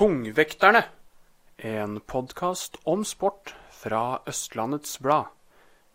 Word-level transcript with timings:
Tungvekterne. 0.00 0.80
En 1.58 1.98
podkast 2.08 2.78
om 2.88 3.02
sport 3.04 3.50
fra 3.82 4.22
Østlandets 4.24 4.94
Blad. 5.04 5.26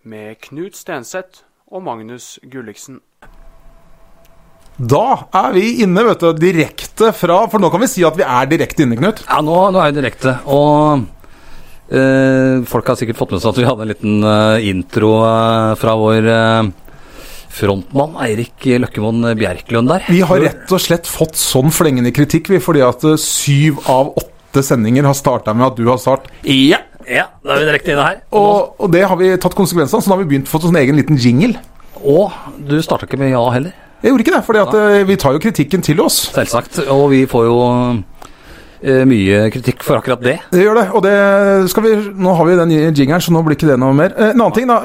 Med 0.06 0.38
Knut 0.46 0.78
Stenseth 0.78 1.42
og 1.74 1.82
Magnus 1.88 2.36
Gulliksen. 2.46 3.00
Da 4.78 5.02
er 5.34 5.58
vi 5.58 5.64
inne, 5.82 6.04
vet 6.06 6.22
du, 6.22 6.28
direkte 6.38 7.10
fra 7.18 7.40
For 7.50 7.58
nå 7.58 7.72
kan 7.74 7.82
vi 7.82 7.90
si 7.96 8.06
at 8.06 8.22
vi 8.22 8.28
er 8.28 8.54
direkte 8.54 8.86
inne, 8.86 9.00
Knut. 9.02 9.26
Ja, 9.26 9.42
nå, 9.42 9.58
nå 9.74 9.82
er 9.82 9.90
vi 9.90 9.98
direkte. 9.98 10.36
Og 10.54 11.02
eh, 11.90 12.62
folk 12.70 12.94
har 12.94 13.02
sikkert 13.02 13.24
fått 13.24 13.34
med 13.34 13.42
seg 13.42 13.56
at 13.56 13.64
vi 13.64 13.70
hadde 13.72 13.88
en 13.88 13.94
liten 13.96 14.34
eh, 14.36 14.70
intro 14.70 15.16
eh, 15.26 15.74
fra 15.82 15.98
vår 15.98 16.30
eh, 16.36 16.74
frontmann 17.56 18.18
Eirik 18.26 18.68
Løkkemoen 18.84 19.32
Bjerklund 19.40 19.92
der. 19.92 20.08
Vi 20.12 20.22
har 20.28 20.42
rett 20.44 20.74
og 20.76 20.82
slett 20.84 21.08
fått 21.10 21.40
sånn 21.40 21.72
flengende 21.74 22.12
kritikk, 22.16 22.52
vi, 22.54 22.62
fordi 22.64 22.84
at 22.86 23.06
eh, 23.08 23.20
syv 23.22 23.80
av 23.92 24.12
åtte 24.20 24.64
sendinger 24.66 25.08
har 25.08 25.16
starta 25.18 25.56
med 25.56 25.72
at 25.72 25.80
du 25.80 25.88
har 25.92 26.02
start. 26.02 26.30
Ja! 26.44 26.82
Ja, 27.06 27.28
da 27.46 27.54
er 27.54 27.62
vi 27.62 27.66
direkte 27.68 27.92
inne 27.94 28.02
her. 28.08 28.22
Og, 28.34 28.80
og 28.82 28.90
det 28.90 29.04
har 29.06 29.18
vi 29.20 29.28
tatt 29.38 29.54
konsekvensene 29.54 30.00
av, 30.00 30.02
så 30.02 30.10
nå 30.10 30.16
har 30.16 30.24
vi 30.24 30.30
begynt 30.32 30.50
å 30.50 30.56
få 30.56 30.64
sånn 30.64 30.80
egen 30.80 30.98
liten 30.98 31.20
jingle. 31.22 31.60
Og 32.02 32.34
du 32.66 32.80
starta 32.82 33.06
ikke 33.06 33.20
med 33.22 33.30
ja 33.30 33.44
heller. 33.54 33.76
Jeg 34.02 34.12
gjorde 34.12 34.26
ikke 34.26 34.34
det, 34.36 34.42
fordi 34.48 34.64
eh, 34.80 35.04
vi 35.06 35.18
tar 35.22 35.38
jo 35.38 35.42
kritikken 35.44 35.86
til 35.86 36.02
oss. 36.02 36.18
Selvsagt. 36.34 36.82
Og 36.94 37.06
vi 37.14 37.22
får 37.30 37.46
jo 37.46 37.60
eh, 38.82 39.04
mye 39.06 39.46
kritikk 39.54 39.86
for 39.86 40.00
akkurat 40.00 40.26
det. 40.26 40.36
Det 40.50 40.66
gjør 40.66 40.82
det, 40.82 40.88
og 40.98 41.06
det 41.06 41.16
skal 41.74 41.86
vi 41.86 41.94
Nå 42.26 42.36
har 42.38 42.50
vi 42.50 42.58
den 42.60 42.76
jingeren, 42.76 43.22
så 43.22 43.34
nå 43.34 43.46
blir 43.46 43.58
ikke 43.58 43.70
det 43.70 43.80
noe 43.82 43.96
mer. 43.98 44.18
En 44.18 44.34
annen 44.34 44.58
ting, 44.58 44.70
da. 44.70 44.82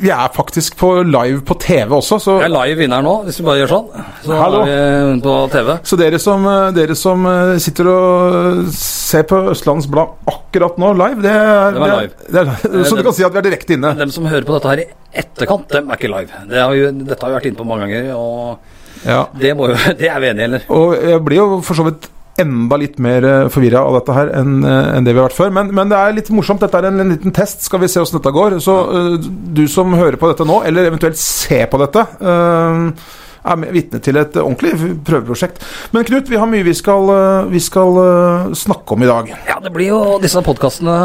Eh, 0.00 0.04
vi 0.04 0.10
er 0.10 0.28
faktisk 0.32 0.76
på 0.80 0.90
live 1.04 1.40
på 1.44 1.54
TV 1.60 1.92
også, 1.92 2.18
så 2.20 2.36
jeg 2.40 2.48
er 2.48 2.54
live 2.54 2.84
inne 2.84 2.96
her 2.96 3.04
nå, 3.04 3.14
hvis 3.26 3.40
vi 3.40 3.44
bare 3.46 3.60
gjør 3.60 3.72
sånn. 3.74 4.04
Så 4.24 4.38
Hallo. 4.40 4.60
er 4.64 5.12
vi 5.12 5.20
på 5.26 5.34
TV. 5.52 5.72
Så 5.84 5.98
dere 6.00 6.18
som, 6.18 6.46
eh, 6.46 6.70
dere 6.76 6.96
som 6.96 7.26
eh, 7.26 7.58
sitter 7.58 7.90
og 7.92 8.66
ser 8.74 9.22
på 9.28 9.42
Østlandets 9.52 9.90
Blad 9.90 10.08
akkurat 10.30 10.78
nå 10.80 10.92
live, 10.96 11.20
det 11.22 11.30
er, 11.30 11.72
Det 11.76 11.80
live. 11.80 12.10
Det 12.30 12.40
er, 12.40 12.52
er, 12.80 12.84
så 12.84 12.96
du 12.96 13.02
kan 13.02 13.12
si 13.16 13.24
at 13.24 13.32
vi 13.32 13.38
er 13.42 13.48
direkte 13.50 13.76
inne. 13.76 13.94
Dem 13.98 14.10
som 14.10 14.24
hører 14.26 14.44
på 14.48 14.56
dette 14.56 14.68
her 14.72 14.84
i 14.84 14.88
etterkant, 15.24 15.68
dem 15.68 15.90
er 15.90 16.00
ikke 16.00 16.12
live. 16.14 16.44
Det 16.48 16.60
har 16.62 16.70
vi, 16.72 16.86
dette 17.04 17.20
har 17.20 17.30
vi 17.30 17.38
vært 17.40 17.50
inne 17.50 17.60
på 17.60 17.68
mange 17.68 17.88
ganger, 17.88 18.14
og 18.16 18.58
Ja. 19.06 19.26
det, 19.32 19.54
jo, 19.56 19.66
det 20.00 20.08
er 20.08 20.20
vi 20.20 20.28
enige 20.28 20.42
i, 20.42 20.48
eller? 20.48 20.64
Og 20.68 20.96
jeg 20.96 21.24
blir 21.24 21.36
jo 21.40 21.60
for 21.64 21.74
så 21.78 21.86
vidt 21.88 22.08
enda 22.42 22.78
litt 22.80 22.98
mer 23.02 23.26
forvirra 23.52 23.82
av 23.86 23.98
dette 23.98 24.16
her 24.16 24.32
eh, 24.34 24.90
enn 24.96 25.06
det 25.06 25.14
vi 25.14 25.20
har 25.20 25.28
vært 25.28 25.38
før. 25.38 25.54
Men, 25.56 25.72
men 25.76 25.92
det 25.92 25.98
er 25.98 26.16
litt 26.16 26.30
morsomt. 26.34 26.62
Dette 26.64 26.80
er 26.80 26.90
en, 26.90 27.02
en 27.04 27.14
liten 27.14 27.34
test. 27.36 27.64
Skal 27.66 27.82
vi 27.82 27.90
se 27.90 28.02
åssen 28.02 28.18
dette 28.18 28.34
går. 28.34 28.58
Så 28.64 28.76
eh, 28.98 29.30
du 29.56 29.64
som 29.70 29.96
hører 29.96 30.18
på 30.20 30.30
dette 30.30 30.46
nå, 30.48 30.60
eller 30.68 30.90
eventuelt 30.90 31.20
ser 31.20 31.66
på 31.70 31.80
dette, 31.82 32.06
eh, 32.20 33.18
er 33.44 33.74
vitne 33.74 34.00
til 34.04 34.20
et 34.20 34.36
ordentlig 34.40 34.74
prøveprosjekt. 35.06 35.62
Men 35.94 36.06
Knut, 36.08 36.30
vi 36.30 36.40
har 36.40 36.50
mye 36.50 36.66
vi 36.66 36.74
skal, 36.76 37.12
eh, 37.14 37.50
vi 37.52 37.62
skal 37.62 38.00
eh, 38.04 38.50
snakke 38.56 38.96
om 38.96 39.04
i 39.04 39.10
dag. 39.10 39.32
Ja, 39.48 39.60
det 39.62 39.72
blir 39.74 39.92
jo 39.92 40.00
Disse 40.22 40.42
podkastene 40.44 40.96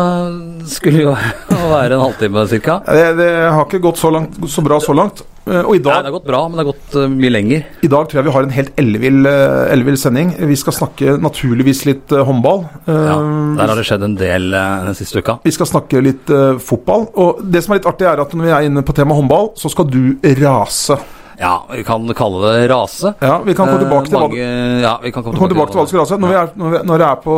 skulle 0.69 1.05
jo 1.07 1.15
være 1.75 1.95
en 1.95 2.03
halvtime 2.07 2.47
ca. 2.57 2.81
Det, 2.87 3.07
det 3.21 3.31
har 3.45 3.63
ikke 3.65 3.83
gått 3.83 4.01
så, 4.01 4.11
langt, 4.13 4.37
så 4.51 4.65
bra 4.65 4.81
så 4.83 4.95
langt. 4.97 5.23
Eh, 5.45 5.61
Og 5.61 5.75
i 5.77 5.79
Nei, 5.79 5.99
det 6.01 6.09
har 6.09 6.15
gått 6.15 6.27
bra, 6.27 6.41
men 6.49 6.57
det 6.57 6.63
har 6.63 6.71
gått 6.71 6.95
uh, 6.97 7.05
mye 7.11 7.31
lenger. 7.33 7.65
i 7.85 7.89
dag 7.91 8.07
tror 8.09 8.19
jeg 8.19 8.25
vi 8.25 8.33
har 8.33 8.47
en 8.47 8.55
helt 8.55 8.79
ellevill 8.81 9.19
uh, 9.29 9.71
ellevill 9.73 9.97
sending. 10.01 10.33
Vi 10.49 10.57
skal 10.57 10.73
snakke 10.73 11.17
naturligvis 11.21 11.83
litt 11.85 12.15
uh, 12.15 12.23
håndball. 12.25 12.63
Ja, 12.89 13.17
der 13.59 13.69
har 13.69 13.77
det 13.77 13.85
skjedd 13.87 14.07
en 14.07 14.17
del 14.17 14.49
den 14.55 14.97
siste 14.97 15.21
uka. 15.21 15.37
Vi 15.45 15.53
skal 15.53 15.69
snakke 15.69 16.01
litt 16.03 16.31
fotball. 16.65 17.07
Og 17.21 17.43
det 17.45 17.61
som 17.63 17.73
er 17.73 17.79
litt 17.79 17.89
artig, 17.89 18.07
er 18.09 18.21
at 18.23 18.33
når 18.33 18.47
vi 18.47 18.55
er 18.57 18.69
inne 18.69 18.83
på 18.85 18.95
temaet 18.97 19.21
håndball, 19.21 19.51
så 19.59 19.69
skal 19.71 19.87
du 19.89 20.17
rase. 20.41 20.97
Ja, 21.39 21.65
vi 21.71 21.83
kan 21.83 22.05
kalle 22.15 22.53
det 22.53 22.69
rase. 22.71 23.13
Ja, 23.21 23.39
Vi 23.43 23.53
kan 23.53 23.65
komme 23.67 23.79
Eh, 23.81 23.83
tilbake 23.83 24.09
til 24.09 24.19
mange, 24.19 24.45
ja, 24.81 24.93
vi 25.03 25.11
kan 25.11 25.23
komme 25.23 25.37
komme 25.37 25.51
tilbake 25.51 25.71
til 25.73 25.79
hva 25.79 25.83
du 25.85 25.91
skal 25.91 25.99
rase. 26.05 26.17
Når 26.21 26.27
vi, 26.31 26.35
er, 26.39 26.49
når, 26.55 26.69
vi, 26.71 26.79
når, 26.87 26.97
det 27.01 27.07
er 27.09 27.15
på, 27.25 27.35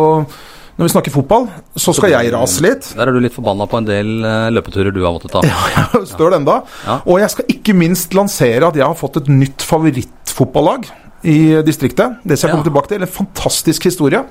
når 0.78 0.84
vi 0.86 0.92
snakker 0.94 1.12
fotball, 1.16 1.48
så 1.76 1.94
skal 1.98 2.10
jeg 2.14 2.34
rase 2.34 2.62
litt. 2.62 2.92
Der 2.98 3.08
er 3.08 3.12
du 3.12 3.20
litt 3.24 3.34
forbanna 3.34 3.66
på 3.72 3.78
en 3.82 3.88
del 3.90 4.12
eh, 4.24 4.50
løpeturer 4.54 4.94
du 4.94 5.02
har 5.06 5.16
måttet 5.18 5.32
ta. 5.34 5.42
Jeg 5.76 6.06
Støl 6.12 6.34
enda. 6.38 6.60
Ja. 6.86 7.00
Og 7.06 7.20
jeg 7.24 7.30
skal 7.34 7.46
ikke 7.56 7.74
minst 7.74 8.14
lansere 8.14 8.68
at 8.70 8.76
jeg 8.78 8.86
har 8.86 8.96
fått 9.00 9.18
et 9.24 9.28
nytt 9.34 9.66
favorittfotballag 9.66 10.86
i 11.26 11.38
distriktet. 11.66 12.20
Det 12.24 12.38
skal 12.38 12.50
jeg 12.50 12.54
Ja. 12.54 12.58
komme 12.60 12.70
tilbake 12.70 12.88
til. 12.94 13.02
En 13.02 13.08
fantastisk 13.10 13.84
historie. 13.90 14.22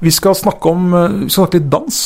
Vi 0.00 0.10
skal 0.10 0.34
snakke 0.34 0.66
om 0.74 0.92
eh, 0.94 1.08
Vi 1.26 1.28
skal 1.30 1.44
snakke 1.46 1.60
litt 1.60 1.70
dans. 1.70 2.00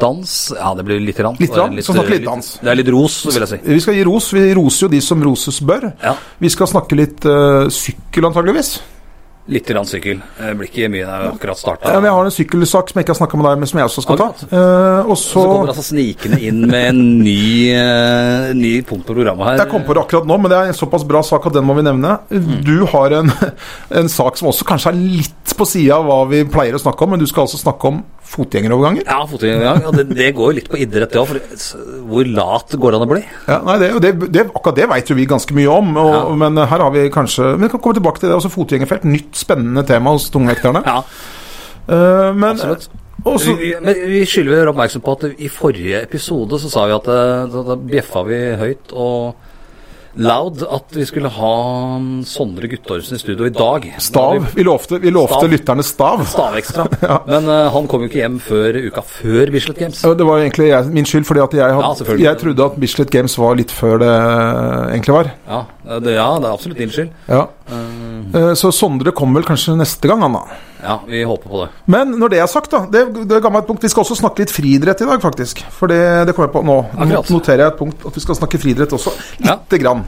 Dans 0.00 0.52
Ja, 0.56 0.72
det 0.74 0.84
blir 0.86 1.00
lite 1.00 1.22
grann. 1.22 1.36
Litt 1.38 1.52
grann, 1.54 1.76
Det 1.76 1.84
er 1.84 1.92
snakke 1.92 2.16
litt 2.16 2.24
dans. 2.24 2.54
Det 2.62 2.70
er 2.70 2.80
litt 2.80 2.88
ros, 2.92 3.18
vil 3.28 3.44
jeg 3.44 3.52
si. 3.52 3.60
Vi 3.64 3.80
skal 3.84 3.98
gi 3.98 4.06
ros. 4.08 4.32
Vi 4.32 4.46
roser 4.56 4.86
jo 4.86 4.92
de 4.94 5.02
som 5.04 5.22
roses 5.22 5.60
bør. 5.60 5.92
Ja. 6.02 6.16
Vi 6.42 6.50
skal 6.52 6.70
snakke 6.70 6.98
litt 6.98 7.28
uh, 7.28 7.68
sykkel, 7.72 8.26
antageligvis. 8.30 8.78
Litt 9.50 9.66
grann 9.66 9.86
sykkel. 9.90 10.20
Det 10.38 10.52
blir 10.54 10.68
ikke 10.68 10.88
mye. 10.92 11.02
når 11.02 11.22
jeg 11.24 11.30
akkurat 11.32 11.58
starta. 11.58 11.90
Ja, 11.90 11.98
jeg 12.06 12.14
har 12.14 12.28
en 12.28 12.34
sykkelsak 12.34 12.92
som 12.92 12.98
jeg 13.00 13.04
ikke 13.04 13.10
har 13.10 13.18
snakka 13.18 13.40
med 13.40 13.48
deg 13.48 13.58
Men 13.58 13.70
som 13.72 13.80
jeg 13.80 13.88
også 13.88 14.04
skal 14.04 14.20
ta. 14.20 14.28
Akkurat. 14.30 14.52
Eh, 14.54 15.10
og 15.10 15.18
Så 15.18 15.32
så 15.32 15.42
kommer 15.48 15.72
altså 15.72 15.86
snikende 15.88 16.38
inn 16.46 16.60
med 16.70 16.86
en 16.92 17.00
ny, 17.24 17.74
uh, 17.74 18.52
ny 18.54 18.72
punkt 18.86 19.02
på 19.08 19.16
programmet 19.16 19.48
her. 19.48 19.58
Jeg 19.64 19.72
kom 19.72 19.82
på 19.82 19.96
det 19.98 20.04
akkurat 20.04 20.30
nå, 20.30 20.38
men 20.38 20.52
det 20.52 20.60
er 20.60 20.70
en 20.70 20.78
såpass 20.78 21.06
bra 21.08 21.24
sak 21.26 21.50
at 21.50 21.58
den 21.58 21.66
må 21.66 21.74
vi 21.74 21.82
nevne. 21.82 22.14
Mm. 22.30 22.54
Du 22.62 22.86
har 22.94 23.18
en, 23.18 23.34
en 24.00 24.12
sak 24.12 24.38
som 24.38 24.52
også 24.52 24.68
kanskje 24.68 24.94
er 24.94 25.02
litt 25.18 25.56
på 25.58 25.66
sida 25.66 25.98
av 25.98 26.06
hva 26.06 26.22
vi 26.30 26.44
pleier 26.46 26.78
å 26.78 26.82
snakke 26.82 27.02
om, 27.02 27.16
men 27.16 27.22
du 27.22 27.26
skal 27.26 27.48
altså 27.48 27.58
snakke 27.58 27.90
om 27.90 27.98
fotgjengeroverganger. 28.32 29.04
Ja, 29.06 29.18
fotgjengergang. 29.28 29.82
Ja, 29.84 29.92
det, 29.98 30.04
det 30.16 30.30
går 30.38 30.50
jo 30.50 30.56
litt 30.58 30.70
på 30.72 30.80
idrett, 30.80 31.12
det 31.12 31.20
òg. 31.20 31.34
Hvor 32.08 32.30
lat 32.32 32.74
går 32.80 32.94
det 32.94 33.00
an 33.00 33.06
å 33.06 33.10
bli? 33.12 33.20
Ja, 33.48 33.58
nei, 33.68 33.76
det, 33.82 33.90
det, 34.04 34.12
det, 34.34 34.46
akkurat 34.50 34.78
det 34.80 34.88
vet 34.94 35.12
jo 35.12 35.18
vi 35.18 35.28
ganske 35.30 35.56
mye 35.56 35.70
om, 35.76 35.92
og, 36.00 36.10
Ja. 36.14 36.24
men 36.44 36.62
her 36.64 36.84
har 36.86 36.90
vi 36.94 37.06
kanskje 37.12 37.52
vi 37.60 37.68
kan 37.72 37.80
komme 37.84 37.98
tilbake 38.00 38.22
til 38.22 38.30
det. 38.32 38.38
Også 38.40 38.52
fotgjengerfelt. 38.54 39.04
Nytt, 39.08 39.30
spennende 39.38 39.84
tema 39.88 40.16
hos 40.16 40.30
tungvekterne. 40.34 40.84
Ja, 40.88 41.02
Uh, 41.82 42.30
men 42.38 42.52
absolutt. 42.54 42.84
Også, 43.26 43.56
Vi, 43.58 43.72
men 43.82 43.96
vi 44.06 44.20
skylder 44.26 44.68
oppmerksom 44.70 45.02
på 45.02 45.14
at 45.16 45.24
i 45.42 45.48
forrige 45.50 45.98
episode 46.06 46.58
så 46.62 46.70
sa 46.70 46.84
vi 46.86 46.94
at 46.94 47.08
eh, 47.10 47.42
da, 47.50 47.62
da 47.68 47.76
bjeffa 47.78 48.22
vi 48.26 48.38
høyt 48.60 48.94
og 48.94 49.34
loud 50.14 50.60
at 50.68 50.92
vi 50.92 51.04
skulle 51.08 51.30
ha 51.32 51.52
Sondre 52.28 52.68
Guttormsen 52.68 53.16
i 53.16 53.20
studio 53.20 53.46
i 53.48 53.52
dag. 53.54 53.86
Stav. 54.02 54.46
Vi 54.54 54.64
lovte, 54.66 54.98
vi 55.02 55.12
lovte 55.14 55.38
Stav. 55.40 55.50
lytterne 55.52 55.84
stav. 55.86 56.24
Stavekstra. 56.28 56.86
Men 57.30 57.48
uh, 57.48 57.70
han 57.72 57.88
kom 57.90 58.04
jo 58.04 58.10
ikke 58.10 58.20
hjem 58.20 58.38
før 58.42 58.78
uka 58.90 59.04
før 59.06 59.52
Bislett 59.54 59.80
Games. 59.80 60.02
Ja, 60.04 60.12
Det 60.18 60.26
var 60.28 60.42
egentlig 60.42 60.68
jeg, 60.68 60.92
min 60.92 61.08
skyld, 61.08 61.24
fordi 61.28 61.44
at 61.46 61.56
jeg, 61.62 61.78
had, 61.78 62.04
ja, 62.12 62.18
jeg 62.28 62.40
trodde 62.44 62.68
at 62.68 62.78
Bislett 62.82 63.12
Games 63.14 63.38
var 63.40 63.56
litt 63.58 63.72
før 63.72 64.02
det 64.02 64.12
eh, 64.12 64.92
egentlig 64.98 65.16
var. 65.16 65.32
Ja, 65.48 65.62
det, 65.98 66.16
ja, 66.18 66.28
det 66.38 66.48
er 66.48 66.52
absolutt 66.52 66.82
din 66.82 66.92
skyld. 66.92 67.12
Ja. 67.72 68.40
Eh, 68.40 68.52
Så 68.58 68.70
Sondre 68.74 69.12
kommer 69.16 69.40
vel 69.40 69.48
kanskje 69.48 69.74
neste 69.78 70.10
gang, 70.10 70.22
han 70.24 70.36
da. 70.36 70.44
Ja, 70.82 70.98
vi 71.06 71.22
håper 71.22 71.48
på 71.48 71.62
det. 71.62 71.68
Men 71.94 72.16
når 72.18 72.32
det 72.34 72.40
er 72.42 72.50
sagt, 72.50 72.72
da 72.74 72.84
det, 72.90 73.04
det 73.30 73.40
ga 73.42 73.50
meg 73.52 73.62
et 73.62 73.70
punkt. 73.70 73.84
Vi 73.84 73.90
skal 73.92 74.02
også 74.02 74.18
snakke 74.18 74.42
litt 74.42 74.54
friidrett 74.54 75.04
i 75.04 75.08
dag, 75.08 75.22
faktisk. 75.22 75.62
For 75.76 75.90
det, 75.90 76.00
det 76.26 76.34
kommer 76.36 76.50
jeg 76.50 76.56
på 76.56 76.64
nå. 76.66 76.78
Akkurat. 76.96 77.30
noterer 77.32 77.64
jeg 77.66 77.74
et 77.74 77.78
punkt 77.78 78.06
at 78.08 78.18
vi 78.18 78.24
skal 78.24 78.38
snakke 78.40 78.60
friidrett 78.62 78.94
også. 78.98 79.14
Ja. 79.46 79.58
Grann. 79.72 80.04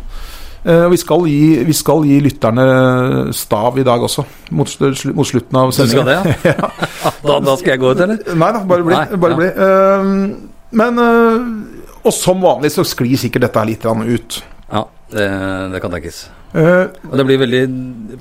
Eh, 0.64 0.86
vi, 0.90 0.98
skal 0.98 1.26
gi, 1.28 1.60
vi 1.68 1.76
skal 1.76 2.06
gi 2.08 2.18
lytterne 2.24 2.64
stav 3.36 3.78
i 3.78 3.84
dag 3.86 4.02
også, 4.06 4.24
mot, 4.56 4.70
mot 5.12 5.28
slutten 5.28 5.58
av 5.60 5.72
Du 5.76 5.82
skal 5.84 6.08
det, 6.08 6.14
ja? 6.48 6.54
da, 7.28 7.38
da 7.44 7.56
skal 7.60 7.74
jeg 7.74 7.82
gå 7.82 7.92
ut, 7.92 8.00
eller? 8.00 8.22
Nei 8.32 8.52
da, 8.56 8.62
bare 8.70 8.86
bli. 8.86 8.96
Nei, 8.96 9.20
bare 9.20 9.36
ja. 9.36 9.40
bli. 9.42 9.50
Eh, 9.68 10.54
men 10.74 11.04
Og 12.04 12.12
som 12.16 12.40
vanlig 12.42 12.72
så 12.74 12.82
sklir 12.88 13.20
sikkert 13.20 13.46
dette 13.46 13.60
her 13.60 13.68
litt 13.68 13.84
ut. 13.84 14.40
Ja, 14.72 14.88
det, 15.12 15.28
det 15.72 15.84
kan 15.84 15.92
tenkes. 15.94 16.24
Eh, 16.54 16.86
Og 17.10 17.16
det 17.18 17.24
blir 17.26 17.40
veldig 17.42 17.62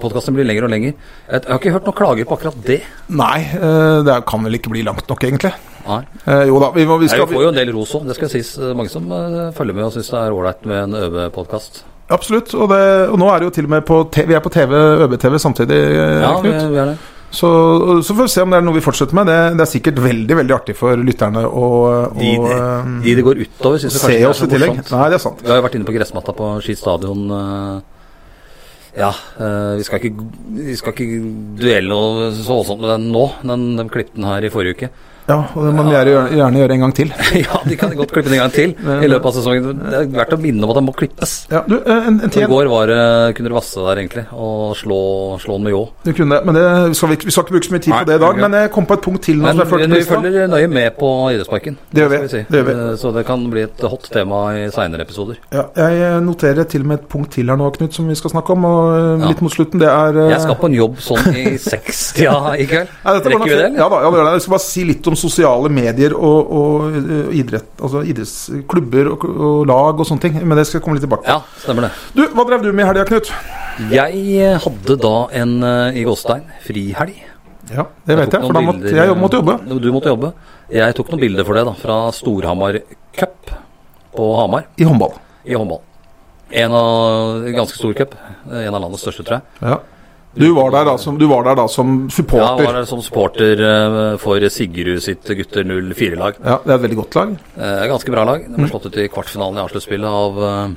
Podkasten 0.01 0.33
blir 0.33 0.47
lengre 0.49 0.65
og 0.65 0.73
lengre. 0.73 0.95
Jeg, 1.29 1.43
har 1.45 1.59
ikke 1.59 1.73
hørt 1.75 1.85
noen 1.85 1.97
klager 1.99 2.25
på 2.25 2.37
akkurat 2.39 2.57
det. 2.65 2.79
nei, 3.13 3.45
uh, 3.61 4.01
det 4.05 4.15
kan 4.25 4.41
vel 4.41 4.57
ikke 4.57 4.73
bli 4.73 4.81
langt 4.87 5.05
nok, 5.07 5.23
egentlig. 5.27 5.53
Nei. 5.85 6.01
Uh, 6.25 6.41
jo 6.49 6.57
da, 6.63 6.71
vi, 6.73 6.87
må, 6.89 6.97
vi 6.97 7.11
Nei, 7.11 7.13
skal 7.13 7.29
vi 7.29 7.37
får 7.37 7.45
jo 7.45 7.51
en 7.53 7.59
del 7.61 7.73
ros 7.75 7.93
òg, 7.99 8.07
det 8.09 8.17
skal 8.17 8.31
sies. 8.33 8.55
Mange 8.73 8.89
som 8.89 9.05
følger 9.53 9.77
med 9.77 9.85
og 9.85 9.93
syns 9.93 10.09
det 10.09 10.21
er 10.23 10.33
ålreit 10.33 10.65
med 10.65 10.81
en 10.87 10.97
øvepodkast. 11.05 11.83
Absolutt. 12.13 12.55
Og, 12.57 12.67
det, 12.73 12.83
og 13.13 13.19
nå 13.21 13.29
er 13.29 13.39
det 13.41 13.51
jo 13.51 13.57
til 13.59 13.69
og 13.69 13.75
med 13.77 13.85
på 13.87 14.01
TV, 14.11 14.31
vi 14.33 14.37
er 14.39 14.43
på 14.43 14.51
TV, 14.53 14.73
ØB-TV 15.05 15.37
samtidig, 15.39 15.81
Ja, 15.93 16.33
vi, 16.41 16.49
Knut. 16.49 16.71
vi 16.73 16.81
er 16.81 16.93
det. 16.95 16.97
Så, 17.33 17.49
så 18.05 18.13
får 18.13 18.27
vi 18.27 18.29
se 18.29 18.43
om 18.45 18.51
det 18.53 18.59
er 18.59 18.65
noe 18.65 18.77
vi 18.77 18.83
fortsetter 18.85 19.17
med. 19.17 19.29
Det, 19.29 19.37
det 19.57 19.63
er 19.65 19.69
sikkert 19.71 20.01
veldig 20.03 20.35
veldig 20.37 20.53
artig 20.53 20.75
for 20.77 20.99
lytterne 21.01 21.41
å, 21.47 21.69
de, 22.13 22.35
De, 22.43 22.59
de 23.05 23.15
det 23.17 23.23
går 23.25 23.41
utover, 23.41 23.81
syns 23.81 23.97
kanskje 23.97 24.19
ikke 24.19 24.29
er 24.29 24.37
så 24.37 24.49
morsomt. 24.51 24.91
Nei, 24.93 25.07
det 25.09 25.17
er 25.17 25.23
sant. 25.23 25.41
Vi 25.41 25.49
har 25.49 25.57
jo 25.61 25.65
vært 25.65 25.77
inne 25.79 25.87
på 25.87 25.95
gressmatta 25.95 26.35
på 26.37 26.51
Ski 26.65 26.75
stadion. 26.77 27.25
Ja, 28.93 29.09
eh, 29.41 29.73
vi 29.79 29.85
skal 29.87 30.03
ikke, 30.03 30.25
vi 30.53 30.75
skal 30.77 30.93
ikke 30.93 31.21
duelle 31.57 31.97
så 32.37 32.45
voldsomt 32.45 32.83
med 32.83 32.91
den 32.93 33.07
nå. 33.13 33.23
Den, 33.41 33.65
den 33.79 33.89
klippet 33.89 34.27
her 34.27 34.45
i 34.45 34.51
forrige 34.53 34.77
uke. 34.77 34.89
Ja, 35.29 35.37
og 35.55 35.63
det 35.63 35.71
må 35.75 35.83
vi 35.87 35.93
gjerne, 35.95 36.23
gjerne 36.35 36.59
gjøre 36.59 36.75
en 36.75 36.81
gang 36.83 36.93
til. 36.97 37.11
ja, 37.45 37.59
de 37.63 37.77
kan 37.79 37.93
godt 37.95 38.11
klippe 38.11 38.27
den 38.29 38.35
en 38.39 38.43
gang 38.43 38.53
til 38.55 38.73
i 38.75 39.07
løpet 39.07 39.29
av 39.29 39.35
sesongen. 39.37 39.79
Det 39.79 39.99
er 40.01 40.09
verdt 40.17 40.33
å 40.35 40.39
minne 40.43 40.65
om 40.67 40.73
at 40.73 40.79
den 40.81 40.87
må 40.89 40.93
klippes. 40.97 41.35
Ja, 41.53 41.61
du, 41.67 41.77
eh, 41.79 42.07
en, 42.09 42.17
en 42.27 42.33
I 42.33 42.47
går 42.51 42.67
var 42.71 42.91
det, 42.91 42.99
kunne 43.37 43.51
du 43.51 43.55
vasse 43.55 43.79
der, 43.85 44.01
egentlig, 44.03 44.25
og 44.35 44.73
slå, 44.79 44.99
slå 45.43 45.55
den 45.59 45.67
med 45.69 45.75
ljå. 45.75 45.83
Du 46.03 46.11
kunne 46.17 46.41
men 46.43 46.57
det 46.57 46.65
skal 46.99 47.13
vi, 47.13 47.17
vi 47.23 47.31
skal 47.31 47.45
ikke 47.45 47.55
bruke 47.55 47.69
så 47.69 47.75
mye 47.77 47.83
tid 47.85 47.93
på 47.95 48.01
det 48.09 48.17
i 48.19 48.23
dag. 48.25 48.41
Men 48.43 48.57
jeg 48.59 48.71
kom 48.75 48.87
på 48.89 48.97
et 48.99 49.03
punkt 49.05 49.23
til 49.23 49.39
nå 49.39 49.47
Men 49.53 49.63
følte 49.69 49.87
vi 49.93 50.03
følger 50.09 50.47
nøye 50.51 50.67
med 50.71 50.97
på 50.99 51.09
idrettsparken. 51.31 51.77
Det 51.93 52.03
gjør 52.03 52.11
vi, 52.13 52.19
si. 52.33 52.41
det 52.49 52.59
gjør 52.59 52.67
vi. 52.69 52.75
Eh, 52.83 52.91
Så 53.03 53.13
det 53.15 53.23
kan 53.29 53.47
bli 53.53 53.63
et 53.69 53.83
hot 53.93 54.09
tema 54.13 54.41
i 54.59 54.65
seinere 54.75 55.05
episoder. 55.07 55.39
Ja, 55.55 55.65
jeg 55.79 56.19
noterer 56.27 56.67
til 56.69 56.83
og 56.83 56.91
med 56.91 56.99
et 56.99 57.07
punkt 57.11 57.31
til 57.37 57.47
her 57.51 57.59
nå, 57.59 57.71
Knut, 57.77 57.95
som 57.95 58.11
vi 58.11 58.15
skal 58.19 58.33
snakke 58.35 58.57
om. 58.57 58.67
Og 58.67 59.23
litt 59.23 59.39
Ja. 59.39 59.47
mot 59.47 59.55
slutten. 59.55 59.79
Det 59.79 59.87
er 59.89 60.19
eh, 60.25 60.31
Jeg 60.35 60.41
skal 60.43 60.59
på 60.59 60.67
en 60.69 60.77
jobb 60.81 60.99
sånn 61.03 61.31
i 61.31 61.55
sekstida 61.69 62.55
i 62.59 62.67
kveld. 62.69 62.91
Rekker 63.07 63.47
vi 63.47 63.49
det, 63.55 63.63
eller? 63.69 63.79
Ja 63.79 63.87
da, 63.91 64.01
ja. 64.03 64.11
Jeg 64.33 64.43
skal 64.45 64.55
bare 64.57 64.65
si 64.67 64.83
litt 64.91 65.07
om 65.09 65.12
sosiale 65.19 65.69
medier 65.73 66.13
og, 66.15 66.51
og 66.53 66.95
eh, 66.99 67.33
idrett. 67.39 67.67
Altså 67.81 68.01
idrettsklubber 68.07 69.11
og, 69.13 69.25
og 69.29 69.67
lag 69.69 69.99
og 69.99 70.07
sånne 70.09 70.21
ting. 70.25 70.39
Men 70.43 70.57
det 70.59 70.65
skal 70.69 70.79
jeg 70.79 70.85
komme 70.85 70.97
litt 70.99 71.05
tilbake 71.07 71.25
til. 71.25 71.33
Ja, 71.33 71.61
stemmer 71.63 71.87
det. 71.87 71.91
Du, 72.17 72.23
hva 72.37 72.45
drev 72.49 72.63
du 72.65 72.71
med 72.71 72.85
i 72.85 72.89
helga, 72.89 73.05
Knut? 73.09 73.31
Jeg 73.89 74.57
hadde 74.63 74.97
da 75.01 75.13
en 75.41 75.53
uh, 75.65 75.95
i 75.97 76.03
gåstein 76.05 76.43
frihelg. 76.65 77.15
Ja, 77.73 77.85
det 78.05 78.17
vet 78.19 78.27
jeg, 78.27 78.41
jeg, 78.41 78.43
for 78.49 78.53
da 78.57 78.61
måtte 78.61 78.83
bilder, 78.83 79.05
jeg 79.07 79.17
måtte 79.17 79.39
jobbe. 79.39 79.53
eh, 79.63 79.79
Du 79.81 79.87
måtte 79.95 80.11
jobbe. 80.11 80.33
Jeg 80.73 80.95
tok 80.97 81.09
noen 81.13 81.21
bilder 81.23 81.47
for 81.47 81.57
det, 81.57 81.63
da, 81.69 81.73
fra 81.79 81.95
Storhamar 82.13 82.77
Cup 83.15 83.53
på 84.13 84.27
Hamar 84.37 84.67
I 84.77 84.85
håndball. 84.85 85.15
i 85.47 85.55
håndball. 85.57 85.81
En 86.53 86.75
av 86.77 87.47
ganske 87.55 87.79
stor 87.79 87.95
cup. 87.97 88.13
En 88.51 88.75
av 88.75 88.81
landets 88.83 89.01
største, 89.01 89.23
tror 89.25 89.39
jeg. 89.39 89.71
Ja. 89.71 89.79
Du 90.33 90.47
var 90.55 90.71
der 90.73 90.87
da 90.87 90.95
som, 90.97 91.17
du 91.21 91.27
var 91.29 91.43
der 91.45 91.59
da 91.59 91.67
som 91.69 92.07
Ja, 92.09 92.55
jeg 92.57 92.65
var 92.65 92.73
der 92.79 92.87
som 92.89 93.01
supporter 93.05 93.59
eh, 93.61 94.15
for 94.21 94.41
Sigrud 94.49 95.01
sitt 95.05 95.27
gutter 95.29 95.67
04-lag. 95.67 96.39
Ja, 96.41 96.55
Det 96.63 96.71
er 96.73 96.79
et 96.79 96.85
veldig 96.87 96.97
godt 97.03 97.17
lag. 97.19 97.35
Eh, 97.53 97.83
ganske 97.91 98.13
bra 98.15 98.23
lag. 98.25 98.47
De 98.47 98.57
ble 98.57 98.69
slått 98.71 98.87
ut 98.89 98.97
i 98.97 99.05
kvartfinalen 99.13 99.59
i 99.59 99.61
avsluttspillet 99.61 100.09
av 100.23 100.39
eh, 100.47 100.73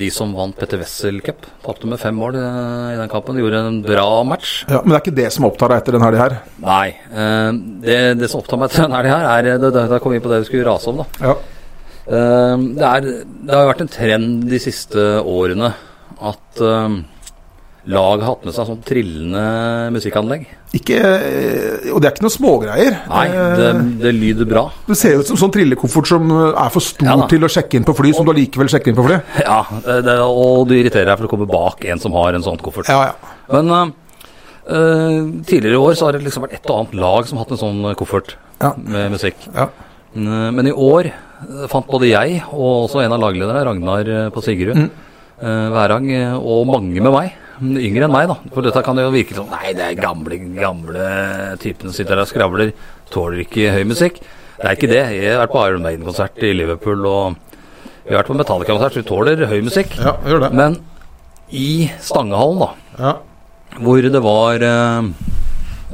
de 0.00 0.08
som 0.14 0.32
vant 0.32 0.56
Petter 0.56 0.80
Wessel 0.80 1.20
Cup. 1.26 1.44
Tapte 1.66 1.90
med 1.92 2.00
fem 2.00 2.16
mål 2.16 2.38
eh, 2.40 2.88
i 2.94 2.96
den 3.02 3.12
kampen. 3.12 3.36
De 3.36 3.44
gjorde 3.44 3.60
en 3.68 3.78
bra 3.84 4.08
match. 4.24 4.54
Ja, 4.70 4.80
Men 4.80 4.94
det 4.94 4.96
er 5.02 5.04
ikke 5.04 5.16
det 5.20 5.28
som 5.36 5.50
opptar 5.50 5.74
deg 5.74 5.82
etter 5.82 5.98
den 5.98 6.06
helga 6.08 6.24
her? 6.24 6.38
Nei. 6.64 6.88
eh, 7.12 7.52
det, 7.84 8.00
det 8.22 8.32
som 8.32 8.40
opptar 8.40 8.62
meg 8.64 8.72
etter 8.72 8.86
denne 8.88 9.02
helga 9.04 9.20
her, 9.36 9.52
er 9.52 9.60
det, 9.60 9.74
Da 9.92 10.00
kom 10.00 10.16
vi 10.16 10.22
inn 10.22 10.24
på 10.24 10.32
det 10.32 10.40
vi 10.46 10.52
skulle 10.54 10.70
rase 10.72 10.88
om, 10.88 11.04
da. 11.04 11.10
Ja. 11.20 11.36
Det, 12.10 12.86
er, 12.86 13.04
det 13.44 13.54
har 13.54 13.68
vært 13.68 13.84
en 13.84 13.92
trend 13.92 14.48
de 14.50 14.58
siste 14.58 15.04
årene 15.20 15.68
at 16.26 16.62
lag 17.88 18.20
hatt 18.22 18.42
med 18.44 18.52
seg 18.52 18.66
sånn 18.68 18.82
trillende 18.84 19.42
musikkanlegg. 19.94 20.42
Ikke, 20.76 20.98
eh, 21.00 21.86
og 21.94 22.02
det 22.02 22.10
er 22.10 22.12
ikke 22.14 22.26
noe 22.26 22.34
smågreier. 22.34 22.98
Nei, 23.08 23.22
det, 23.56 23.70
det 24.02 24.12
lyder 24.14 24.46
bra. 24.50 24.66
Det 24.86 24.96
ser 25.00 25.16
ut 25.18 25.26
som 25.30 25.38
sånn 25.40 25.54
trillekoffert 25.54 26.06
som 26.12 26.28
eh, 26.30 26.52
er 26.60 26.70
for 26.74 26.84
stor 26.84 27.08
Ja 27.08 27.16
til 27.30 27.46
å 27.46 27.50
sjekke 27.50 27.78
inn 27.80 27.86
på 27.88 27.94
fly, 27.96 28.12
som 28.14 28.28
du 28.28 28.34
allikevel 28.34 28.68
sjekker 28.70 28.92
inn 28.92 28.98
på 29.00 29.06
fly. 29.08 29.16
Ja, 29.46 29.62
det, 30.04 30.18
og 30.20 30.68
du 30.68 30.76
irriterer 30.76 31.08
deg 31.10 31.18
for 31.22 31.30
å 31.30 31.32
komme 31.32 31.48
bak 31.50 31.84
en 31.88 32.02
som 32.02 32.12
har 32.20 32.36
en 32.36 32.44
sånn 32.46 32.60
koffert. 32.62 32.92
Ja, 32.92 33.10
ja. 33.10 33.34
Men 33.56 33.72
eh, 34.68 35.42
tidligere 35.48 35.74
i 35.78 35.82
år 35.82 35.96
så 35.98 36.06
har 36.10 36.18
det 36.18 36.24
liksom 36.28 36.44
vært 36.46 36.58
et 36.60 36.70
og 36.70 36.82
annet 36.82 36.98
lag 37.00 37.26
som 37.28 37.38
har 37.40 37.46
hatt 37.48 37.56
en 37.56 37.64
sånn 37.64 37.94
koffert 37.98 38.36
Ja. 38.60 38.74
med 38.76 39.12
musikk. 39.16 39.36
ja. 39.56 39.70
Men 40.12 40.66
i 40.66 40.72
år 40.74 41.06
fant 41.70 41.86
både 41.86 42.08
jeg 42.10 42.40
og 42.52 42.88
også 42.90 43.00
en 43.04 43.12
av 43.14 43.20
laglederne, 43.22 43.62
Ragnar 43.64 44.30
på 44.34 44.42
Sigrud, 44.44 44.76
Mm. 44.76 44.90
Værang, 45.72 46.08
og 46.36 46.66
mange 46.68 47.00
med 47.00 47.12
meg, 47.14 47.30
yngre 47.60 48.06
enn 48.06 48.12
meg, 48.14 48.28
da. 48.30 48.36
For 48.54 48.64
dette 48.64 48.82
kan 48.86 48.98
jo 49.00 49.10
virke 49.12 49.34
som 49.36 49.48
Nei, 49.52 49.72
det 49.76 49.84
er 49.86 49.98
gamle, 50.00 50.38
gamle 50.56 51.08
typene 51.60 51.90
som 51.90 51.96
sitter 51.96 52.16
der 52.16 52.24
og 52.24 52.30
skravler. 52.30 52.72
Tåler 53.12 53.42
ikke 53.44 53.72
høy 53.74 53.84
musikk. 53.90 54.20
Det 54.60 54.66
er 54.68 54.76
ikke 54.76 54.90
det. 54.90 55.02
Jeg 55.16 55.32
har 55.34 55.42
vært 55.46 55.54
på 55.54 55.62
Iron 55.68 55.84
Maiden-konsert 55.84 56.42
i 56.44 56.52
Liverpool, 56.56 57.06
og 57.08 57.36
vi 58.04 58.12
har 58.14 58.20
vært 58.22 58.30
på 58.32 58.36
Metallica-konsert, 58.38 58.96
så 58.96 59.02
vi 59.02 59.08
tåler 59.08 59.46
høy 59.50 59.60
musikk. 59.66 59.96
ja 60.00 60.16
gjør 60.26 60.44
det. 60.46 60.52
Men 60.56 60.76
i 61.50 61.90
Stangehallen, 62.00 62.60
da, 62.60 62.70
Ja. 63.00 63.14
hvor 63.80 64.02
det 64.02 64.22
var 64.22 64.54
eh, 64.62 65.10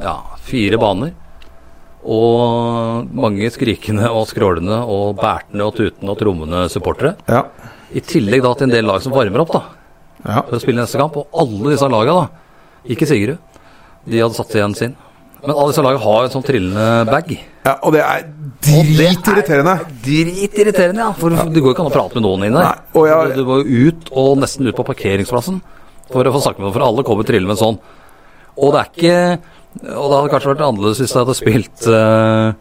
ja, 0.03 0.17
fire 0.43 0.77
baner. 0.81 1.13
Og 2.07 3.07
mange 3.11 3.49
skrikende 3.51 4.07
og 4.13 4.27
skrålende 4.29 4.77
og 4.87 5.17
bærtende 5.19 5.65
og 5.67 5.75
tutende 5.75 6.13
og 6.13 6.19
trommende 6.21 6.69
supportere. 6.71 7.15
Ja. 7.27 7.43
I 7.91 7.99
tillegg 8.03 8.43
da 8.43 8.53
til 8.53 8.67
en 8.69 8.75
del 8.75 8.85
lag 8.87 9.01
som 9.03 9.11
varmer 9.15 9.43
opp 9.43 9.51
da 9.55 9.63
ja. 10.23 10.41
for 10.41 10.57
å 10.57 10.61
spille 10.61 10.81
neste 10.81 10.99
kamp. 11.01 11.17
Og 11.19 11.27
alle 11.43 11.73
disse 11.75 11.89
lagene, 11.91 12.23
da, 12.23 12.87
ikke 12.93 13.09
Sigrud, 13.09 13.37
de 14.07 14.23
hadde 14.23 14.37
satt 14.37 14.55
igjen 14.55 14.75
sin. 14.77 14.95
Men 15.43 15.53
alle 15.53 15.71
disse 15.71 15.83
lagene 15.85 16.03
har 16.03 16.25
en 16.25 16.33
sånn 16.33 16.45
trillende 16.47 16.87
bag. 17.09 17.33
ja 17.67 17.75
og 17.85 17.93
det 17.93 18.01
er 18.01 18.23
er 18.23 18.29
dritirriterende. 18.65 19.75
Dritirriterende, 20.03 21.03
ja. 21.03 21.11
For 21.17 21.29
det 21.29 21.61
går 21.61 21.75
ikke 21.75 21.83
an 21.85 21.91
å 21.91 21.93
prate 21.93 22.17
med 22.17 22.25
noen 22.25 22.47
inne. 22.47 22.63
Nei, 22.63 23.07
jeg- 23.07 23.35
Du 23.35 23.45
må 23.45 23.59
jo 23.61 23.87
ut, 23.87 24.09
og 24.11 24.37
nesten 24.39 24.67
ut 24.67 24.75
på 24.75 24.85
parkeringsplassen, 24.85 25.61
for 26.11 26.23
å 26.23 26.33
få 26.33 26.41
snakke 26.41 26.59
med 26.59 26.67
noen. 26.67 26.73
For 26.73 26.87
alle 26.87 27.03
kommer 27.03 27.23
trillende 27.23 27.53
med 27.53 27.57
en 27.61 27.65
sånn. 27.65 27.79
Og 28.57 28.73
det 28.73 28.79
er 28.81 28.89
ikke 28.95 29.39
Og 29.77 30.09
det 30.09 30.17
hadde 30.17 30.29
kanskje 30.31 30.55
vært 30.55 30.65
annerledes 30.65 30.97
hvis 30.97 31.13
jeg 31.13 31.21
hadde 31.21 31.35
spilt 31.37 31.87
eh, 31.87 32.53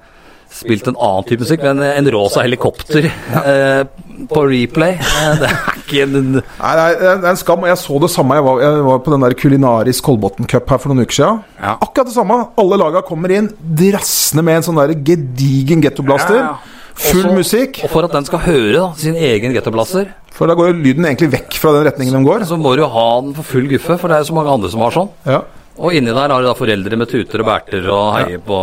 Spilt 0.56 0.87
en 0.88 0.97
annen 0.97 1.26
type 1.29 1.44
musikk, 1.44 1.62
men 1.67 1.82
en 1.85 2.11
rosa 2.14 2.43
helikopter 2.47 3.06
eh, 3.11 3.82
på 4.31 4.44
replay 4.49 4.94
eh, 4.97 5.35
Det 5.43 5.49
er 5.50 5.81
ikke 5.82 6.03
en 6.06 6.14
Nei, 6.38 6.70
det 6.79 6.85
er, 6.87 6.94
det 7.03 7.11
er 7.26 7.31
en 7.35 7.41
skam. 7.41 7.64
og 7.67 7.69
Jeg 7.69 7.81
så 7.82 7.99
det 8.03 8.11
samme. 8.14 8.38
Jeg 8.38 8.47
var, 8.47 8.62
jeg 8.64 8.85
var 8.87 9.03
på 9.05 9.12
den 9.14 9.26
der 9.26 9.37
Kulinarisk 9.43 10.06
Kolbotn 10.08 10.49
Cup 10.50 10.70
her 10.73 10.81
for 10.82 10.93
noen 10.94 11.05
uker 11.05 11.19
siden. 11.19 11.43
Ja. 11.61 11.75
Akkurat 11.85 12.08
det 12.08 12.17
samme. 12.17 12.38
Alle 12.62 12.79
laga 12.81 13.03
kommer 13.06 13.35
inn 13.37 13.50
drassende 13.61 14.43
med 14.47 14.61
en 14.62 14.67
sånn 14.70 14.81
der 14.81 14.94
gedigen 15.06 15.85
gettoblaster. 15.85 16.41
Ja, 16.41 16.55
ja. 16.56 16.73
Full 16.97 17.26
Også- 17.26 17.37
musikk. 17.37 17.82
Og 17.85 17.91
for 17.93 18.06
at 18.09 18.14
den 18.17 18.25
skal 18.25 18.41
høre 18.47 18.73
da, 18.79 18.87
sin 18.97 19.14
egen 19.20 19.52
gettoblaster, 19.52 20.09
For 20.37 20.49
da 20.49 20.55
går 20.56 20.70
jo 20.73 20.79
lyden 20.81 21.05
egentlig 21.09 21.31
vekk 21.32 21.55
fra 21.61 21.70
den 21.76 21.85
retningen 21.91 22.17
de 22.19 22.25
går. 22.25 22.43
så 22.49 22.56
må 22.61 22.73
du 22.76 22.82
jo 22.82 22.88
ha 22.93 23.20
den 23.20 23.35
for 23.37 23.43
full 23.55 23.69
guffe, 23.69 23.99
for 24.00 24.09
det 24.09 24.17
er 24.17 24.25
jo 24.25 24.31
så 24.32 24.35
mange 24.37 24.52
andre 24.52 24.69
som 24.73 24.81
har 24.85 24.91
sånn. 24.97 25.09
Ja. 25.25 25.38
Og 25.79 25.93
inni 25.97 26.12
der 26.12 26.29
har 26.32 26.41
du 26.41 26.47
da 26.49 26.55
foreldre 26.56 26.97
med 26.97 27.09
tuter 27.09 27.41
og 27.44 27.47
bærter 27.49 27.88
og 27.93 28.14
heier 28.17 28.41
på 28.44 28.59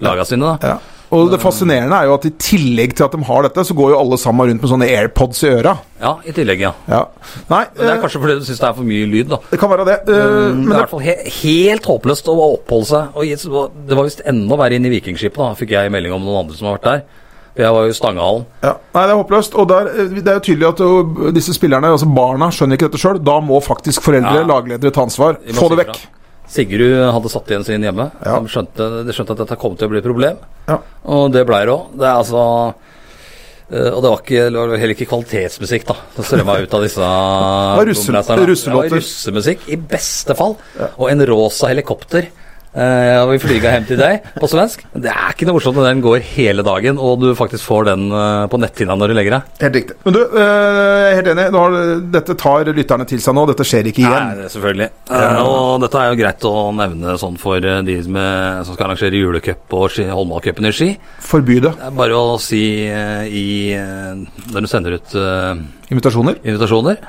laga 0.00 0.24
sine, 0.28 0.56
da. 0.56 0.74
Ja. 0.74 0.78
Og 1.16 1.28
det 1.30 1.38
fascinerende 1.38 1.94
er 1.94 2.08
jo 2.08 2.14
at 2.16 2.24
i 2.26 2.32
tillegg 2.42 2.96
til 2.98 3.04
at 3.06 3.12
de 3.14 3.22
har 3.28 3.42
dette, 3.46 3.62
så 3.68 3.74
går 3.78 3.92
jo 3.92 3.98
alle 4.00 4.16
sammen 4.18 4.48
rundt 4.50 4.60
med 4.64 4.70
sånne 4.72 4.88
AirPods 4.90 5.44
i 5.46 5.50
øra. 5.54 5.76
Ja, 6.02 6.16
i 6.26 6.32
tillegg, 6.34 6.64
ja. 6.64 6.72
Ja. 6.90 7.04
Nei, 7.48 7.60
Men 7.76 7.78
det 7.78 7.86
er 7.86 7.92
eh, 7.94 8.00
kanskje 8.02 8.20
fordi 8.24 8.34
du 8.40 8.44
syns 8.48 8.58
det 8.58 8.66
er 8.66 8.74
for 8.74 8.88
mye 8.88 9.06
lyd, 9.12 9.28
da. 9.30 9.38
det 9.52 9.60
kan 9.62 9.70
være 9.70 9.86
det. 9.86 9.96
Mm, 10.08 10.64
men 10.64 10.64
det 10.66 10.72
er 10.72 10.74
i 10.74 10.80
hvert 10.80 10.90
fall 10.96 11.04
he 11.06 11.14
helt 11.36 11.86
håpløst 11.86 12.26
å 12.32 12.34
oppholde 12.48 12.88
seg. 12.90 13.14
Og 13.14 13.78
det 13.86 14.00
var 14.00 14.08
visst 14.08 14.24
enda 14.26 14.58
verre 14.58 14.80
inne 14.80 14.90
i 14.90 14.96
Vikingskipet, 14.96 15.38
da, 15.38 15.52
fikk 15.54 15.76
jeg 15.76 15.94
melding 15.94 16.12
om 16.18 16.26
noen 16.26 16.42
andre 16.42 16.58
som 16.58 16.72
har 16.72 16.80
vært 16.80 16.90
der. 16.90 17.06
Jeg 17.56 17.72
var 17.72 17.86
jo 17.86 17.94
i 17.94 17.96
Stangehallen. 17.96 18.44
ja. 18.66 18.74
Nei, 18.92 19.06
det 19.06 19.14
er 19.14 19.22
håpløst. 19.22 19.54
Og 19.56 19.68
der, 19.70 19.86
eh, 19.94 20.10
det 20.18 20.26
er 20.28 20.40
jo 20.40 20.44
tydelig 20.50 20.68
at 20.74 20.82
jo, 20.82 21.30
disse 21.38 21.54
spillerne, 21.56 21.94
altså 21.94 22.10
barna, 22.12 22.50
skjønner 22.50 22.76
ikke 22.76 22.90
dette 22.90 23.00
sjøl. 23.00 23.22
Da 23.24 23.38
må 23.40 23.62
faktisk 23.64 24.02
foreldre, 24.02 24.42
Ja. 24.42 24.44
lagledere, 24.44 24.90
ta 24.92 25.06
ansvar. 25.06 25.38
Få 25.54 25.70
det 25.70 25.86
vekk. 25.86 25.94
fra. 25.96 26.12
Sigurd 26.48 27.12
hadde 27.12 27.30
satt 27.32 27.48
igjen 27.50 27.64
sin 27.66 27.82
hjemme. 27.82 28.10
Ja. 28.24 28.36
De, 28.40 28.50
skjønte, 28.52 28.86
de 29.06 29.14
skjønte 29.16 29.34
at 29.34 29.40
dette 29.44 29.56
kom 29.60 29.74
til 29.76 29.88
å 29.88 29.92
bli 29.92 29.98
et 30.02 30.06
problem, 30.06 30.36
Ja. 30.70 30.78
og 31.04 31.32
det 31.34 31.42
blei 31.48 31.64
det 31.66 31.74
òg. 31.74 31.88
Det 31.98 32.06
er 32.06 32.20
altså 32.20 32.42
eh, 33.70 33.90
og 33.90 34.00
det 34.04 34.10
var, 34.12 34.20
ikke, 34.22 34.44
det 34.54 34.60
var 34.62 34.76
heller 34.78 34.94
ikke 34.94 35.08
kvalitetsmusikk, 35.10 35.86
da. 35.90 35.96
som 36.16 36.28
strømma 36.30 36.58
ut 36.62 36.74
av 36.78 36.84
disse 36.86 37.10
russe- 37.90 38.38
russelåter. 38.52 38.94
Russemusikk, 39.00 39.66
i 39.74 39.76
beste 39.76 40.36
fall. 40.38 40.54
Og 40.96 41.08
en 41.10 41.26
rosa 41.32 41.70
helikopter. 41.72 42.30
Eh, 42.76 43.16
og 43.22 43.30
vi 43.32 43.38
flyga 43.40 43.70
hjem 43.72 43.86
til 43.88 44.00
deg 44.00 44.26
på 44.36 44.48
svensk. 44.52 44.82
Det 44.92 45.08
er 45.08 45.32
ikke 45.32 45.46
noe 45.48 45.56
morsomt 45.56 45.78
når 45.80 45.86
den 45.88 46.02
går 46.04 46.24
hele 46.34 46.64
dagen, 46.66 46.98
og 47.00 47.22
du 47.22 47.30
faktisk 47.38 47.64
får 47.64 47.86
den 47.88 48.06
uh, 48.12 48.44
på 48.52 48.60
netthinna 48.60 48.96
når 49.00 49.12
du 49.12 49.16
legger 49.16 49.36
deg. 49.38 49.54
Helt 49.64 49.78
riktig. 49.80 49.96
Men 50.04 50.16
du, 50.16 50.20
uh, 50.34 50.40
jeg 50.42 51.06
er 51.08 51.16
helt 51.20 51.30
enig. 51.32 51.46
Har, 51.56 51.76
dette 52.16 52.36
tar 52.42 52.70
lytterne 52.76 53.06
til 53.08 53.22
seg 53.24 53.36
nå. 53.38 53.46
Dette 53.48 53.64
skjer 53.66 53.88
ikke 53.88 54.04
igjen. 54.04 54.28
Nei, 54.28 54.36
det 54.36 54.44
er 54.48 54.52
selvfølgelig. 54.52 54.90
Og 55.46 55.80
dette 55.86 56.02
er 56.02 56.12
jo 56.12 56.18
greit 56.20 56.48
å 56.50 56.54
nevne 56.76 57.16
sånn 57.22 57.38
for 57.40 57.64
de 57.64 57.96
med, 58.12 58.64
som 58.66 58.76
skal 58.76 58.90
arrangere 58.90 59.22
julecup 59.22 59.76
og 59.78 59.88
ski- 59.94 60.06
i 60.06 60.72
Ski. 60.76 60.90
Forby 61.24 61.60
det. 61.64 61.72
Det 61.78 61.88
er 61.88 61.96
bare 61.96 62.18
å 62.18 62.36
si 62.42 62.64
i 62.86 63.46
Når 64.52 64.66
du 64.66 64.68
sender 64.70 64.98
ut 64.98 65.16
Invitasjoner. 65.92 66.40
invitasjoner 66.44 67.00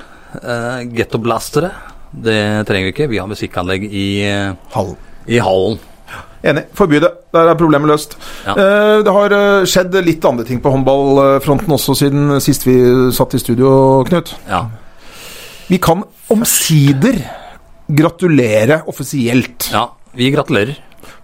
uh, 0.44 0.80
Gettoblastere, 0.96 1.72
det 2.12 2.40
trenger 2.70 2.90
vi 2.90 2.96
ikke. 2.96 3.10
Vi 3.12 3.20
har 3.22 3.30
musikkanlegg 3.30 3.88
i, 3.90 4.08
uh, 4.32 4.56
Halv. 4.76 4.96
I 5.28 5.40
hallen. 5.44 5.78
Enig. 6.48 6.64
Forby 6.78 7.00
det. 7.04 7.10
Der 7.34 7.50
er 7.52 7.58
problemet 7.60 7.90
løst. 7.90 8.14
Ja. 8.46 8.54
Eh, 8.54 9.00
det 9.04 9.12
har 9.14 9.34
eh, 9.36 9.66
skjedd 9.68 9.96
litt 10.06 10.24
andre 10.30 10.46
ting 10.48 10.62
på 10.64 10.72
håndballfronten 10.72 11.74
også 11.76 11.96
siden 11.98 12.38
sist 12.44 12.64
vi 12.68 12.76
satt 13.12 13.34
i 13.36 13.42
studio, 13.42 14.04
Knut. 14.08 14.32
Ja. 14.48 14.62
Vi 15.68 15.80
kan 15.84 16.06
omsider 16.32 17.18
gratulere 17.90 18.82
offisielt. 18.88 19.70
ja. 19.74 19.88
Vi 20.18 20.32
gratulerer. 20.34 20.78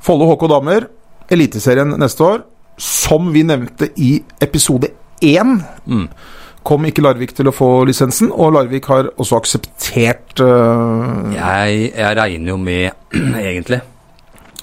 Follo 0.04 0.28
HK 0.30 0.44
Damer, 0.52 0.84
Eliteserien 1.32 1.96
neste 1.98 2.22
år. 2.26 2.44
Som 2.78 3.32
vi 3.34 3.42
nevnte 3.48 3.88
i 4.02 4.16
episode 4.42 4.90
én, 5.22 5.64
Mm. 5.88 6.08
kom 6.64 6.86
ikke 6.86 7.02
Larvik 7.02 7.34
til 7.36 7.48
å 7.50 7.54
få 7.54 7.86
lisensen, 7.88 8.32
og 8.32 8.54
Larvik 8.54 8.86
har 8.86 9.10
også 9.18 9.38
akseptert 9.40 10.40
uh... 10.42 11.34
Jeg, 11.34 11.92
jeg 11.96 12.18
regner 12.18 12.50
jo 12.54 12.58
med, 12.58 12.92
egentlig, 13.14 13.82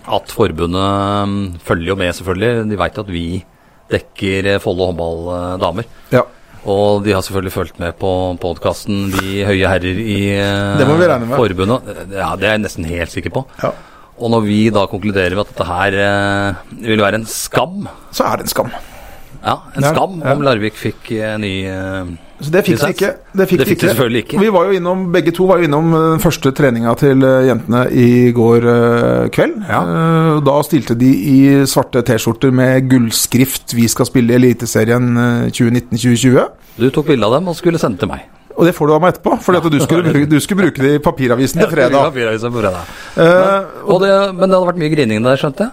at 0.06 0.32
forbundet 0.32 1.28
mm, 1.28 1.38
følger 1.66 1.92
jo 1.92 1.96
med, 2.00 2.14
selvfølgelig. 2.16 2.68
De 2.70 2.78
veit 2.80 2.98
at 3.02 3.10
vi 3.10 3.24
dekker 3.90 4.46
eh, 4.54 4.60
Follo 4.62 4.90
håndballdamer. 4.90 5.84
Ja. 6.14 6.22
Og 6.70 7.02
de 7.06 7.14
har 7.16 7.22
selvfølgelig 7.24 7.52
fulgt 7.54 7.78
med 7.80 7.94
på 7.96 8.08
podkasten 8.42 9.06
De 9.14 9.38
høye 9.48 9.64
herrer 9.70 9.96
i 10.02 10.18
eh, 10.36 10.74
Det 10.76 10.84
må 10.88 10.98
vi 11.00 11.06
regne 11.08 11.26
med. 11.30 11.38
forbundet. 11.40 11.88
Ja, 12.12 12.34
det 12.36 12.48
er 12.50 12.56
jeg 12.58 12.64
nesten 12.66 12.84
helt 12.88 13.10
sikker 13.14 13.32
på. 13.32 13.44
Ja. 13.62 13.72
Og 14.20 14.28
når 14.34 14.42
vi 14.44 14.58
da 14.68 14.82
konkluderer 14.90 15.32
med 15.38 15.46
at 15.46 15.52
dette 15.54 15.68
her 15.70 15.96
eh, 16.04 16.64
vil 16.84 17.00
være 17.00 17.22
en 17.22 17.24
skam 17.28 17.86
Så 18.12 18.26
er 18.28 18.36
det 18.42 18.44
en 18.48 18.52
skam. 18.52 18.72
Ja, 19.40 19.54
en 19.72 19.86
Ja, 19.86 19.94
skam 19.94 20.18
om 20.20 20.42
Larvik 20.44 20.76
fikk 20.76 21.08
eh, 21.16 21.38
ny 21.40 21.54
eh, 21.72 22.10
Så 22.40 22.50
det 22.54 22.62
fikk 22.64 22.80
vi 22.80 22.92
ikke. 22.94 23.10
Det 23.36 23.46
fikk, 23.50 23.58
Det 23.60 23.66
fikk 23.68 23.80
de 23.82 23.88
selvfølgelig 23.90 24.22
ikke. 24.24 24.38
Vi 24.40 24.48
var 24.54 24.64
jo 24.70 24.78
innom, 24.78 25.02
begge 25.12 25.32
to 25.36 25.46
var 25.46 25.58
jo 25.60 25.68
innom 25.68 25.92
eh, 25.94 26.06
den 26.14 26.22
første 26.24 26.52
treninga 26.56 26.94
til 27.00 27.22
eh, 27.26 27.46
jentene 27.50 27.82
i 27.92 28.06
går 28.36 28.66
eh, 28.74 29.28
kveld. 29.34 29.58
Ja. 29.68 29.80
Eh, 29.84 30.40
Da 30.48 30.56
stilte 30.64 30.96
de 30.98 31.10
i 31.34 31.38
svarte 31.68 32.02
T-skjorter 32.06 32.50
med 32.50 32.88
gullskrift 32.90 33.74
'Vi 33.76 33.88
skal 33.92 34.06
spille 34.08 34.32
i 34.32 34.38
Eliteserien 34.40 35.10
eh, 35.16 35.50
2019-2020'. 35.52 36.48
Du 36.80 36.88
tok 36.90 37.06
bilde 37.12 37.26
av 37.26 37.36
dem 37.38 37.48
og 37.52 37.56
skulle 37.56 37.78
sende 37.78 37.98
til 38.00 38.08
meg. 38.08 38.24
Og 38.56 38.66
det 38.66 38.74
får 38.76 38.86
du 38.88 38.92
av 38.94 39.00
meg 39.00 39.14
etterpå, 39.14 39.36
for 39.40 39.52
du, 39.52 39.70
du 40.26 40.40
skulle 40.40 40.62
bruke 40.64 40.82
det 40.82 40.94
i 40.96 40.98
papiravisen 40.98 41.60
til 41.62 41.70
fredag. 41.70 41.92
Ja, 41.96 42.08
Papiravisen 42.10 42.52
på 42.52 42.60
fredag. 42.60 42.88
Eh, 43.16 43.62
Og 43.84 44.00
det, 44.02 44.10
men 44.34 44.48
det 44.48 44.56
hadde 44.58 44.66
vært 44.72 44.80
mye 44.82 44.92
grining 44.96 45.22
der, 45.24 45.36
skjønte 45.40 45.68
jeg. 45.68 45.72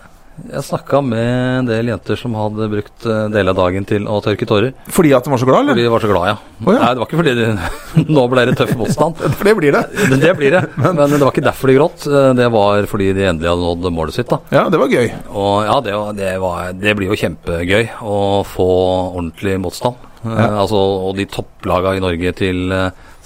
Jeg 0.54 0.62
snakka 0.68 1.00
med 1.02 1.28
en 1.64 1.66
del 1.70 1.88
jenter 1.90 2.20
som 2.20 2.36
hadde 2.38 2.68
brukt 2.70 3.06
eh, 3.10 3.24
deler 3.34 3.52
av 3.54 3.58
dagen 3.58 3.86
til 3.90 4.06
å 4.08 4.20
tørke 4.22 4.46
tårer. 4.48 4.74
fordi 4.94 5.14
at 5.18 5.26
de 5.26 5.32
var 5.34 5.42
så 5.42 5.48
glad, 5.50 5.64
eller? 5.66 5.74
Fordi 5.74 5.86
de 5.88 5.94
var 5.96 6.04
så 6.06 6.10
glad, 6.12 6.28
ja. 6.30 6.36
Oh, 6.66 6.74
ja. 6.74 6.80
Nei, 6.84 6.90
det 6.94 7.02
var 7.02 7.08
ikke 7.10 7.20
fordi 7.22 7.34
de, 7.40 7.48
Nå 8.18 8.26
ble 8.32 8.44
det 8.50 8.56
tøff 8.60 8.74
motstand. 8.78 9.18
For 9.38 9.44
det 9.50 9.56
blir 9.58 9.74
det. 9.74 9.82
Det, 10.12 10.20
det 10.26 10.34
blir 10.38 10.54
det. 10.58 10.62
Men 10.78 11.00
det 11.16 11.20
var 11.24 11.34
ikke 11.34 11.46
derfor 11.48 11.72
de 11.72 11.78
gråt. 11.80 12.06
Eh, 12.12 12.30
Det 12.38 12.50
var 12.54 12.90
fordi 12.92 13.08
de 13.18 13.26
endelig 13.32 13.50
hadde 13.50 13.66
nådd 13.66 13.90
målet 13.98 14.18
sitt. 14.20 14.30
da 14.30 14.40
Ja, 14.54 14.68
det 14.70 14.80
var 14.84 14.94
gøy. 14.94 15.10
Og 15.34 15.54
ja, 15.66 15.80
det, 15.88 15.96
var, 15.98 16.14
det, 16.22 16.34
var, 16.46 16.70
det 16.86 16.96
blir 17.00 17.10
jo 17.14 17.20
kjempegøy 17.24 17.90
å 18.06 18.20
få 18.46 18.70
ordentlig 19.18 19.58
motstand. 19.66 19.98
Eh, 20.22 20.38
Ja. 20.38 20.48
Altså, 20.62 20.78
og 21.08 21.16
de 21.18 21.26
topplaga 21.32 21.96
i 21.98 22.02
Norge 22.04 22.32
til 22.36 22.70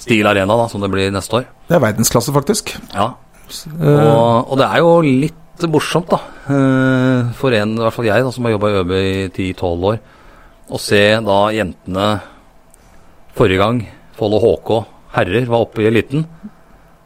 Stil 0.02 0.26
Arena, 0.26 0.54
da, 0.58 0.64
som 0.70 0.80
det 0.82 0.90
blir 0.92 1.12
neste 1.14 1.40
år. 1.40 1.46
Det 1.68 1.76
er 1.76 1.82
verdensklasse, 1.82 2.32
faktisk. 2.34 2.72
Ja, 2.94 3.12
og, 3.82 4.48
og 4.52 4.58
det 4.60 4.66
er 4.68 4.80
jo 4.82 4.92
litt 5.04 5.38
morsomt, 5.70 6.10
da. 6.10 6.18
eh, 6.48 7.32
For 7.38 7.54
en, 7.54 7.76
i 7.76 7.82
hvert 7.84 7.94
fall 7.94 8.08
jeg, 8.08 8.24
da, 8.24 8.32
som 8.34 8.44
har 8.48 8.54
jobba 8.56 8.70
i 8.72 8.78
ØB 8.80 8.92
i 8.98 9.28
10-12 9.52 9.86
år, 9.92 10.00
å 10.72 10.80
se 10.80 11.02
da 11.26 11.38
jentene 11.52 12.08
Forrige 13.36 13.60
gang 13.62 13.78
Follo 14.16 14.38
HK 14.42 14.70
herrer 15.16 15.46
var 15.48 15.64
oppe 15.66 15.82
i 15.84 15.88
eliten, 15.88 16.26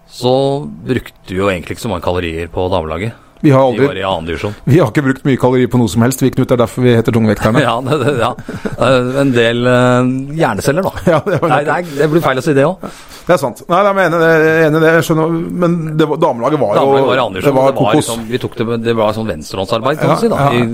så 0.06 0.62
brukte 0.64 1.32
vi 1.32 1.40
jo 1.40 1.48
egentlig 1.50 1.76
ikke 1.76 1.84
så 1.86 1.90
mange 1.90 2.04
kalorier 2.06 2.48
på 2.52 2.68
damelaget. 2.70 3.14
Vi, 3.40 3.50
har 3.50 3.60
aldri, 3.60 3.86
i 4.34 4.52
vi 4.64 4.78
har 4.80 4.88
ikke 4.90 5.02
brukt 5.04 5.26
mye 5.28 5.40
kalorier 5.40 5.68
på 5.70 5.80
noe 5.80 5.90
som 5.92 6.04
helst, 6.06 6.22
vi, 6.24 6.30
Knut. 6.34 6.48
Det 6.48 6.56
er 6.56 6.62
derfor 6.62 6.86
vi 6.86 6.94
heter 6.96 7.14
Tungvekterne. 7.16 7.62
Ja, 7.66 7.74
det, 7.84 8.14
ja. 8.20 8.30
Eh, 8.78 9.20
En 9.22 9.32
del 9.34 9.66
uh, 9.66 10.08
hjerneceller, 10.36 10.86
da. 10.86 10.92
Ja, 11.14 11.20
det, 11.26 11.40
nei, 11.42 11.60
Nei, 11.68 11.78
det, 11.98 12.08
blir 12.12 12.24
feil 12.24 12.40
å 12.40 12.44
si 12.44 12.56
det 12.56 12.66
òg. 12.68 12.88
det 13.26 13.36
er 13.36 13.42
sant. 13.42 13.62
Nei, 13.68 13.82
nei 13.86 14.06
jeg 14.06 14.12
er 14.14 14.66
enig 14.68 14.80
i 14.80 14.84
det. 14.86 14.94
Jeg 14.98 15.06
skjønner, 15.10 15.36
men 15.64 15.78
det 16.00 16.08
var, 16.10 16.22
damelaget 16.22 16.62
var 16.62 16.74
jo 16.74 16.80
Damelaget 16.80 17.08
var 17.10 17.40
i 17.40 17.46
Det 17.46 17.54
var 17.58 17.76
kokos. 17.76 18.00
liksom, 18.00 18.26
vi 18.30 18.42
tok 18.42 18.58
det, 18.60 18.68
det 18.86 18.96
var 18.98 19.16
sånn 19.16 19.30
venstrehåndsarbeid, 19.30 20.02
kan 20.02 20.14
Ja, 20.14 20.18
si, 20.22 20.32
da. 20.32 20.50
I, 20.52 20.66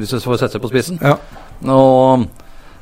hvis 0.00 0.16
vi 0.16 0.24
får 0.24 0.42
sette 0.44 0.58
det 0.58 0.64
på 0.64 0.72
spissen. 0.72 1.00
Ja. 1.04 1.18
Og, 1.74 2.28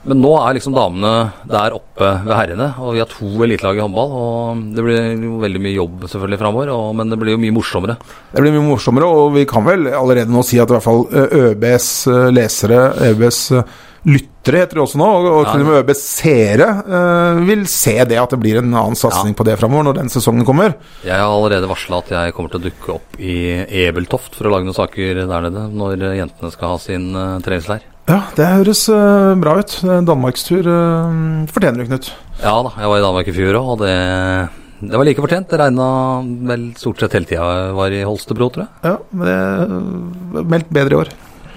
men 0.07 0.21
nå 0.23 0.31
er 0.39 0.55
liksom 0.57 0.75
damene 0.77 1.13
der 1.51 1.75
oppe 1.77 2.11
ved 2.27 2.35
herrene, 2.37 2.69
og 2.79 2.93
vi 2.95 3.01
har 3.03 3.11
to 3.11 3.31
elitelag 3.47 3.79
i 3.81 3.83
håndball. 3.85 4.13
Og 4.21 4.61
det 4.77 4.85
blir 4.87 5.25
jo 5.27 5.41
veldig 5.43 5.63
mye 5.65 5.75
jobb 5.77 6.07
selvfølgelig 6.13 6.39
framover, 6.45 6.71
men 7.01 7.11
det 7.11 7.19
blir 7.21 7.35
jo 7.35 7.41
mye 7.43 7.57
morsommere. 7.57 7.97
Det 8.33 8.45
blir 8.45 8.55
mye 8.55 8.69
morsommere, 8.71 9.09
og 9.11 9.35
vi 9.35 9.45
kan 9.51 9.67
vel 9.67 9.89
allerede 9.91 10.31
nå 10.33 10.45
si 10.47 10.61
at 10.63 10.71
i 10.71 10.77
hvert 10.77 10.87
fall 10.87 11.05
ØBs 11.11 11.91
lesere, 12.37 12.81
ØBs 13.11 13.41
lyttere 14.07 14.61
heter 14.63 14.79
det 14.79 14.83
også 14.85 15.01
nå, 15.01 15.07
og, 15.11 15.25
og 15.27 15.41
Ja. 15.49 15.57
og 15.57 15.65
med 15.67 15.81
ØBs 15.81 16.03
seere 16.07 16.69
vil 17.49 17.65
se 17.67 17.97
det 18.07 18.21
at 18.23 18.31
det 18.31 18.39
blir 18.39 18.61
en 18.61 18.71
annen 18.71 18.95
satsing 18.95 19.35
på 19.35 19.43
det 19.49 19.57
framover 19.59 19.89
når 19.89 19.97
den 19.99 20.13
sesongen 20.15 20.47
kommer. 20.47 20.77
Jeg 21.03 21.19
har 21.19 21.27
allerede 21.27 21.67
varsla 21.67 21.99
at 22.05 22.13
jeg 22.15 22.37
kommer 22.37 22.55
til 22.55 22.61
å 22.63 22.67
dukke 22.69 22.95
opp 23.01 23.19
i 23.19 23.35
Ebeltoft 23.83 24.39
for 24.39 24.47
å 24.47 24.55
lage 24.55 24.69
noen 24.69 24.79
saker 24.79 25.25
der 25.27 25.49
nede 25.49 25.67
når 25.75 26.07
jentene 26.21 26.53
skal 26.55 26.77
ha 26.77 26.79
sin 26.79 27.11
treningsleir. 27.43 27.83
Ja, 28.07 28.21
det 28.39 28.47
høres 28.47 28.85
eh, 28.93 29.33
bra 29.43 29.57
ut. 29.59 29.73
Eh, 29.83 30.03
Danmarkstur 30.07 30.67
uh, 30.71 31.47
fortjener 31.51 31.83
du, 31.83 31.89
Knut. 31.91 32.13
Ja 32.39 32.53
da, 32.63 32.71
jeg 32.79 32.91
var 32.93 33.01
i 33.01 33.05
Danmark 33.07 33.31
i 33.33 33.35
fjor 33.35 33.57
òg, 33.59 33.71
og 33.75 33.81
det, 33.83 33.95
det 34.87 34.95
var 35.01 35.09
like 35.09 35.23
fortjent. 35.25 35.49
Det 35.51 35.59
regna 35.59 35.87
vel 36.53 36.69
stort 36.79 37.03
sett 37.03 37.17
hele 37.19 37.27
tida 37.27 37.47
jeg 37.51 37.73
var 37.81 37.97
i 37.97 38.05
Holstebro, 38.07 38.51
tror 38.55 38.67
jeg. 38.67 38.71
Ja, 38.87 38.93
men 39.11 39.27
det 39.27 40.43
er 40.45 40.51
meldt 40.55 40.71
bedre 40.79 40.95
i 40.95 41.01
år. 41.01 41.11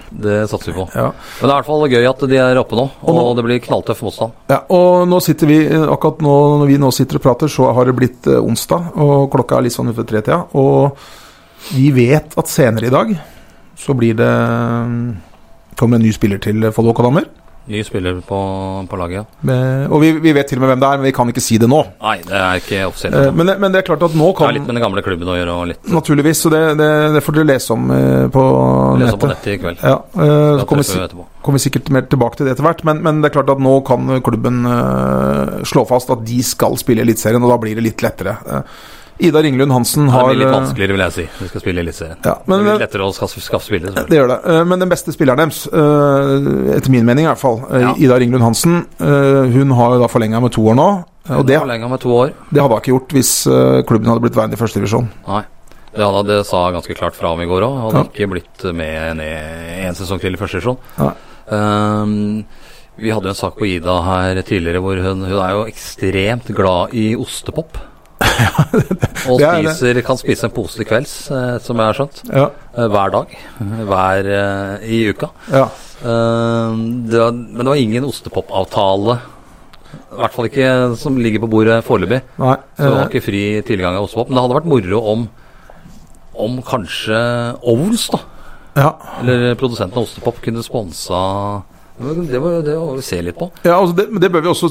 Det 0.09 0.39
satser 0.49 0.71
vi 0.71 0.79
på. 0.79 0.87
Ja. 0.97 1.11
Men 1.13 1.43
det 1.43 1.51
er 1.51 1.53
i 1.53 1.57
hvert 1.59 1.67
fall 1.69 1.85
gøy 1.93 2.07
at 2.09 2.25
de 2.31 2.41
er 2.41 2.57
oppe 2.63 2.79
nå, 2.79 2.87
Og 3.03 3.11
og 3.13 3.19
nå- 3.19 3.35
det 3.37 3.45
blir 3.45 3.61
knalltøff 3.67 4.01
motstand. 4.07 4.33
Ja, 4.49 4.63
og 4.73 5.03
nå 5.11 5.19
sitter 5.21 5.51
vi, 5.51 5.59
eh, 5.69 5.85
akkurat 5.85 6.23
nå 6.25 6.33
når 6.63 6.71
vi 6.71 6.79
nå 6.81 6.89
sitter 6.95 7.19
og 7.21 7.27
prater, 7.27 7.51
så 7.53 7.69
har 7.77 7.85
det 7.85 7.93
blitt 7.99 8.25
eh, 8.25 8.41
onsdag, 8.41 8.89
og 8.97 9.27
klokka 9.35 9.59
er 9.59 9.67
litt 9.67 9.77
sånn 9.77 9.91
utenfor 9.93 10.09
tretida. 10.09 10.39
Og 10.57 10.97
vi 11.75 11.91
vet 11.93 12.33
at 12.41 12.49
senere 12.49 12.89
i 12.89 12.95
dag 12.95 13.13
så 13.77 13.93
blir 13.93 14.17
det 14.17 14.33
kommer 15.79 15.99
en 15.99 16.03
ny 16.07 16.11
spiller 16.15 16.41
til 16.43 16.69
Follo 16.75 16.93
Damer. 16.93 17.29
Ny 17.69 17.83
spiller 17.85 18.15
på, 18.25 18.37
på 18.89 18.97
laget, 18.97 19.19
ja. 19.19 19.23
Med- 19.45 19.91
Og 19.93 19.99
vi, 20.01 20.07
vi 20.23 20.31
vet 20.33 20.47
til 20.49 20.57
og 20.57 20.63
med 20.63 20.71
hvem 20.71 20.79
det 20.81 20.87
er, 20.89 20.97
men 20.97 21.05
vi 21.05 21.11
kan 21.13 21.29
ikke 21.29 21.43
si 21.43 21.59
det 21.61 21.67
nå. 21.69 21.83
Nei, 22.01 22.15
det 22.25 22.33
er 22.33 22.57
ikke 22.63 22.79
offisielt. 22.87 23.13
Eh, 23.19 23.35
Men, 23.37 23.51
men 23.61 23.69
det 23.75 23.83
er 23.83 23.85
klart 23.91 24.01
at 24.07 24.15
nå 24.17 24.31
kan 24.33 24.47
Det 24.47 24.49
har 24.49 24.55
litt 24.57 24.65
med 24.71 24.79
den 24.79 24.83
gamle 24.87 25.03
klubben 25.05 25.29
å 25.29 25.35
gjøre, 25.37 25.53
og 25.61 25.67
litt 25.69 25.91
Naturligvis, 25.93 26.41
så 26.41 26.49
det, 26.49 26.61
det, 26.79 26.87
det 27.13 27.21
får 27.27 27.37
dere 27.37 27.49
lese 27.51 27.75
om 27.75 27.83
eh, 27.93 28.25
på 28.33 28.45
lese 29.03 29.13
opp 29.13 29.21
på 29.21 29.29
nettet. 29.29 29.35
nettet 29.35 29.53
i 29.53 29.61
kveld. 29.61 29.83
Ja, 29.85 29.99
eh, 30.25 30.63
så 30.63 30.65
kommer, 30.71 30.89
vi 31.13 31.27
kommer 31.45 31.63
sikkert 31.67 31.91
mer 31.93 32.07
tilbake 32.09 32.39
til 32.41 32.49
det 32.49 32.55
etter 32.55 32.65
hvert, 32.71 32.81
men, 32.89 33.03
men 33.05 33.21
det 33.21 33.29
er 33.29 33.35
klart 33.37 33.53
at 33.53 33.61
nå 33.67 33.75
kan 33.91 34.15
klubben 34.25 34.63
eh, 34.65 35.59
slå 35.69 35.85
fast 35.93 36.09
at 36.15 36.25
de 36.25 36.39
skal 36.49 36.79
spille 36.81 37.05
Eliteserien, 37.05 37.43
og 37.45 37.53
da 37.53 37.59
blir 37.61 37.77
det 37.77 37.85
litt 37.91 38.01
lettere. 38.07 38.33
Ida 39.19 39.41
Ringlund 39.43 39.71
Hansen 39.71 40.07
har 40.09 40.29
Det 40.29 40.35
blir 40.37 40.45
litt 40.45 40.53
vanskeligere, 40.55 40.95
vil 40.95 41.03
jeg 41.03 41.11
si. 41.17 41.25
Vi 41.43 41.47
skal 41.49 41.61
spille 41.61 41.81
Eliteserien. 41.83 42.17
Ja, 42.23 42.35
det 42.39 42.47
men, 42.47 42.61
blir 42.63 42.71
litt 42.77 42.83
lettere 42.85 43.03
å 43.07 43.11
skaffe, 43.15 43.41
skaffe 43.43 43.67
spillere. 43.67 44.05
det 44.07 44.15
gjør 44.15 44.29
det. 44.31 44.37
Eh, 44.53 44.63
Men 44.69 44.79
den 44.79 44.89
beste 44.89 45.11
spilleren 45.11 45.41
deres, 45.43 45.65
eh, 45.67 46.77
etter 46.77 46.89
min 46.93 47.05
mening 47.05 47.25
i 47.25 47.29
hvert 47.29 47.41
fall, 47.41 47.59
eh, 47.69 47.81
Ja. 47.81 47.93
Ida 47.97 48.19
Ringlund 48.19 48.43
Hansen, 48.43 48.85
hun 48.99 49.71
har 49.75 49.95
jo 49.95 49.99
da 49.99 50.07
forlenga 50.07 50.41
med 50.41 50.51
to 50.55 50.61
år 50.63 50.75
nå. 50.75 50.89
Og 51.29 51.45
det, 51.45 51.59
med 51.61 51.99
to 51.99 52.09
år. 52.09 52.31
det 52.51 52.61
hadde 52.61 52.71
hun 52.73 52.79
ikke 52.81 52.93
gjort 52.95 53.09
hvis 53.13 53.43
klubben 53.85 54.07
hadde 54.07 54.21
blitt 54.21 54.33
værende 54.35 54.53
i 54.53 54.61
første 54.63 54.79
divisjon. 54.79 55.09
Nei. 55.27 55.43
Det, 55.93 56.25
det 56.25 56.45
sa 56.45 56.71
ganske 56.71 56.95
klart 56.95 57.13
fra 57.15 57.33
om 57.33 57.41
i 57.41 57.45
går 57.45 57.61
òg. 57.61 57.75
Hadde 57.81 57.93
Ja. 57.95 58.03
ikke 58.07 58.29
blitt 58.31 58.73
med 58.73 59.17
ned 59.17 59.85
en 59.89 59.93
sesong 59.95 60.19
til 60.21 60.33
i 60.33 60.37
første 60.37 60.59
divisjon. 60.61 60.77
Ehm, 61.51 62.45
vi 62.97 63.09
hadde 63.11 63.23
jo 63.23 63.29
en 63.29 63.35
sak 63.35 63.57
på 63.57 63.65
Ida 63.67 64.01
her 64.05 64.41
tidligere 64.41 64.81
hvor 64.81 64.95
hun, 65.01 65.23
hun 65.25 65.39
er 65.39 65.51
jo 65.55 65.65
ekstremt 65.65 66.47
glad 66.55 66.93
i 66.93 67.15
ostepop. 67.15 67.77
Og 69.29 69.39
det 69.39 69.47
er 69.47 69.67
spiser, 69.67 69.99
kan 70.05 70.19
spise 70.19 70.47
en 70.47 70.53
pose 70.55 70.79
til 70.79 70.87
kvelds, 70.87 71.13
eh, 71.33 71.55
som 71.63 71.79
jeg 71.79 71.91
har 71.91 71.97
skjønt. 71.97 72.21
Ja, 72.29 72.45
eh, 72.75 72.87
hver 72.93 73.13
dag. 73.15 73.35
Hver 73.89 74.29
eh, 74.37 74.87
i 74.87 75.03
uka. 75.11 75.31
ja. 75.51 75.67
Det 75.99 77.19
var, 77.19 77.33
men 77.35 77.59
det 77.59 77.67
var 77.67 77.79
ingen 77.81 78.05
ostepopavtale. 78.07 79.17
I 80.15 80.19
hvert 80.21 80.31
fall 80.31 80.47
ikke 80.47 80.67
som 81.01 81.17
ligger 81.19 81.43
på 81.43 81.49
bordet 81.51 81.81
foreløpig. 81.83 82.21
Så 82.37 82.85
det 82.85 82.91
var 82.93 83.09
ikke 83.09 83.25
fri 83.25 83.41
tilgang 83.67 83.97
av 83.97 84.05
ostepop. 84.05 84.29
Men 84.29 84.37
det 84.37 84.45
hadde 84.45 84.59
vært 84.61 84.69
moro 84.71 85.01
om 85.11 85.25
Om 86.39 86.61
kanskje 86.63 87.19
Owls, 87.67 88.05
da, 88.13 88.21
ja. 88.79 88.93
eller 89.19 89.57
produsenten 89.59 89.99
av 89.99 90.05
ostepop, 90.05 90.37
kunne 90.39 90.63
sponsa 90.63 91.19
Det 91.99 92.39
må 92.39 92.95
vi 92.95 93.03
se 93.03 93.19
litt 93.23 93.35
på. 93.37 93.49
Ja, 93.65 93.75
altså 93.75 93.95
det, 93.97 94.05
det 94.23 94.31
bør 94.31 94.43
vi 94.45 94.51
også 94.53 94.69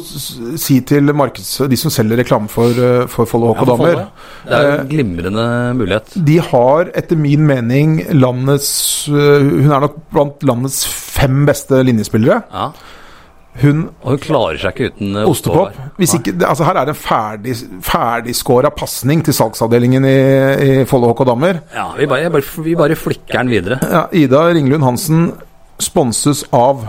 si 0.60 0.78
til 0.88 1.12
markeds, 1.16 1.50
de 1.68 1.78
som 1.78 1.92
selger 1.92 2.22
reklame 2.22 2.48
for, 2.52 2.72
eh, 2.72 3.06
for 3.12 3.28
Follo 3.28 3.52
HK 3.52 3.60
Ja, 3.62 3.70
Damer. 3.72 4.04
Det 4.48 4.58
er 4.58 4.68
en 4.78 4.92
glimrende 4.92 5.48
mulighet. 5.76 6.14
De 6.28 6.38
har 6.50 6.92
etter 6.96 7.20
min 7.20 7.44
mening 7.48 7.98
landets 8.16 8.70
øh, 9.12 9.44
Hun 9.44 9.72
er 9.74 9.82
nok 9.84 9.98
blant 10.14 10.46
landets 10.48 10.86
fem 10.88 11.44
beste 11.48 11.82
linjespillere. 11.84 12.40
Ja. 12.52 12.70
Hun 13.58 13.88
Og 14.04 14.12
hun 14.14 14.20
klarer 14.22 14.58
seg 14.62 14.76
ikke 14.76 14.92
uten 14.94 15.18
eh, 15.18 15.26
ostepop. 15.28 15.76
Hvis 15.98 16.14
ikke, 16.16 16.36
altså 16.46 16.64
her 16.68 16.78
er 16.78 16.88
det 16.88 16.94
en 16.94 17.00
ferdig, 17.02 17.56
ferdigskåra 17.84 18.70
pasning 18.76 19.24
til 19.26 19.36
salgsavdelingen 19.36 20.06
i, 20.06 20.14
i 20.64 20.70
Follo 20.88 21.10
HK 21.12 21.24
Damer. 21.28 21.60
Ja, 21.74 21.90
vi 21.98 22.06
bare, 22.08 22.30
bare, 22.32 22.64
vi 22.64 22.76
bare 22.78 22.96
flikker 22.96 23.42
den 23.42 23.52
videre. 23.52 23.80
Ja, 23.82 24.06
Ida 24.14 24.46
Ringlund 24.54 24.86
Hansen 24.86 25.28
sponses 25.82 26.44
av 26.54 26.86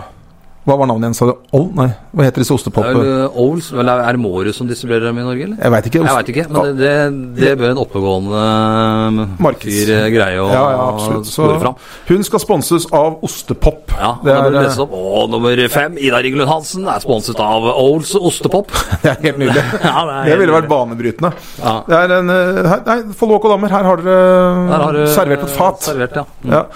Hva 0.70 0.76
var 0.78 0.86
navnet 0.86 1.08
igjen, 1.08 1.16
sa 1.18 1.26
du? 1.26 1.32
Ol? 1.58 1.64
Nei, 1.74 1.88
hva 2.14 2.26
heter 2.28 2.44
disse 2.44 2.54
ostepopene? 2.54 3.00
er 3.02 3.78
vel 3.80 3.88
er 3.90 4.14
det 4.14 4.20
Mårud 4.22 4.54
som 4.54 4.68
distribuerer 4.70 5.08
dem 5.08 5.18
i 5.18 5.24
Norge, 5.26 5.48
eller? 5.48 5.58
Jeg 5.58 5.74
veit 5.74 5.88
ikke. 5.90 6.02
Jeg 6.04 6.18
vet 6.20 6.30
ikke, 6.30 6.44
men 6.54 6.68
det, 6.68 6.74
det, 6.78 6.92
det 7.40 7.54
bør 7.58 7.72
en 7.72 7.80
oppegående 7.82 8.42
um, 8.44 9.18
Markeds- 9.42 9.80
fyr 9.80 9.90
uh, 9.96 10.04
greie 10.14 10.38
å 10.38 10.46
Ja, 10.52 10.62
ja, 10.76 10.84
absolutt. 10.92 11.26
Så 11.26 11.48
fram. 11.64 11.80
hun 12.12 12.22
skal 12.28 12.44
sponses 12.44 12.86
av 12.94 13.18
Ostepop. 13.26 13.96
Ja, 13.96 14.12
det, 14.22 14.30
det 14.30 14.62
er, 14.62 14.70
eh, 14.70 14.78
opp. 14.86 14.94
Og 14.94 15.34
nummer 15.34 15.64
fem, 15.74 15.98
Ida 15.98 16.22
Ringelund 16.22 16.52
Hansen, 16.52 16.86
er 16.86 17.02
sponset 17.02 17.42
av 17.42 17.66
Ols 17.74 18.14
Ostepop. 18.14 18.70
det 19.02 19.10
er 19.16 19.20
helt 19.26 19.42
nydelig. 19.42 19.66
Ja, 19.90 20.06
det 20.06 20.16
er 20.20 20.30
Det 20.30 20.40
ville 20.44 20.54
vært 20.60 20.70
banebrytende. 20.70 21.34
Ja. 21.58 21.76
Det 21.90 21.98
er 22.04 22.18
en 22.20 22.34
eh, 22.38 22.74
Nei, 22.86 22.98
Follo 23.18 23.40
og 23.42 23.50
damer, 23.56 23.74
her 23.74 23.90
har 23.90 24.06
dere 24.06 25.06
servert 25.10 25.42
på 25.42 25.50
et 25.50 25.58
fat. 25.58 25.86
Servert, 25.90 26.20
ja. 26.22 26.28
Mm. 26.46 26.54
Ja. 26.60 26.66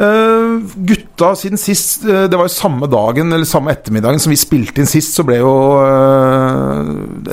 Eh, 0.00 0.62
gutta, 0.88 1.34
siden 1.36 1.60
sist 1.60 2.06
uh, 2.06 2.24
Det 2.24 2.38
var 2.38 2.46
jo 2.48 2.54
samme 2.54 2.86
dagen 2.88 3.28
eller 3.28 3.44
samme 3.44 3.74
ettermiddagen 3.74 4.22
som 4.22 4.32
vi 4.32 4.38
spilte 4.40 4.80
inn 4.80 4.88
sist, 4.88 5.12
så 5.12 5.24
ble 5.28 5.36
jo 5.42 5.50
uh, 5.84 6.80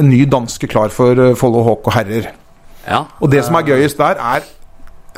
en 0.02 0.10
ny 0.10 0.26
danske 0.28 0.68
klar 0.68 0.92
for 0.92 1.16
uh, 1.16 1.36
Follo 1.40 1.64
HK 1.64 1.88
herrer. 1.96 2.28
ja. 2.84 3.06
Og 3.22 3.32
det 3.32 3.46
som 3.48 3.56
er 3.56 3.68
gøyest 3.70 3.98
der, 3.98 4.20
er 4.20 4.44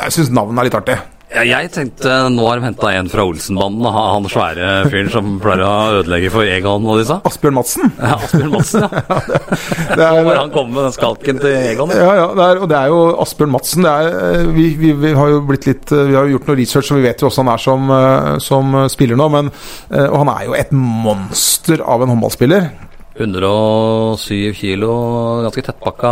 Jeg 0.02 0.14
syns 0.16 0.30
navnet 0.32 0.62
er 0.62 0.70
litt 0.70 0.78
artig. 0.78 1.00
Ja, 1.32 1.46
jeg 1.48 1.70
tenkte 1.72 2.12
nå 2.28 2.44
har 2.44 2.60
de 2.60 2.66
henta 2.68 2.90
en 2.92 3.08
fra 3.08 3.24
Olsenbanden, 3.24 3.86
han 3.88 4.26
svære 4.28 4.72
fyren 4.92 5.12
som 5.14 5.30
pleier 5.40 5.64
å 5.64 6.02
ødelegge 6.02 6.32
for 6.34 6.44
Egon 6.44 6.84
og 6.84 7.00
disse. 7.00 7.16
Asbjørn 7.30 7.56
Madsen. 7.56 7.94
Ja, 8.02 8.18
Asbjørn 8.18 8.52
Madsen, 8.52 8.84
ja. 8.84 9.20
Det 10.02 10.04
er, 10.10 10.20
må 10.28 10.36
han 10.36 10.52
komme 10.52 10.76
med 10.76 10.90
den 10.90 10.98
skalken 10.98 11.40
til 11.40 11.56
Egon. 11.56 11.96
Ja. 11.96 12.12
ja, 12.20 12.28
det 12.36 12.50
er, 12.50 12.62
og 12.66 12.68
det 12.74 12.78
er 12.82 12.92
jo 12.92 13.00
Asbjørn 13.24 13.56
Madsen. 13.56 13.88
Det 13.88 13.96
er, 13.96 14.20
eh, 14.42 14.52
vi, 14.58 14.68
vi, 14.82 14.92
vi 15.06 15.16
har 15.16 15.32
jo 15.32 15.40
blitt 15.48 15.70
litt 15.70 15.96
eh, 15.96 16.04
Vi 16.12 16.20
har 16.20 16.28
jo 16.28 16.36
gjort 16.36 16.52
noe 16.52 16.60
research, 16.60 16.92
og 16.92 17.00
vi 17.00 17.08
vet 17.08 17.24
jo 17.24 17.32
også 17.32 17.46
han 17.46 17.56
er 17.56 17.64
som, 17.64 17.92
eh, 17.96 18.32
som 18.44 18.80
spiller 18.92 19.24
nå. 19.24 19.32
Men, 19.32 19.56
og 20.04 20.22
han 20.26 20.36
er 20.36 20.48
jo 20.50 20.60
et 20.60 20.76
monster 20.76 21.80
av 21.88 22.04
en 22.04 22.12
håndballspiller. 22.12 22.68
107 23.22 24.54
kilo, 24.58 24.92
ganske 25.46 25.64
tettpakka 25.66 26.12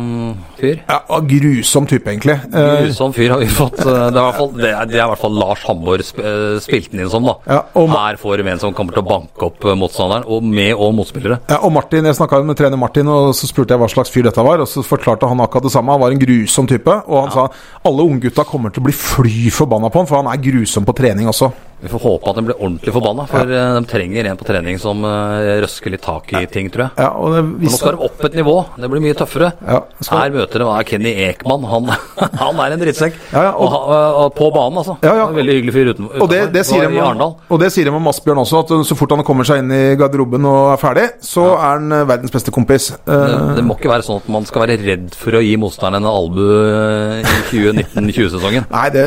mm, 0.00 0.32
fyr. 0.58 0.80
Ja, 0.88 1.20
Grusom 1.26 1.86
type, 1.88 2.10
egentlig. 2.10 2.36
Eh, 2.52 2.84
Grusom 2.86 3.12
fyr 3.16 3.30
har 3.34 3.42
vi 3.42 3.48
fått. 3.50 3.78
eh, 3.80 3.86
Det 3.86 4.16
er 4.16 4.20
i 4.20 4.24
hvert 4.26 4.38
fall, 4.40 4.52
det 4.56 4.70
er, 4.72 4.88
det 4.90 4.98
er 5.00 5.04
i 5.04 5.08
hvert 5.12 5.22
fall 5.22 5.36
Lars 5.40 5.64
Hamborg 5.68 6.04
eh, 6.22 6.56
spilt 6.64 6.90
den 6.92 7.04
inn 7.04 7.10
som, 7.12 7.26
da. 7.28 7.36
Ja, 7.50 7.60
og 7.78 7.90
Her 7.94 8.18
får 8.20 8.42
vi 8.46 8.52
en 8.54 8.62
som 8.62 8.74
kommer 8.76 8.96
til 8.96 9.04
å 9.04 9.08
banke 9.08 9.48
opp 9.50 9.68
motstanderen, 9.78 10.26
og 10.26 10.44
med 10.46 10.74
og 10.74 10.94
motspillere. 10.98 11.40
Ja, 11.50 11.60
og 11.66 11.72
Martin, 11.76 12.04
Jeg 12.06 12.18
snakka 12.18 12.42
med 12.46 12.56
trener 12.58 12.80
Martin, 12.80 13.08
og 13.12 13.32
så 13.36 13.48
spurte 13.50 13.74
jeg 13.76 13.82
hva 13.82 13.90
slags 13.92 14.12
fyr 14.14 14.28
dette 14.28 14.44
var. 14.46 14.62
Og 14.64 14.68
så 14.70 14.84
forklarte 14.86 15.28
han 15.28 15.40
akkurat 15.44 15.66
det 15.68 15.72
samme. 15.74 15.92
Han 15.96 16.00
var 16.04 16.14
en 16.14 16.20
grusom 16.22 16.66
type. 16.70 17.00
Og 17.06 17.22
han 17.26 17.32
sa 17.34 17.48
alle 17.86 18.06
unggutta 18.06 18.44
kommer 18.48 18.70
til 18.72 18.82
å 18.84 18.88
bli 18.88 18.94
fly 18.96 19.50
forbanna 19.54 19.90
på 19.92 20.02
han, 20.02 20.08
for 20.10 20.22
han 20.22 20.30
er 20.32 20.42
grusom 20.42 20.86
på 20.86 20.94
trening 20.96 21.28
også. 21.32 21.50
Vi 21.82 21.90
får 21.92 22.00
håpe 22.06 22.30
at 22.32 22.38
de 22.38 22.44
blir 22.46 22.56
ordentlig 22.56 22.92
forbanna, 22.94 23.26
for 23.28 23.50
ja. 23.52 23.66
de 23.76 23.86
trenger 23.90 24.30
en 24.30 24.38
på 24.40 24.46
trening 24.48 24.78
som 24.80 25.02
eh, 25.04 25.60
røsker 25.62 25.92
litt 25.92 26.02
tak 26.06 26.32
i 26.38 26.44
ting, 26.50 26.70
tror 26.72 26.86
jeg. 26.86 26.92
Ja, 27.04 27.10
og 27.12 27.34
det, 27.34 27.42
For 27.44 27.66
nå 27.66 27.72
skal 27.76 27.96
de 27.98 28.06
opp 28.08 28.24
et 28.30 28.38
nivå. 28.38 28.54
Det 28.80 28.90
blir 28.92 29.02
mye 29.04 29.16
tøffere. 29.18 29.50
Ja, 29.66 29.82
skal- 30.00 30.22
Her 30.22 30.34
møter 30.38 30.64
de 30.64 30.84
Kenny 30.88 31.12
Ekman. 31.28 31.66
Han, 31.68 31.90
han 32.42 32.62
er 32.64 32.76
en 32.76 32.80
drittsekk. 32.80 33.18
Ja, 33.32 33.42
ja, 33.50 33.52
og- 33.52 33.76
og, 33.76 33.92
og, 34.24 34.30
på 34.38 34.48
banen, 34.54 34.80
altså. 34.80 34.96
Ja, 35.04 35.14
ja. 35.20 35.26
En 35.28 35.36
Veldig 35.36 35.56
hyggelig 35.58 35.74
fyr 35.76 35.90
uten, 35.92 36.08
Og 36.16 36.30
det, 36.32 36.40
det, 36.54 36.64
sier 36.66 36.86
utenfor, 36.88 37.20
de 37.20 37.54
og 37.54 37.60
det 37.60 37.68
sier 37.74 37.84
de 37.84 37.92
om 37.92 38.08
Asbjørn 38.08 38.40
også, 38.40 38.62
at 38.64 38.72
så 38.88 38.96
fort 38.96 39.12
han 39.12 39.24
kommer 39.26 39.44
seg 39.48 39.60
inn 39.60 39.72
i 39.76 39.82
garderoben 40.00 40.46
og 40.48 40.72
er 40.72 40.80
ferdig, 40.80 41.06
så 41.24 41.44
er 41.58 41.76
han 41.76 41.92
eh, 41.92 42.06
verdens 42.08 42.32
beste 42.34 42.54
kompis. 42.54 42.90
Det, 43.04 43.16
Eh, 43.26 43.54
det 43.56 43.62
må 43.66 43.74
ikke 43.76 43.90
være 43.90 44.04
sånn 44.06 44.20
at 44.20 44.26
man 44.32 44.44
skal 44.48 44.62
være 44.64 44.76
redd 44.80 45.14
for 45.18 45.36
å 45.36 45.40
gi 45.42 45.56
motstanderen 45.60 46.04
en 46.04 46.10
albue 46.10 46.58
eh, 46.72 47.20
i 47.20 47.40
2019-20-sesongen. 47.50 48.66
nei, 48.70 48.86
det, 48.94 49.04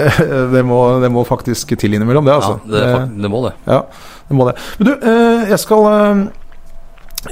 det, 0.53 0.63
må, 0.67 0.79
det 1.03 1.09
må 1.13 1.23
faktisk 1.27 1.73
til 1.79 1.95
innimellom, 1.97 2.25
det, 2.27 2.35
altså. 2.35 2.58
Det, 2.65 2.83
det 3.23 3.31
må 3.31 3.43
det. 3.47 3.53
Ja, 3.67 3.83
det 4.29 4.37
må 4.37 4.47
det. 4.49 4.55
Men 4.79 4.89
du, 4.89 4.93
eh, 4.97 5.49
jeg 5.51 5.59
skal 5.61 5.85
eh, 5.89 6.23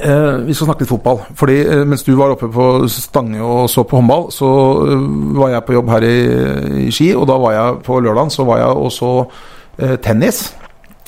eh, 0.02 0.36
Vi 0.46 0.54
skal 0.54 0.70
snakke 0.70 0.84
litt 0.84 0.92
fotball. 0.92 1.22
Fordi 1.38 1.58
mens 1.88 2.06
du 2.06 2.14
var 2.18 2.34
oppe 2.34 2.50
på 2.52 2.70
Stange 2.92 3.42
og 3.42 3.68
så 3.72 3.84
på 3.88 4.00
håndball, 4.00 4.28
så 4.34 4.48
var 5.38 5.54
jeg 5.54 5.66
på 5.66 5.76
jobb 5.78 5.92
her 5.96 6.08
i, 6.08 6.16
i 6.86 6.90
Ski, 6.94 7.12
og 7.16 7.28
da 7.30 7.38
var 7.40 7.56
jeg 7.56 7.82
på 7.88 8.00
lørdagen 8.04 8.34
så 8.34 8.46
var 8.48 8.64
jeg 8.64 8.82
og 8.86 8.90
så 8.94 9.12
tennis. 10.02 10.48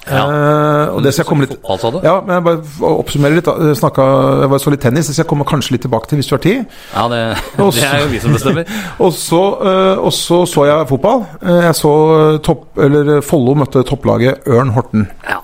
Ja. 0.09 0.23
Eh, 0.25 0.95
og 0.95 1.03
det 1.05 1.13
skal 1.13 1.25
jeg 1.25 1.29
komme 1.29 1.45
litt 1.45 1.53
Fotball, 1.53 1.81
sa 1.83 1.91
du? 1.93 1.99
Ja, 2.07 2.15
men 2.25 2.39
jeg 2.39 2.45
bare 2.47 2.93
oppsummerer 3.03 3.37
litt. 3.37 3.49
da. 3.49 3.75
Snakka, 3.77 4.07
jeg 4.45 4.53
var 4.53 4.63
så 4.63 4.73
litt 4.73 4.83
tennis, 4.85 5.11
det 5.11 5.17
skal 5.17 5.25
jeg 5.27 5.31
komme 5.33 5.47
kanskje 5.49 5.77
litt 5.77 5.85
tilbake 5.85 6.11
til 6.11 6.21
hvis 6.21 6.31
du 6.31 6.35
har 6.37 6.45
tid. 6.45 6.77
Ja, 6.95 7.05
det, 7.13 7.21
også, 7.61 7.81
det 7.83 7.89
er 7.91 8.05
jo 8.05 8.13
vi 8.15 8.23
som 8.23 8.37
bestemmer. 8.37 8.73
Og 9.05 9.13
så, 9.17 9.41
og 10.01 10.13
så 10.15 10.43
så 10.49 10.65
jeg 10.69 10.89
fotball. 10.91 11.25
Eh, 11.43 11.61
jeg 11.69 11.77
så 11.79 11.93
topp, 12.45 12.65
eller 12.81 13.21
Follo 13.25 13.55
møtte 13.59 13.85
topplaget 13.87 14.49
Ørn 14.49 14.73
Horten. 14.77 15.09
Ja. 15.29 15.41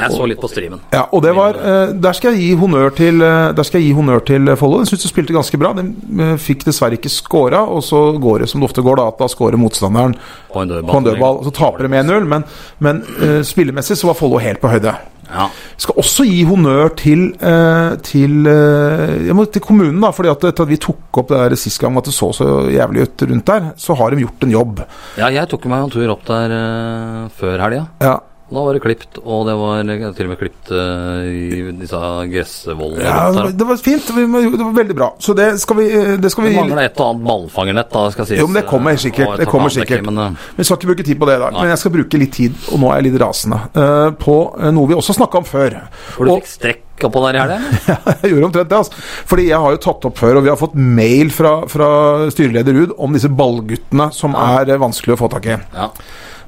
Jeg 0.00 0.14
så 0.14 0.26
litt 0.30 0.40
på 0.40 0.48
streamen. 0.48 0.80
Ja, 0.94 1.02
og 1.12 1.20
det 1.20 1.34
var 1.36 1.56
Der 2.00 2.14
skal 2.16 2.32
jeg 2.32 2.40
gi 2.40 2.54
honnør 2.56 2.92
til 2.96 3.18
Der 3.20 3.66
skal 3.66 3.82
jeg 3.82 3.90
gi 3.90 3.96
honnør 3.98 4.22
til 4.24 4.48
Follo. 4.56 4.78
Jeg 4.80 4.88
syns 4.88 5.02
de 5.04 5.10
spilte 5.10 5.34
ganske 5.36 5.58
bra. 5.60 5.74
De 5.76 5.84
eh, 6.24 6.36
fikk 6.40 6.64
dessverre 6.64 6.96
ikke 6.96 7.12
scora, 7.12 7.60
og 7.68 7.82
så 7.84 8.06
går 8.16 8.44
det 8.44 8.48
som 8.52 8.62
det 8.62 8.70
ofte 8.70 8.84
går, 8.86 8.96
da, 9.02 9.10
at 9.12 9.20
da 9.20 9.28
scorer 9.28 9.60
motstanderen 9.60 10.16
På 10.52 10.64
en 10.64 10.72
dødball. 10.72 10.90
på 10.90 10.98
en 10.98 11.08
dødball. 11.08 11.40
Så 11.46 11.54
taper 11.56 11.86
de 11.86 11.92
med 11.92 12.04
1-0, 12.04 12.28
men, 12.34 12.44
men 12.78 13.02
uh, 13.20 13.40
spillemessig 13.46 13.98
så 14.00 14.10
var 14.10 14.18
Follo 14.18 14.40
helt 14.42 14.62
på 14.62 14.72
høyde. 14.72 14.94
Ja. 15.30 15.46
Skal 15.80 15.98
også 16.00 16.24
gi 16.26 16.40
honnør 16.48 16.90
til, 16.98 17.28
uh, 17.38 17.94
til, 18.06 18.40
uh, 18.48 19.14
jeg 19.26 19.36
må, 19.36 19.46
til 19.52 19.62
kommunen, 19.64 20.00
da. 20.02 20.10
fordi 20.14 20.32
at 20.32 20.48
etter 20.50 20.66
at 20.66 20.72
vi 20.72 20.80
tok 20.82 21.20
opp 21.22 21.30
det 21.30 21.42
der 21.42 21.60
sist 21.60 21.80
gang, 21.82 21.98
at 21.98 22.08
det 22.08 22.14
så 22.16 22.32
så 22.36 22.48
jævlig 22.72 23.06
ut 23.06 23.26
rundt 23.30 23.46
der, 23.52 23.70
så 23.80 23.96
har 23.98 24.10
de 24.10 24.24
gjort 24.24 24.46
en 24.46 24.56
jobb. 24.56 24.82
ja, 25.20 25.30
jeg 25.30 25.50
tok 25.50 25.70
meg 25.70 25.86
en 25.86 25.94
tur 25.94 26.16
opp 26.16 26.26
der 26.28 26.56
eh, 26.56 27.22
før 27.38 27.62
helga. 27.62 27.86
Ja, 28.02 28.16
Da 28.50 28.62
var 28.66 28.74
det 28.74 28.80
klipt, 28.82 29.18
og 29.22 29.44
det 29.46 29.54
var 29.54 29.84
til 29.86 30.26
og 30.26 30.30
med 30.32 30.38
klipt 30.40 30.70
eh, 30.74 31.26
i 31.30 31.60
disse 31.78 31.98
gressvollene 32.32 33.04
ja 33.06 33.44
det, 33.54 33.66
var, 33.66 33.78
fint. 33.78 34.08
Det 34.10 34.24
var, 34.26 34.72
veldig 34.74 34.96
bra. 34.98 35.08
Så 35.22 35.36
det 35.38 35.46
skal 35.62 35.78
vi, 35.78 35.86
det 36.18 36.32
skal 36.32 36.48
Det 36.48 36.56
mangler 36.56 36.82
et 36.88 36.98
og 36.98 37.12
annet 37.12 37.28
ballfangernett, 37.28 37.92
da, 37.94 38.02
skal 38.10 38.26
sies. 38.26 38.40
Jo, 38.42 38.48
men 38.50 38.58
det 38.58 38.64
kommer 38.70 38.98
sikkert, 38.98 39.36
det 39.38 39.46
kommer 39.50 39.70
sikkert. 39.70 40.02
Men, 40.08 40.18
eh, 40.24 40.48
Vi 40.58 40.66
skal 40.66 40.80
ikke 40.80 40.90
bruke 40.90 41.06
tid 41.06 41.20
på 41.20 41.28
det 41.30 41.36
i 41.38 41.42
dag, 41.44 41.58
men 41.60 41.70
jeg 41.70 41.82
skal 41.84 41.94
bruke 41.94 42.22
litt 42.24 42.34
tid, 42.40 42.56
og 42.72 42.82
nå 42.82 42.90
er 42.90 42.98
jeg 43.00 43.06
litt 43.12 43.18
rasende, 43.22 43.60
eh, 43.70 44.06
på 44.18 44.36
eh, 44.58 44.70
noe 44.74 44.90
vi 44.90 44.98
også 44.98 45.14
snakka 45.20 45.44
om 45.44 45.46
før. 45.46 45.76
for 46.16 46.24
du 46.24 46.32
Og- 46.32 46.42
fikk 46.42 46.50
strekk 46.56 47.06
oppå 47.06 47.22
der 47.24 47.38
i 47.38 47.42
helga? 47.44 47.60
ja, 47.92 47.98
jeg 48.24 48.32
gjorde 48.34 48.48
omtrent 48.50 48.72
det, 48.72 48.80
altså. 48.82 49.04
Fordi 49.30 49.46
jeg 49.46 49.62
har 49.62 49.76
jo 49.76 49.84
tatt 49.86 50.08
opp 50.10 50.18
før, 50.18 50.40
og 50.40 50.42
vi 50.42 50.50
har 50.50 50.58
fått 50.58 50.74
mail 50.74 51.30
fra, 51.30 51.54
fra 51.70 51.92
styreleder 52.34 52.74
Ruud 52.76 52.96
om 52.98 53.14
disse 53.14 53.30
ballguttene 53.30 54.10
som 54.12 54.34
Ja. 54.34 54.58
er 54.58 54.74
eh, 54.74 54.82
vanskelig 54.82 55.14
å 55.14 55.20
få 55.22 55.30
tak 55.30 55.46
i. 55.46 55.56
Ja. 55.76 55.88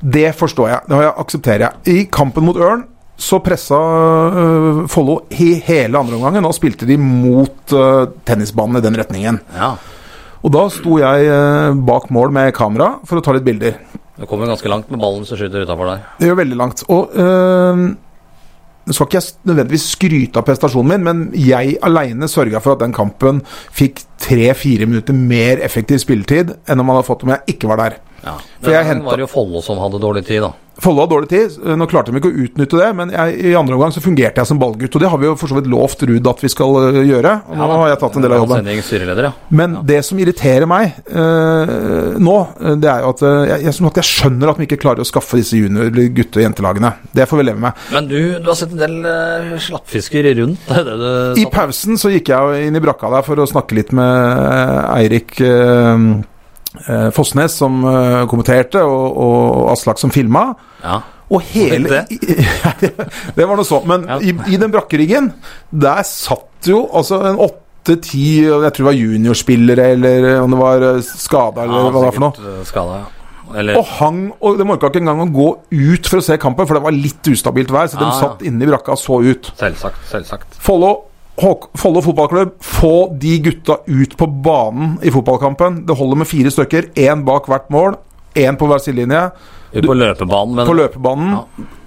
Det 0.03 0.33
forstår 0.35 0.69
jeg, 0.69 0.89
det 0.91 1.03
aksepterer 1.13 1.69
jeg. 1.69 1.83
I 1.87 2.09
kampen 2.11 2.47
mot 2.47 2.59
Ørn 2.59 2.89
så 3.23 3.39
pressa 3.45 3.79
uh, 3.79 4.83
Follo 4.91 5.21
i 5.31 5.53
hele 5.63 5.99
andre 5.99 6.19
omgangen, 6.19 6.47
og 6.49 6.57
spilte 6.57 6.89
de 6.89 6.97
mot 6.99 7.75
uh, 7.77 8.09
tennisbanen 8.27 8.81
i 8.81 8.85
den 8.85 8.99
retningen. 8.99 9.43
ja. 9.57 9.75
Og 10.43 10.51
da 10.51 10.65
sto 10.75 10.97
jeg 10.99 11.27
uh, 11.31 11.71
bak 11.87 12.09
mål 12.11 12.33
med 12.35 12.49
kamera 12.57 12.97
for 13.07 13.21
å 13.21 13.23
ta 13.23 13.31
litt 13.37 13.45
bilder. 13.47 13.77
Du 14.19 14.25
kommer 14.27 14.51
ganske 14.51 14.71
langt 14.71 14.89
med 14.91 14.99
ballen 14.99 15.23
som 15.27 15.39
skyter 15.39 15.63
utafor 15.63 15.87
deg. 15.87 16.09
Det 16.19 16.27
gjør 16.27 16.41
veldig 16.41 16.59
langt. 16.59 16.83
Og 16.91 17.15
uh, 17.15 17.85
nå 18.83 18.97
skal 18.97 19.07
ikke 19.07 19.21
jeg 19.21 19.47
nødvendigvis 19.47 19.85
skryte 19.95 20.43
av 20.43 20.47
prestasjonen 20.49 20.91
min, 20.91 21.05
men 21.07 21.21
jeg 21.39 21.77
aleine 21.87 22.27
sørga 22.31 22.59
for 22.63 22.75
at 22.75 22.83
den 22.83 22.95
kampen 22.97 23.39
fikk 23.71 24.03
tre-fire 24.23 24.89
minutter 24.91 25.15
mer 25.15 25.63
effektiv 25.63 26.03
spilletid 26.03 26.51
enn 26.67 26.83
om 26.83 26.91
man 26.91 26.99
hadde 26.99 27.11
fått 27.13 27.23
om 27.23 27.31
jeg 27.37 27.55
ikke 27.55 27.71
var 27.71 27.85
der. 27.85 28.01
Ja. 28.23 28.37
For 28.63 28.71
jeg 28.71 28.87
hentet- 28.87 29.07
var 29.07 29.19
det 29.19 29.27
jo 29.27 29.33
Follo 29.33 29.63
som 29.63 29.79
hadde 29.83 30.01
dårlig 30.03 30.27
tid, 30.27 30.43
da. 30.43 30.53
Follo 30.83 31.03
hadde 31.05 31.13
dårlig 31.13 31.29
tid. 31.29 31.57
Nå 31.77 31.87
klarte 31.91 32.11
de 32.11 32.19
ikke 32.19 32.31
å 32.33 32.45
utnytte 32.47 32.79
det, 32.81 32.89
men 32.97 33.11
jeg, 33.13 33.35
i 33.51 33.55
andre 33.59 33.77
omgang 33.77 33.93
så 33.93 34.01
fungerte 34.03 34.41
jeg 34.41 34.49
som 34.49 34.59
ballgutt. 34.59 34.95
Og 34.97 35.03
det 35.05 35.11
har 35.13 35.21
vi 35.21 35.29
jo 35.29 35.35
for 35.39 35.53
så 35.53 35.59
vidt 35.59 35.69
lovt 35.71 36.01
Ruud 36.09 36.31
at 36.33 36.41
vi 36.43 36.51
skal 36.51 36.79
øh, 36.81 36.99
gjøre. 37.07 37.35
Og 37.53 37.61
nå 37.61 37.69
har 37.83 37.93
jeg 37.93 38.01
tatt 38.01 38.17
en 38.17 38.25
del 38.25 38.35
av 38.35 38.41
jobben. 38.43 38.71
Ja. 38.73 39.33
Men 39.53 39.77
det 39.87 40.01
som 40.09 40.23
irriterer 40.23 40.67
meg 40.71 40.97
øh, 41.13 42.17
nå, 42.17 42.39
øh, 42.63 42.79
det 42.81 42.91
er 42.91 43.05
jo 43.05 43.13
at 43.13 43.23
øh, 43.29 43.37
jeg, 43.53 43.69
jeg, 43.69 43.93
jeg 44.01 44.09
skjønner 44.09 44.53
at 44.55 44.63
vi 44.63 44.69
ikke 44.71 44.81
klarer 44.81 45.05
å 45.05 45.09
skaffe 45.09 45.39
disse 45.43 45.61
junior-, 45.61 45.93
eller 45.93 46.11
gutte- 46.17 46.41
og 46.41 46.47
jentelagene. 46.49 46.95
Det 47.13 47.29
får 47.29 47.43
vi 47.43 47.47
leve 47.51 47.63
med. 47.69 47.87
Men 47.93 48.11
du, 48.11 48.19
du 48.41 48.51
har 48.51 48.59
sett 48.59 48.73
en 48.73 48.83
del 48.83 48.99
uh, 49.05 49.55
slappfisker 49.61 50.33
rundt? 50.41 50.67
Det 50.73 50.99
det 51.05 51.15
I 51.45 51.47
pausen 51.53 52.01
så 52.01 52.11
gikk 52.11 52.33
jeg 52.33 52.67
inn 52.67 52.81
i 52.81 52.83
brakka 52.83 53.13
der 53.13 53.25
for 53.27 53.39
å 53.39 53.49
snakke 53.49 53.77
litt 53.77 53.93
med 53.95 54.09
Eirik 54.97 55.37
øh, 55.45 56.07
Fossnes, 57.13 57.53
som 57.61 57.83
øh, 57.85 58.27
kommenterte, 58.31 58.81
og, 58.83 59.17
og 59.21 59.73
Aslak 59.75 59.99
som 60.01 60.11
filma. 60.15 60.55
Ja. 60.83 61.01
Og 61.33 61.41
hele 61.53 62.03
Det 63.37 63.47
var 63.49 63.57
noe 63.57 63.65
sånt. 63.65 63.87
Men 63.89 64.07
Ja. 64.09 64.19
i, 64.21 64.33
i 64.53 64.59
den 64.61 64.73
brakkeriggen, 64.73 65.31
der 65.73 66.03
satt 66.09 66.69
jo 66.69 66.83
altså 66.93 67.21
en 67.31 67.39
åtte-ti 67.41 68.25
Jeg 68.45 68.73
tror 68.73 68.83
det 68.83 68.89
var 68.91 68.99
juniorspillere, 68.99 69.87
eller 69.97 70.29
om 70.43 70.51
det 70.55 70.61
var 70.61 70.87
eh, 70.91 71.01
skada, 71.07 71.65
eller 71.65 71.87
hva 71.89 71.93
det 71.93 72.05
var 72.07 72.17
for 72.19 72.25
noe. 72.27 72.53
eh, 72.53 72.65
Skada, 72.69 73.01
ja. 73.03 73.11
Eller 73.59 73.77
Og 73.77 73.85
hang 73.99 74.21
Og 74.41 74.57
de 74.57 74.65
orka 74.65 74.89
ikke 74.89 75.03
engang 75.03 75.19
å 75.27 75.31
gå 75.35 75.49
ut 75.77 76.07
for 76.09 76.23
å 76.23 76.25
se 76.25 76.37
kampen, 76.41 76.65
for 76.69 76.79
det 76.79 76.85
var 76.87 76.95
litt 76.97 77.29
ustabilt 77.33 77.73
vær. 77.75 77.89
Så 77.93 77.99
de 78.01 78.07
ja. 78.09 78.15
satt 78.17 78.45
inne 78.49 78.65
i 78.65 78.71
brakka 78.71 78.95
og 78.95 79.01
så 79.03 79.19
ut. 79.27 79.51
Selvsagt, 79.61 80.07
selvsagt. 80.09 80.57
Follo 80.63 80.93
Håk- 80.95 81.09
Follo 81.37 82.03
fotballklubb, 82.05 82.53
få 82.63 82.95
de 83.19 83.39
gutta 83.43 83.79
ut 83.87 84.17
på 84.21 84.27
banen 84.45 84.99
i 85.03 85.11
fotballkampen. 85.11 85.87
Det 85.89 85.97
holder 85.99 86.17
med 86.23 86.29
fire 86.29 86.51
stykker, 86.53 86.91
én 86.95 87.25
bak 87.25 87.49
hvert 87.51 87.71
mål. 87.73 87.97
én 88.35 88.57
på 88.57 88.65
hver 88.65 88.79
sidelinje. 88.81 89.31
På 89.85 89.93
løpebanen, 89.97 90.55
men 90.57 90.67
på 90.69 90.73
løpebanen. 90.77 91.35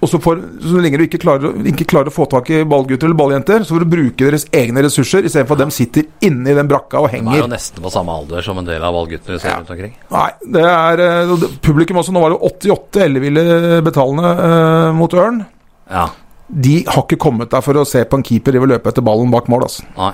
Og 0.02 0.08
så, 0.10 0.18
får, 0.22 0.38
så 0.62 0.78
lenge 0.82 0.98
du 0.98 1.02
ikke 1.06 1.18
klarer, 1.22 1.56
ikke 1.66 1.86
klarer 1.90 2.06
å 2.10 2.14
få 2.14 2.26
tak 2.30 2.50
i 2.54 2.60
ballgutter 2.66 3.06
eller 3.08 3.18
balljenter, 3.18 3.64
så 3.66 3.74
får 3.74 3.82
du 3.82 3.90
bruke 3.90 4.28
deres 4.28 4.44
egne 4.54 4.82
ressurser 4.86 5.26
istedenfor 5.26 5.58
at 5.58 5.64
de 5.64 5.74
sitter 5.74 6.06
inne 6.26 6.50
i 6.50 6.54
den 6.54 6.68
brakka 6.70 7.00
og 7.02 7.08
de 7.08 7.16
er 7.16 7.16
henger. 7.18 7.40
jo 7.42 7.48
nesten 7.50 7.82
på 7.82 7.90
samme 7.90 8.14
alder 8.14 8.42
som 8.46 8.58
en 8.62 8.66
del 8.68 8.82
av 8.82 8.94
ballguttene 8.94 9.40
Ja. 9.42 9.56
rundt 9.58 9.70
omkring. 9.74 9.94
Nei, 10.10 10.30
det 10.54 10.62
er 10.66 11.00
eh, 11.02 11.34
det- 11.36 11.50
Publikum 11.62 11.96
også. 11.98 12.12
Nå 12.14 12.20
var 12.22 12.30
det 12.30 12.38
88 12.42 13.02
elleville 13.06 13.82
betalende 13.82 14.30
eh, 14.38 14.92
mot 14.94 15.10
Ørn. 15.14 15.44
Ja. 15.90 16.06
De 16.48 16.84
har 16.86 17.02
ikke 17.02 17.18
kommet 17.18 17.50
der 17.50 17.60
for 17.64 17.74
å 17.74 17.86
se 17.88 18.04
på 18.06 18.16
en 18.20 18.22
keeper 18.26 18.52
de 18.54 18.60
vil 18.62 18.68
løpe 18.76 18.92
etter 18.92 19.02
ballen 19.02 19.30
bak 19.32 19.48
mål. 19.50 19.66
Altså. 19.66 19.82
Nei. 19.96 20.12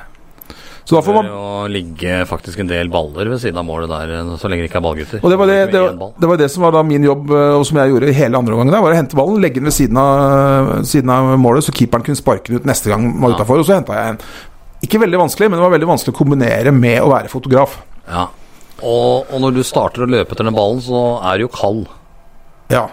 Så 0.82 0.96
da 0.96 1.00
Det 1.00 1.06
får 1.06 1.14
bør 1.14 1.22
man 1.22 1.26
jo 1.30 1.66
ligge 1.70 2.14
faktisk 2.26 2.58
en 2.58 2.66
del 2.66 2.88
baller 2.90 3.28
ved 3.30 3.38
siden 3.38 3.58
av 3.60 3.66
målet 3.68 3.86
der, 3.92 4.10
eh, 4.18 4.30
så 4.40 4.48
lenge 4.50 4.64
det 4.64 4.70
ikke 4.70 4.80
er 4.80 4.86
ballgutter. 4.88 5.20
Og 5.22 5.30
det 5.30 5.38
var 5.38 5.46
det, 5.46 5.58
det, 5.70 5.82
var, 6.00 6.10
det 6.18 6.28
var 6.32 6.40
det 6.40 6.48
som 6.50 6.64
var 6.64 6.72
da 6.74 6.82
min 6.82 7.04
jobb, 7.06 7.30
eh, 7.30 7.52
og 7.60 7.66
som 7.68 7.78
jeg 7.78 7.92
gjorde 7.92 8.14
hele 8.16 8.40
andre 8.40 8.56
omgang. 8.56 8.72
der, 8.72 8.80
Var 8.82 8.96
å 8.96 8.98
hente 8.98 9.14
ballen, 9.20 9.38
legge 9.44 9.60
den 9.60 9.68
ved 9.70 9.76
siden 9.76 9.96
av, 10.02 10.72
siden 10.88 11.12
av 11.14 11.38
målet, 11.38 11.62
så 11.68 11.70
keeperen 11.76 12.02
kunne 12.08 12.18
sparke 12.18 12.50
den 12.50 12.58
ut 12.58 12.66
neste 12.66 12.90
gang 12.90 13.04
den 13.12 13.20
var 13.22 13.30
Ja. 13.30 13.36
utafor. 13.38 13.60
Og 13.62 13.66
så 13.68 13.76
henta 13.78 13.94
jeg 13.94 14.08
en. 14.16 14.18
Ikke 14.82 14.98
veldig 14.98 15.20
vanskelig, 15.22 15.50
men 15.52 15.60
det 15.60 15.66
var 15.68 15.78
veldig 15.78 15.90
vanskelig 15.92 16.14
å 16.16 16.18
kombinere 16.18 16.72
med 16.74 16.98
å 17.04 17.12
være 17.12 17.30
fotograf. 17.30 17.78
Ja. 18.08 18.26
Og, 18.82 19.30
og 19.30 19.38
når 19.40 19.54
du 19.54 19.62
starter 19.62 20.02
å 20.02 20.10
løpe 20.10 20.32
etter 20.34 20.42
den 20.50 20.54
ballen, 20.58 20.80
så 20.82 21.22
er 21.22 21.38
du 21.38 21.44
jo 21.46 21.52
kald. 21.54 21.86
Ja. 22.74 22.88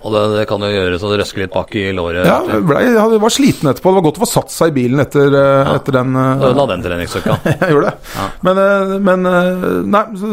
Og 0.00 0.14
det, 0.14 0.20
det 0.32 0.44
kan 0.48 0.62
jo 0.64 0.70
gjøre 0.72 0.98
så 1.00 1.10
det 1.12 1.18
røsker 1.20 1.42
litt 1.44 1.52
bak 1.52 1.74
i 1.76 1.84
låret. 1.92 2.24
ja 2.24 2.38
jeg, 2.48 2.64
ble, 2.68 2.80
jeg 2.86 3.20
var 3.20 3.34
sliten 3.34 3.70
etterpå. 3.72 3.92
Det 3.92 3.98
var 3.98 4.06
godt 4.08 4.20
å 4.20 4.24
få 4.24 4.30
satt 4.30 4.54
seg 4.54 4.72
i 4.72 4.76
bilen 4.78 5.04
etter, 5.04 5.28
ja. 5.34 5.74
etter 5.76 5.98
den. 5.98 6.16
Du 6.16 6.46
Ødela 6.48 6.66
den 6.72 6.86
treningsuka. 6.86 7.36
jeg 7.50 7.74
gjorde 7.74 7.92
det. 7.92 8.10
Ja. 8.16 8.26
Men, 8.48 8.62
eh, 8.64 8.96
men 9.10 9.30
eh, 9.30 9.68
Nei, 9.90 10.04
så, 10.16 10.32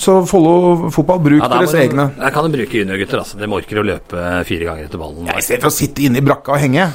så 0.00 0.16
Follo 0.28 0.90
fotball, 0.94 1.20
bruk 1.26 1.40
Ja, 1.42 1.48
der 1.52 1.66
deres 1.66 1.76
egne. 1.76 2.08
Jeg 2.16 2.36
kan 2.36 2.48
jo 2.48 2.56
bruke 2.56 2.82
juniorgutter. 2.82 3.24
Altså. 3.24 3.40
De 3.42 3.52
orker 3.60 3.82
å 3.82 3.86
løpe 3.92 4.28
fire 4.48 4.68
ganger 4.70 4.88
etter 4.88 5.02
ballen. 5.02 5.28
Ja, 5.28 5.36
I 5.36 5.44
stedet 5.44 5.64
for 5.66 5.72
å 5.72 5.76
sitte 5.82 6.06
inne 6.06 6.22
i 6.22 6.24
brakka 6.24 6.56
og 6.56 6.62
henge. 6.62 6.88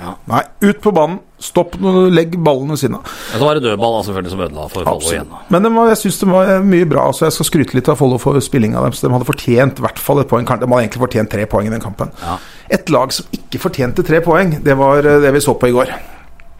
Ja. 0.00 0.14
Nei, 0.26 0.40
ut 0.66 0.80
på 0.82 0.90
banen. 0.94 1.20
Stopp, 1.44 1.74
og 1.76 2.08
legg 2.14 2.32
ballene 2.40 2.76
sine. 2.80 2.98
siden 3.04 3.38
det 3.38 3.44
var 3.44 3.58
det 3.58 3.62
dødball 3.66 3.98
selvfølgelig 4.06 4.30
som 4.32 4.40
ødela 4.46 4.68
for 4.72 4.86
Follo 4.88 5.10
igjen. 5.12 5.28
Men 5.52 5.66
det 5.66 5.72
var, 5.74 5.90
jeg 5.92 5.98
syns 6.00 6.18
det 6.22 6.28
var 6.30 6.62
mye 6.64 6.86
bra. 6.88 7.04
Så 7.12 7.26
jeg 7.26 7.34
skal 7.36 7.48
skryte 7.50 7.76
litt 7.76 7.90
av 7.92 7.98
Follo 8.00 8.16
for 8.22 8.38
spillinga 8.42 8.80
deres. 8.80 9.02
De 9.04 9.10
hadde 9.12 9.28
fortjent 9.28 9.78
i 9.82 9.84
hvert 9.84 10.00
fall 10.00 10.22
et 10.22 10.30
poeng. 10.30 10.46
De 10.48 10.54
hadde 10.56 10.80
egentlig 10.80 11.02
fortjent 11.04 11.30
tre 11.34 11.44
poeng 11.50 11.68
i 11.68 11.74
den 11.74 11.84
kampen. 11.84 12.10
Ja. 12.24 12.38
Et 12.78 12.90
lag 12.94 13.12
som 13.12 13.28
ikke 13.36 13.60
fortjente 13.66 14.06
tre 14.08 14.22
poeng, 14.24 14.56
det 14.64 14.76
var 14.80 15.04
eh, 15.04 15.20
det 15.22 15.34
vi 15.36 15.44
så 15.44 15.54
på 15.60 15.68
i 15.68 15.76
går. 15.76 15.92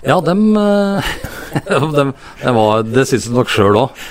Ja, 0.05 0.20
dem, 0.20 0.44
eh, 0.61 1.12
dem, 1.97 2.12
dem 2.44 2.55
var, 2.61 2.83
Det 2.85 3.07
syns 3.09 3.31
de 3.31 3.35
nok 3.38 3.49
sjøl 3.49 3.81
òg. 3.87 4.05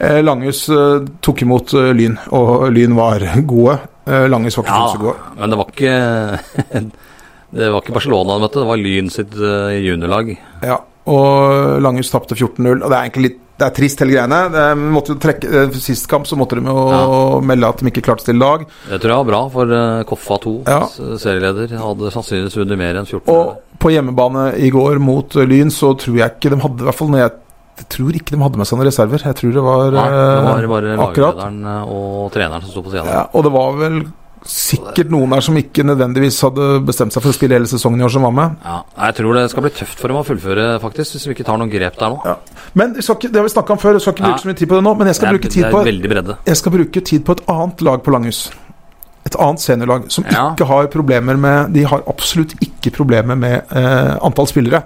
Eh, 0.00 0.22
Langhus 0.24 0.64
eh, 0.72 1.04
tok 1.24 1.44
imot 1.44 1.76
eh, 1.76 1.92
Lyn, 1.96 2.16
og 2.36 2.70
Lyn 2.72 2.96
var 2.96 3.20
gode. 3.48 3.78
Eh, 4.08 4.26
Langhus 4.32 4.56
var 4.58 4.64
ikke 4.64 4.80
Ja, 4.80 4.88
så 4.92 5.02
gode. 5.04 5.34
men 5.36 5.52
det 5.52 5.60
var 5.60 5.70
ikke 5.76 6.80
Det 7.54 7.70
var 7.72 7.80
ikke 7.84 7.94
Barcelona 7.94 8.32
han 8.36 8.42
møtte, 8.42 8.60
det 8.62 8.68
var 8.68 8.80
Lyn 8.82 9.10
sitt 9.12 9.34
eh, 9.38 9.76
juniorlag. 9.86 10.32
Ja, 10.66 10.80
og 11.06 11.80
Langhus 11.84 12.10
tapte 12.10 12.34
14-0. 12.34 12.80
Og 12.82 12.88
det 12.90 12.96
er 12.96 13.02
egentlig 13.06 13.28
litt 13.30 13.42
det 13.56 13.64
er 13.64 13.72
trist, 13.72 14.00
hele 14.02 14.12
greiene. 14.12 14.38
De 15.06 15.14
trekke, 15.22 15.48
eh, 15.48 15.76
Sist 15.80 16.04
kamp 16.12 16.26
så 16.28 16.36
måtte 16.36 16.58
de 16.58 16.66
jo 16.68 17.38
melde 17.40 17.70
at 17.70 17.80
de 17.80 17.88
ikke 17.88 18.02
klarte 18.04 18.20
å 18.20 18.26
stille 18.26 18.42
lag. 18.42 18.66
Det 18.90 18.98
tror 19.00 19.14
jeg 19.14 19.20
var 19.22 19.28
bra, 19.30 19.38
for 19.54 19.72
eh, 19.72 20.02
Koffa 20.10 20.36
2, 20.42 20.52
Ja. 20.68 20.82
serieleder, 21.22 21.72
hadde 21.80 22.10
sannsynligvis 22.12 22.58
vunnet 22.60 22.76
mer 22.82 22.98
enn 23.00 23.08
14. 23.08 23.32
Og 23.32 23.78
på 23.80 23.94
hjemmebane 23.94 24.50
i 24.60 24.68
går 24.74 25.00
mot 25.00 25.38
Lyn 25.40 25.72
så 25.72 25.94
tror 25.96 26.18
jeg 26.20 26.34
ikke 26.36 26.52
de 26.52 26.60
hadde 26.66 26.84
I 26.84 26.88
hvert 26.90 26.98
fall 27.00 27.08
når 27.14 27.22
jeg, 27.22 27.32
jeg 27.80 27.88
tror 27.96 28.20
ikke 28.20 28.36
de 28.36 28.42
hadde 28.44 28.60
med 28.60 28.68
seg 28.68 28.78
noen 28.78 28.88
reserver. 28.90 29.24
Jeg 29.30 29.38
tror 29.40 29.56
det 29.56 29.64
var, 29.70 29.96
Nei, 29.96 30.04
det 30.12 30.44
var 30.44 30.68
bare 30.74 30.94
akkurat. 31.06 31.40
laglederen 31.40 31.88
og 31.96 32.30
treneren 32.36 32.62
som 32.66 32.74
sto 32.76 32.84
på 32.84 32.92
sida. 32.92 33.08
Ja, 33.08 33.24
og 33.32 33.44
det 33.48 33.52
var 33.56 33.72
vel 33.80 34.02
sikkert 34.50 35.10
noen 35.12 35.34
der 35.34 35.44
som 35.44 35.56
ikke 35.58 35.84
nødvendigvis 35.86 36.40
hadde 36.46 36.66
bestemt 36.86 37.14
seg 37.14 37.24
for 37.24 37.32
å 37.32 37.36
spille 37.36 37.58
hele 37.58 37.70
sesongen 37.70 38.00
i 38.02 38.06
år, 38.06 38.12
som 38.16 38.26
var 38.26 38.34
med. 38.36 38.58
Ja, 38.64 38.78
jeg 39.06 39.18
tror 39.20 39.38
det 39.38 39.46
skal 39.52 39.66
bli 39.66 39.72
tøft 39.76 40.02
for 40.02 40.12
dem 40.12 40.20
å 40.20 40.26
fullføre, 40.26 40.66
faktisk, 40.82 41.16
hvis 41.16 41.26
vi 41.28 41.36
ikke 41.36 41.48
tar 41.48 41.60
noen 41.62 41.72
grep 41.72 41.98
der 42.00 42.14
nå. 42.14 42.20
Ja. 42.26 42.36
Men 42.78 42.94
vi 42.96 43.04
ikke, 43.04 43.30
det 43.30 43.40
har 43.40 43.48
vi 43.48 43.54
snakka 43.54 43.76
om 43.76 43.82
før, 43.82 43.98
jeg 43.98 44.06
skal 44.06 44.16
ikke 44.16 44.28
bruke 44.28 44.44
så 44.44 44.50
mye 44.50 44.60
tid 44.60 44.70
på 44.72 44.78
det 44.78 44.86
nå. 44.86 44.94
Men 45.00 45.10
jeg 45.10 45.18
skal, 45.18 45.26
det 45.26 45.32
er, 45.32 45.40
bruke 45.40 45.54
tid 45.56 45.66
det 45.66 45.72
på, 45.74 46.38
jeg 46.50 46.60
skal 46.62 46.76
bruke 46.78 47.04
tid 47.12 47.26
på 47.26 47.36
et 47.36 47.44
annet 47.56 47.84
lag 47.88 48.04
på 48.06 48.14
Langhus. 48.14 48.44
Et 49.26 49.36
annet 49.42 49.62
seniorlag 49.62 50.10
som 50.14 50.24
Ja. 50.30 50.52
ikke 50.54 50.66
har 50.70 50.86
problemer 50.86 51.36
med 51.36 51.72
De 51.74 51.82
har 51.82 52.02
absolutt 52.06 52.54
ikke 52.62 52.92
problemer 52.94 53.34
med 53.34 53.64
eh, 53.74 54.16
antall 54.22 54.46
spillere. 54.46 54.84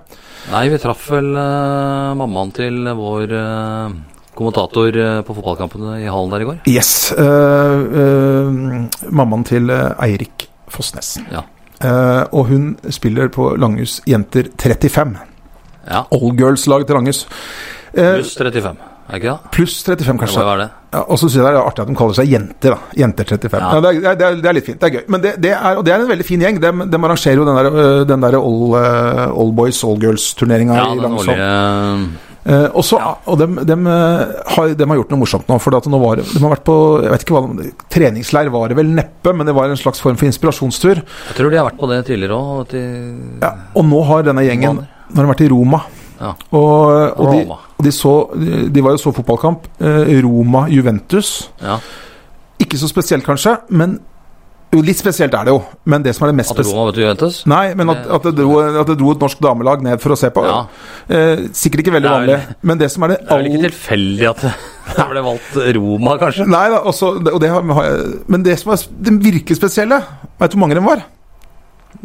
Nei, 0.51 0.69
vi 0.73 0.79
traff 0.81 1.11
vel 1.13 1.29
eh, 1.37 2.15
mammaen 2.17 2.53
til 2.57 2.89
vår 2.97 3.35
eh, 3.37 3.99
kommentator 4.41 4.97
eh, 4.97 5.21
på 5.27 5.37
fotballkampene 5.37 5.99
i 6.03 6.09
hallen 6.11 6.33
der 6.35 6.45
i 6.45 6.49
går. 6.49 6.61
Yes. 6.71 7.13
eh, 7.13 7.81
eh, 8.03 9.09
mammaen 9.13 9.45
til 9.49 9.71
Eirik 9.71 10.49
Fossnes. 10.71 11.17
Ja. 11.31 11.45
Og 12.37 12.51
hun 12.51 12.75
spiller 12.93 13.31
på 13.33 13.55
Langhus 13.57 14.01
Jenter 14.09 14.51
35. 14.61 15.15
Ja, 15.89 16.03
All 16.13 16.35
girls-lag 16.37 16.85
til 16.87 16.99
Langhus. 16.99 17.23
Pluss 17.95 18.35
35, 18.37 18.77
er 19.09 19.17
ikke 19.17 19.31
det? 19.33 19.51
Pluss 19.57 19.79
35, 19.87 20.05
Det 20.05 20.15
må 20.15 20.21
kanskje. 20.21 20.69
Ja, 20.93 21.01
og 21.07 21.19
så 21.19 21.25
synes 21.29 21.39
jeg 21.41 21.47
det 21.47 21.51
er 21.55 21.67
artig 21.71 21.83
at 21.83 21.89
de 21.89 21.97
kaller 21.99 22.19
seg 22.19 22.31
jenter. 22.31 22.75
da 22.77 23.01
Jenter 23.01 23.25
35. 23.33 23.59
Ja. 23.59 23.71
Ja. 23.73 23.81
det, 23.81 23.91
er, 23.91 24.15
det, 24.21 24.27
er, 24.29 24.39
det 24.43 24.51
er 24.51 24.57
litt 24.59 24.69
fint. 24.69 24.81
Det 24.81 24.91
er 24.91 24.95
gøy. 24.99 25.05
Men 25.09 25.25
det, 25.25 25.33
det 25.43 25.53
er, 25.57 25.79
og 25.81 25.85
det 25.87 25.95
er 25.95 26.05
en 26.05 26.11
veldig 26.13 26.27
fin 26.29 26.45
gjeng. 26.45 26.61
De, 26.63 26.73
de 26.93 27.01
arrangerer 27.01 27.41
jo 27.41 27.49
den 27.49 27.59
der, 27.59 28.05
den 28.13 28.27
der 28.27 28.37
all, 28.39 28.77
all 29.33 29.55
boys, 29.57 29.81
all 29.89 29.99
girls-turneringa 30.03 30.77
Ja, 30.77 30.91
i 30.93 31.01
Eh, 31.41 32.30
og 32.75 32.83
så- 32.85 32.99
og 33.27 33.39
de, 33.39 33.47
de, 33.69 33.77
har, 34.55 34.75
de 34.75 34.87
har 34.89 34.99
gjort 35.01 35.11
noe 35.13 35.21
morsomt 35.23 35.47
nå. 35.51 35.59
For 35.63 35.77
at 35.77 35.87
nå 35.93 36.01
var, 36.03 36.17
de 36.23 36.41
har 36.43 36.53
vært 36.57 36.65
på 36.67 36.77
jeg 37.05 37.13
vet 37.15 37.25
ikke 37.27 37.37
hva, 37.37 37.71
Treningsleir 37.93 38.51
var 38.51 38.69
det 38.73 38.77
vel 38.81 38.91
neppe, 38.97 39.35
men 39.37 39.47
det 39.47 39.55
var 39.55 39.71
en 39.71 39.77
slags 39.81 40.01
form 40.03 40.17
for 40.21 40.27
inspirasjonstur. 40.31 41.03
Jeg 41.05 41.37
tror 41.39 41.51
de 41.53 41.61
har 41.61 41.69
vært 41.71 41.79
på 41.81 41.89
det 41.93 42.01
tidligere 42.11 42.37
òg. 42.41 42.75
Ja, 43.43 43.53
og 43.75 43.85
nå 43.89 44.03
har 44.11 44.23
denne 44.27 44.45
gjengen. 44.47 44.83
Nå 45.11 45.17
har 45.21 45.27
de 45.27 45.33
vært 45.35 45.45
i 45.47 45.51
Roma. 45.53 45.83
Ja. 46.21 46.35
Og, 46.53 47.17
og, 47.17 47.31
de, 47.33 47.39
Roma. 47.45 47.57
og 47.79 47.85
de, 47.87 47.93
så, 47.97 48.15
de, 48.37 48.69
de 48.69 48.83
var 48.85 48.93
jo 48.97 49.01
så 49.01 49.13
fotballkamp. 49.17 49.71
Eh, 49.81 50.11
Roma-Juventus. 50.27 51.49
Ja. 51.65 51.79
Ikke 52.61 52.77
så 52.77 52.91
spesielt, 52.91 53.25
kanskje, 53.25 53.55
men 53.73 53.99
jo, 54.71 54.81
litt 54.87 54.99
spesielt 55.01 55.35
er 55.35 55.49
det 55.49 55.55
jo. 55.55 55.61
Men 55.91 56.05
det 56.05 56.15
som 56.17 56.27
er 56.27 56.33
det 56.33 56.39
mest 56.41 56.53
At 56.53 56.59
spesielle 56.59 56.79
Roma 56.79 56.91
møtte 56.91 57.03
Juventus? 57.03 57.39
Nei, 57.51 57.63
men 57.79 57.91
at, 57.91 58.05
at, 58.19 58.29
det 58.29 58.35
dro, 58.39 58.59
at 58.83 58.91
det 58.93 58.99
dro 59.01 59.13
et 59.15 59.25
norsk 59.25 59.41
damelag 59.43 59.83
ned 59.87 60.03
for 60.03 60.15
å 60.15 60.19
se 60.19 60.31
på. 60.35 60.45
Ja. 60.47 60.61
Eh, 61.11 61.47
sikkert 61.57 61.85
ikke 61.85 61.95
veldig 61.97 62.09
Det 62.09 62.17
vel- 62.17 62.35
vanlig. 62.35 62.59
Men 62.71 62.83
det 62.83 62.91
som 62.95 63.07
er 63.07 63.15
det 63.15 63.21
Det 63.23 63.31
er 63.31 63.43
vel 63.43 63.51
ikke 63.51 63.65
tilfeldig 63.69 64.29
at 64.31 64.45
det 64.47 64.53
det 64.97 65.07
ble 65.13 65.23
valgt 65.23 65.57
Roma, 65.77 66.17
kanskje? 66.19 66.47
Nei 66.51 66.65
da, 66.73 66.81
også, 66.91 67.13
og 67.23 67.41
det 67.43 67.51
men 68.31 68.43
det 68.47 68.59
som 68.59 68.73
er 68.75 68.85
det 69.07 69.13
virkelig 69.23 69.59
spesielle 69.61 70.01
Vet 70.41 70.51
du 70.51 70.57
hvor 70.57 70.65
mange 70.65 70.79
de 70.79 70.83
var? 70.83 71.05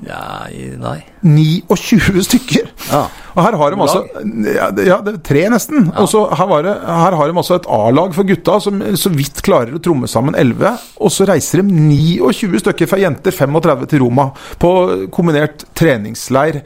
Ja, 0.05 0.45
nei. 0.81 0.97
29 1.23 2.23
stykker! 2.27 2.67
Ja. 2.89 3.05
Og 3.35 3.41
her 3.43 3.57
har 3.59 3.73
de 3.73 3.79
altså 3.81 4.01
ja, 4.47 4.67
ja, 4.85 4.97
tre 5.25 5.45
nesten. 5.51 5.87
Og 5.97 6.09
så 6.11 6.25
her, 6.35 6.51
det, 6.65 6.73
her 6.85 7.17
har 7.19 7.31
de 7.31 7.37
altså 7.41 7.57
et 7.59 7.69
A-lag 7.71 8.13
for 8.15 8.27
gutta 8.27 8.57
som 8.63 8.83
så 8.99 9.11
vidt 9.13 9.41
klarer 9.45 9.75
å 9.75 9.81
tromme 9.83 10.09
sammen 10.11 10.37
11. 10.39 10.75
Og 10.99 11.13
så 11.13 11.27
reiser 11.29 11.63
de 11.63 11.79
29 11.89 12.61
stykker 12.63 12.91
fra 12.91 12.99
jenter 13.01 13.35
35 13.35 13.87
til 13.93 14.03
Roma 14.05 14.29
på 14.61 14.73
kombinert 15.15 15.65
treningsleir. 15.77 16.61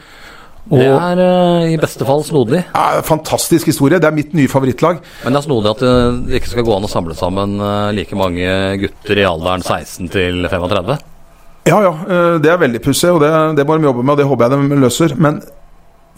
Og, 0.70 0.78
Det 0.78 0.90
er 0.94 1.20
eh, 1.24 1.72
i 1.74 1.78
beste 1.82 2.06
fall 2.06 2.22
snodig. 2.28 2.60
ja, 2.68 3.00
fantastisk 3.06 3.72
historie. 3.72 3.98
Det 3.98 4.06
er 4.06 4.14
mitt 4.14 4.36
nye 4.38 4.50
favorittlag. 4.52 5.00
Men 5.24 5.34
det 5.34 5.40
er 5.40 5.48
snodig 5.48 5.72
at 5.72 5.86
eh, 5.86 6.20
det 6.28 6.42
ikke 6.42 6.52
skal 6.52 6.68
gå 6.68 6.76
an 6.76 6.86
å 6.86 6.92
samle 6.92 7.16
sammen 7.18 7.56
eh, 7.58 7.94
like 7.98 8.20
mange 8.20 8.52
gutter 8.84 9.22
i 9.24 9.26
alderen 9.26 9.66
16 9.66 10.12
til 10.14 10.46
35. 10.52 11.00
Ja, 11.70 11.80
ja, 11.86 11.94
eh, 12.10 12.36
det 12.44 12.50
er 12.52 12.60
veldig 12.62 12.82
pussig, 12.84 13.10
og 13.14 13.22
det, 13.24 13.30
det 13.60 13.66
må 13.70 13.78
de 13.80 13.88
jobbe 13.90 14.04
med, 14.04 14.16
og 14.16 14.22
det 14.22 14.28
håper 14.30 14.50
jeg 14.50 14.70
de 14.74 14.80
løser. 14.84 15.16
Men 15.22 15.40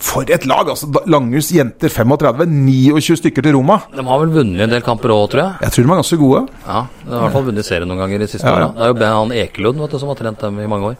for 0.01 0.25
et 0.33 0.45
lag! 0.49 0.69
altså 0.71 0.87
Langhus 1.11 1.51
jenter 1.53 1.91
35, 1.93 2.47
29 2.49 3.19
stykker 3.19 3.45
til 3.45 3.53
Roma. 3.57 3.77
De 3.93 4.01
har 4.07 4.21
vel 4.23 4.31
vunnet 4.33 4.63
en 4.65 4.73
del 4.73 4.81
kamper 4.85 5.13
òg, 5.13 5.27
tror 5.33 5.43
jeg. 5.43 5.59
Jeg 5.67 5.75
tror 5.75 5.85
de 5.85 5.91
er 5.91 6.01
ganske 6.01 6.19
gode. 6.23 6.41
Ja, 6.65 6.79
De 7.03 7.11
har 7.11 7.19
i 7.19 7.21
hvert 7.27 7.35
fall 7.37 7.47
vunnet 7.51 7.67
serien 7.67 7.91
noen 7.91 8.01
ganger 8.01 8.23
de 8.23 8.29
siste 8.31 8.47
Ja, 8.47 8.55
ja. 8.55 8.71
åra. 8.71 8.73
Det 8.79 8.87
er 8.87 8.93
jo 8.93 8.97
Ben- 9.03 9.17
han 9.19 9.33
Ekelund 9.43 9.83
vet 9.83 9.93
du, 9.93 9.99
som 10.01 10.09
har 10.13 10.19
trent 10.23 10.41
dem 10.41 10.59
i 10.63 10.69
mange 10.71 10.93
år. 10.93 10.99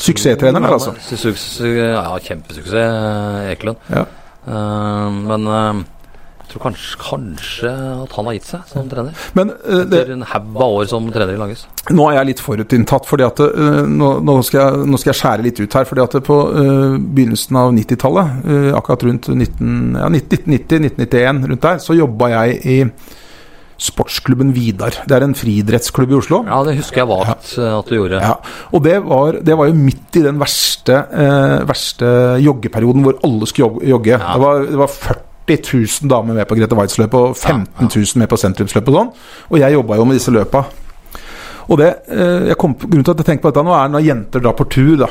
Suksesstreneren 0.00 0.64
altså. 0.72 0.94
Ja, 1.68 2.06
kjempesuksess, 2.24 3.50
Ekelund. 3.52 3.76
Ja. 3.92 4.06
Uh, 4.48 5.10
men 5.28 5.44
jeg 5.46 5.84
tror 6.52 6.64
kanskje, 6.66 6.98
kanskje 7.00 7.72
at 7.72 8.16
han 8.18 8.28
har 8.28 8.36
gitt 8.36 8.48
seg 8.50 8.72
som 8.72 8.90
trener. 8.90 9.24
Men 9.38 9.54
eh, 9.56 9.84
det, 9.88 10.02
en 10.12 10.26
haug 10.34 10.58
av 10.58 10.76
år 10.80 10.90
som 10.90 11.08
trener 11.12 11.34
i 11.36 11.40
Langhus. 11.40 11.64
nå 11.90 12.08
er 12.10 12.18
jeg 12.20 12.30
litt 12.32 12.42
forutinntatt, 12.44 13.08
fordi 13.08 13.26
at 13.26 13.42
uh, 13.42 13.82
nå, 13.88 14.12
nå, 14.24 14.36
skal 14.46 14.60
jeg, 14.60 14.84
nå 14.92 15.00
skal 15.00 15.12
jeg 15.12 15.20
skjære 15.22 15.46
litt 15.48 15.62
ut 15.62 15.78
her. 15.78 15.88
fordi 15.88 16.04
at 16.04 16.18
på 16.26 16.38
uh, 16.52 17.00
begynnelsen 17.00 17.58
av 17.58 17.72
90-tallet, 17.76 18.38
eh, 18.44 18.70
akkurat 18.76 19.08
rundt 19.08 19.32
19, 19.32 19.98
ja, 19.98 20.12
1990-1991, 20.12 21.42
rundt 21.50 21.66
der, 21.66 21.82
så 21.82 21.98
jobba 21.98 22.32
jeg 22.36 22.62
i 22.62 22.78
sportsklubben 23.82 24.52
Vidar. 24.54 24.94
Det 25.08 25.16
er 25.16 25.26
en 25.26 25.34
friidrettsklubb 25.36 26.12
i 26.12 26.18
Oslo. 26.20 26.42
Ja, 26.46 26.60
det 26.66 26.76
husker 26.78 27.02
jeg 27.02 27.10
vagt 27.10 27.56
ja. 27.56 27.72
at 27.80 27.90
du 27.90 27.96
gjorde. 27.96 28.20
Ja, 28.22 28.36
og 28.70 28.84
det 28.84 28.94
var, 29.06 29.40
det 29.42 29.58
var 29.58 29.70
jo 29.70 29.76
midt 29.78 30.20
i 30.20 30.24
den 30.28 30.38
verste, 30.42 31.02
eh, 31.10 31.58
verste 31.68 32.12
joggeperioden 32.44 33.04
hvor 33.06 33.18
alle 33.26 33.50
skulle 33.50 33.72
jogge. 33.72 33.90
jogge. 33.96 34.16
Ja. 34.16 34.32
Det, 34.36 34.44
var, 34.44 34.66
det 34.70 34.80
var 34.84 34.94
40 34.94 35.31
000 35.48 36.10
damer 36.10 36.34
med 36.38 36.48
på 36.48 36.56
Grete 36.58 36.76
Waitz-løpet 36.78 37.18
og 37.18 37.36
15 37.36 37.88
000 37.88 38.22
med 38.22 38.30
på 38.30 38.38
sentrumsløpet 38.40 38.92
og 38.92 38.98
sånn. 38.98 39.12
Og 39.50 39.58
jeg 39.62 39.74
jobba 39.76 39.98
jo 39.98 40.06
med 40.06 40.18
disse 40.20 40.34
løpa. 40.34 40.64
Og 41.68 41.78
det, 41.78 41.90
eh, 42.10 42.48
jeg 42.52 42.58
kom, 42.58 42.74
Grunnen 42.78 43.04
til 43.04 43.14
at 43.14 43.22
jeg 43.22 43.26
tenker 43.30 43.46
på 43.46 43.52
dette 43.52 43.66
nå, 43.66 43.74
er 43.74 43.92
når 43.92 44.06
jenter 44.06 44.44
drar 44.44 44.56
på 44.58 44.68
tur. 44.70 44.96
da 45.04 45.10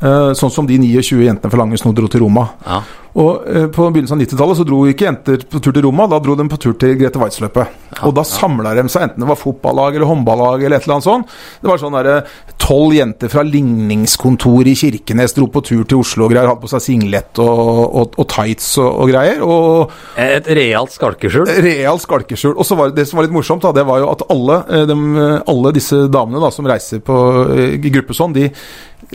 sånn 0.00 0.52
som 0.54 0.68
de 0.68 0.78
29 0.80 1.26
jentene 1.26 1.52
fra 1.52 1.60
Langes 1.60 1.84
nå 1.84 1.92
dro 1.92 2.08
til 2.08 2.22
Roma. 2.24 2.46
Ja. 2.64 2.80
Og 3.18 3.46
eh, 3.48 3.66
På 3.72 3.88
begynnelsen 3.90 4.18
av 4.18 4.22
90-tallet 4.22 4.60
så 4.60 4.66
dro 4.66 4.84
ikke 4.86 5.08
jenter 5.08 5.42
på 5.50 5.60
tur 5.62 5.74
til 5.74 5.84
Roma, 5.88 6.06
da 6.10 6.20
dro 6.22 6.36
de 6.38 6.46
på 6.50 6.58
tur 6.62 6.76
til 6.78 6.94
Grete 7.00 7.18
Waitz-løpet. 7.18 7.78
og 8.06 8.14
da 8.14 8.22
samla 8.26 8.74
de 8.78 8.84
seg, 8.86 9.08
enten 9.08 9.24
det 9.24 9.28
var 9.28 9.38
fotballag 9.38 9.96
eller 9.96 10.06
håndballag 10.06 10.62
eller 10.62 10.78
et 10.78 10.86
eller 10.86 10.98
annet 10.98 11.08
sånt. 11.08 11.34
Det 11.60 11.70
var 11.70 11.80
sånn 11.82 11.96
derre 11.96 12.20
tolv 12.60 12.94
jenter 12.94 13.32
fra 13.32 13.42
ligningskontoret 13.46 14.70
i 14.70 14.76
Kirkenes 14.78 15.34
dro 15.34 15.48
på 15.50 15.62
tur 15.66 15.82
til 15.82 16.04
Oslo 16.04 16.28
og 16.28 16.34
greier, 16.34 16.52
hadde 16.52 16.62
på 16.62 16.70
seg 16.70 16.84
singlet 16.84 17.42
og, 17.42 17.72
og, 17.88 18.14
og 18.20 18.28
tights 18.30 18.70
og, 18.78 18.90
og 19.02 19.10
greier. 19.10 19.42
Og 19.42 20.20
Et 20.20 20.52
realt 20.60 20.94
skalkeskjul. 20.94 21.50
Realt 21.66 22.06
skalkeskjul. 22.06 22.54
Og 22.54 22.68
så 22.68 22.78
var 22.78 22.94
det, 22.94 23.08
som 23.10 23.18
var 23.18 23.26
litt 23.26 23.34
morsomt, 23.34 23.66
da, 23.66 23.74
det 23.74 23.86
var 23.90 24.04
jo 24.04 24.12
at 24.12 24.22
alle, 24.30 24.62
de, 24.86 24.98
eh, 25.24 25.36
alle 25.50 25.74
disse 25.74 26.04
damene 26.12 26.42
da, 26.44 26.54
som 26.54 26.68
reiser 26.70 27.02
på 27.02 27.18
eh, 27.56 27.74
i 27.74 27.92
gruppe 27.98 28.14
sånn, 28.14 28.36
de 28.38 28.46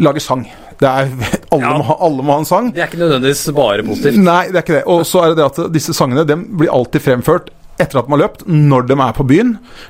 lager 0.03 0.23
sang. 0.23 0.43
Det 0.79 0.87
er, 0.89 1.11
alle, 1.55 1.61
Ja. 1.61 1.75
må 1.77 1.83
ha, 1.89 1.97
alle 2.07 2.23
må 2.25 2.33
ha 2.35 2.39
en 2.43 2.49
sang. 2.49 2.71
Det 2.75 2.83
er 2.83 2.89
ikke 2.91 3.03
nødvendigvis 3.03 3.45
bare 3.55 3.83
positivt. 3.87 4.17
Nei, 4.23 4.41
det 4.51 4.59
er 4.61 4.65
ikke 4.65 4.79
det. 4.79 4.85
Og 4.91 5.05
så 5.07 5.23
er 5.23 5.33
det 5.33 5.37
det 5.43 5.51
at 5.51 5.73
disse 5.75 5.93
sangene 5.95 6.25
de 6.27 6.35
blir 6.59 6.73
alltid 6.73 7.01
fremført 7.05 7.53
etter 7.75 7.99
at 7.99 8.05
de 8.07 8.13
har 8.13 8.19
løpt, 8.21 8.45
når 8.47 8.85
de 8.87 8.95
er 9.03 9.15
på 9.17 9.23
byen. 9.27 9.49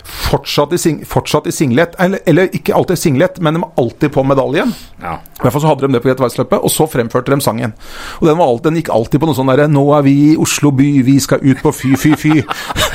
Fortsatt 0.09 0.71
i, 0.73 0.77
sing, 0.81 1.03
fortsatt 1.05 1.45
i 1.45 1.53
singlet, 1.53 1.93
eller, 2.01 2.17
eller 2.25 2.49
ikke 2.57 2.73
alltid 2.73 2.97
singlet, 2.97 3.37
men 3.45 3.53
de 3.53 3.61
er 3.61 3.75
alltid 3.83 4.09
på 4.15 4.23
medaljen. 4.25 4.71
Ja. 5.03 5.19
I 5.21 5.43
hvert 5.43 5.53
fall 5.53 5.61
så 5.61 5.69
hadde 5.69 5.85
de 5.85 5.93
det 5.93 6.01
på 6.01 6.09
Grete 6.09 6.25
Waitz-løpet, 6.25 6.65
og 6.65 6.73
så 6.73 6.87
fremførte 6.89 7.29
de 7.35 7.37
sangen. 7.45 7.75
Og 8.17 8.25
den, 8.25 8.39
var 8.39 8.49
alt, 8.49 8.63
den 8.65 8.79
gikk 8.79 8.89
alltid 8.95 9.21
på 9.21 9.29
noe 9.29 9.37
sånn 9.37 9.51
derre 9.53 9.67
'Nå 9.69 9.83
er 9.99 10.01
vi 10.07 10.15
i 10.31 10.33
Oslo 10.41 10.71
by, 10.73 10.89
vi 11.05 11.19
skal 11.21 11.45
ut 11.45 11.61
på 11.61 11.73
fy, 11.77 11.93
fy, 11.93 12.15
fy'. 12.17 12.41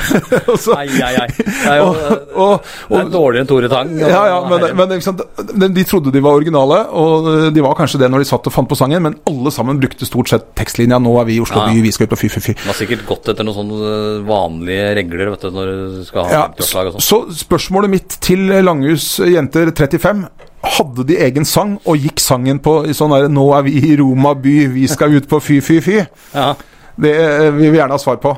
og 0.51 0.57
så, 0.59 0.75
Ai, 0.77 0.87
ai, 1.03 1.13
ai. 1.23 1.27
Det 1.37 1.71
er 1.71 1.77
jo 1.81 1.87
og, 1.91 2.35
og, 2.41 2.93
det 2.93 2.99
er 3.01 3.11
dårligere 3.13 3.43
enn 3.45 3.49
Tore 3.51 3.69
Tang. 3.71 3.91
ja, 3.99 4.21
ja, 4.31 4.37
men, 4.49 4.65
men 4.79 5.01
sant? 5.05 5.21
de, 5.51 5.69
de 5.75 5.83
trodde 5.87 6.11
de 6.13 6.21
var 6.23 6.37
originale, 6.39 6.79
og 6.91 7.29
de 7.55 7.63
var 7.65 7.75
kanskje 7.79 7.99
det 8.01 8.09
når 8.11 8.23
de 8.25 8.29
satt 8.31 8.47
og 8.49 8.55
fant 8.55 8.69
på 8.71 8.77
sangen, 8.79 9.03
men 9.05 9.17
alle 9.29 9.51
sammen 9.53 9.79
brukte 9.81 10.07
stort 10.09 10.29
sett 10.33 10.51
tekstlinja 10.57 10.99
'Nå 11.01 11.15
er 11.21 11.25
vi 11.29 11.37
i 11.37 11.41
Oslo 11.43 11.61
Ja. 11.61 11.69
by, 11.71 11.81
vi 11.85 11.91
skal 11.91 12.07
ut 12.09 12.13
på 12.15 12.21
fy, 12.23 12.29
fy, 12.29 12.39
fy'. 12.51 12.55
Man 12.65 12.73
har 12.73 12.79
sikkert 12.81 13.05
gått 13.07 13.29
etter 13.33 13.43
noen 13.47 13.57
sånne 13.59 14.25
vanlige 14.27 14.95
regler 15.01 15.29
vet 15.35 15.41
du, 15.47 15.51
når 15.51 15.73
du 15.99 16.03
skal 16.07 16.25
ha 16.25 16.31
Ja, 16.31 16.43
50-årslag 16.49 16.87
og 16.91 16.95
sånn. 16.97 17.07
så 17.07 17.19
spørsmålet 17.45 17.89
mitt 17.89 18.17
til 18.21 18.47
Langhus 18.63 19.19
jenter 19.25 19.71
35 19.71 20.25
hadde 20.61 21.03
de 21.09 21.15
egen 21.17 21.45
sang, 21.45 21.79
og 21.89 21.97
gikk 21.97 22.19
sangen 22.21 22.59
på 22.61 22.83
sånn 22.93 23.09
der 23.15 23.27
'Nå 23.29 23.47
er 23.57 23.63
vi 23.65 23.71
i 23.91 23.95
Roma 23.97 24.33
by, 24.37 24.67
vi 24.75 24.87
skal 24.87 25.13
ut 25.17 25.27
på 25.27 25.39
fy, 25.41 25.59
fy, 25.61 25.79
fy'? 25.81 26.05
Ja, 26.35 26.53
Det 27.01 27.11
eh, 27.17 27.49
vil 27.55 27.71
vi 27.71 27.77
gjerne 27.79 27.95
ha 27.95 27.97
svar 27.97 28.17
på. 28.21 28.35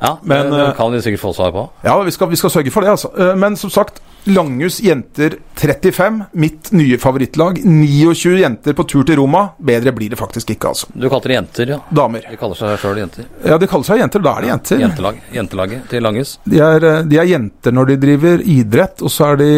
Ja 0.00 0.18
Men, 0.22 0.50
det, 0.50 0.58
det 0.58 0.66
eh, 0.66 0.74
kan 0.76 0.92
de 0.92 1.02
sikkert 1.02 1.20
få 1.20 1.32
svar 1.32 1.52
på. 1.54 1.62
Ja, 1.84 1.94
vi 2.02 2.12
skal, 2.12 2.28
vi 2.28 2.36
skal 2.36 2.50
sørge 2.50 2.72
for 2.74 2.84
det, 2.84 2.90
altså. 2.90 3.10
Eh, 3.18 3.34
Men 3.36 3.56
som 3.56 3.70
sagt, 3.70 4.00
Langhus 4.24 4.80
jenter 4.80 5.36
35, 5.54 6.22
mitt 6.32 6.72
nye 6.72 6.98
favorittlag. 6.98 7.60
29 7.64 8.38
jenter 8.40 8.72
på 8.76 8.86
tur 8.88 9.04
til 9.04 9.20
Roma. 9.20 9.46
Bedre 9.58 9.92
blir 9.92 10.10
det 10.10 10.18
faktisk 10.20 10.50
ikke, 10.56 10.72
altså. 10.72 10.88
Du 10.92 11.08
kalte 11.12 11.30
det 11.30 11.38
jenter, 11.38 11.74
ja. 11.76 11.78
Damer. 11.90 12.24
De 12.30 12.40
kaller 12.40 12.58
seg 12.58 12.78
sjøl 12.82 13.02
jenter. 13.04 13.28
Ja, 13.44 13.58
de 13.60 13.68
kaller 13.70 13.88
seg 13.90 14.00
jenter. 14.02 14.24
Da 14.24 14.34
er 14.38 14.46
de 14.46 14.50
jenter. 14.52 14.80
Jentelag. 14.84 15.20
Jentelaget 15.34 15.86
til 15.92 16.08
Langhus. 16.08 16.38
De 16.48 16.64
er, 16.64 16.88
eh, 16.90 17.04
de 17.10 17.20
er 17.20 17.30
jenter 17.34 17.76
når 17.76 17.92
de 17.92 18.00
driver 18.06 18.48
idrett, 18.56 19.04
og 19.04 19.12
så 19.12 19.32
er 19.34 19.40
de 19.44 19.52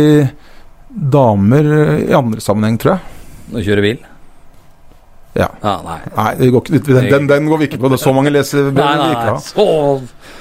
damer 1.16 1.72
i 2.02 2.12
andre 2.16 2.42
sammenheng, 2.42 2.78
tror 2.82 2.96
jeg. 2.96 3.16
Å 3.54 3.62
kjører 3.62 3.84
bil. 3.84 4.04
Ja. 5.36 5.50
nei. 5.62 5.98
Nei, 6.16 6.30
det 6.38 6.48
går 6.52 6.62
ikke, 6.64 6.80
den, 6.86 7.08
den, 7.12 7.26
den 7.28 7.48
går 7.50 7.60
vi 7.60 7.68
ikke 7.68 7.80
på. 7.82 7.90
Det 7.92 7.98
er 7.98 8.04
så 8.06 8.12
mange 8.16 8.32
leser 8.32 8.70
Nei, 8.70 8.92
vi 8.96 9.10
nei, 9.12 9.34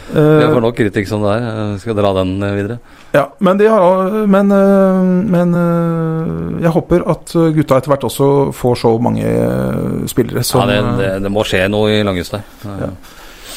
ikke 0.06 0.24
Vi 0.24 0.46
Eh, 0.46 0.54
får 0.54 0.62
nok 0.62 0.78
kritikk 0.78 1.08
som 1.10 1.24
det 1.26 1.34
er. 1.34 1.46
Jeg 1.74 1.80
skal 1.82 1.98
dra 1.98 2.14
den 2.20 2.44
eh, 2.44 2.56
videre. 2.56 2.80
ja, 3.14 3.26
men, 3.40 3.58
de 3.58 3.68
har, 3.68 4.12
men, 4.28 4.52
eh, 4.52 5.04
men 5.34 5.56
eh, 5.62 6.64
jeg 6.64 6.72
håper 6.72 7.06
at 7.10 7.36
gutta 7.56 7.78
etter 7.78 7.94
hvert 7.94 8.08
også 8.08 8.30
får 8.54 8.76
så 8.84 8.96
mange 9.02 9.26
eh, 9.26 10.08
spillere 10.08 10.44
som 10.44 10.62
Ja, 10.62 10.68
det, 10.76 10.98
det, 11.02 11.12
det 11.24 11.32
må 11.32 11.44
skje 11.44 11.68
noe 11.70 11.90
i 11.90 12.04
Langhus. 12.04 12.32
Ja. 12.34 12.92